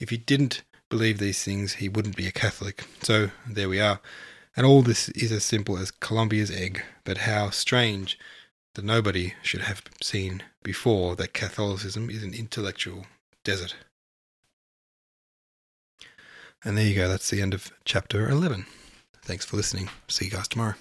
If 0.00 0.10
he 0.10 0.16
didn't 0.16 0.62
believe 0.88 1.18
these 1.18 1.42
things, 1.44 1.74
he 1.74 1.88
wouldn't 1.88 2.16
be 2.16 2.26
a 2.26 2.32
Catholic. 2.32 2.84
So 3.02 3.30
there 3.48 3.68
we 3.68 3.80
are. 3.80 4.00
And 4.56 4.66
all 4.66 4.82
this 4.82 5.08
is 5.10 5.32
as 5.32 5.44
simple 5.44 5.76
as 5.78 5.90
Columbia's 5.90 6.50
egg. 6.50 6.82
But 7.04 7.18
how 7.18 7.50
strange 7.50 8.18
that 8.74 8.84
nobody 8.84 9.34
should 9.42 9.62
have 9.62 9.82
seen 10.02 10.42
before 10.62 11.16
that 11.16 11.34
Catholicism 11.34 12.10
is 12.10 12.22
an 12.22 12.34
intellectual 12.34 13.06
desert. 13.44 13.76
And 16.64 16.78
there 16.78 16.86
you 16.86 16.94
go, 16.94 17.08
that's 17.08 17.30
the 17.30 17.42
end 17.42 17.54
of 17.54 17.72
chapter 17.84 18.28
11. 18.28 18.66
Thanks 19.22 19.44
for 19.44 19.56
listening. 19.56 19.90
See 20.08 20.26
you 20.26 20.30
guys 20.30 20.48
tomorrow. 20.48 20.74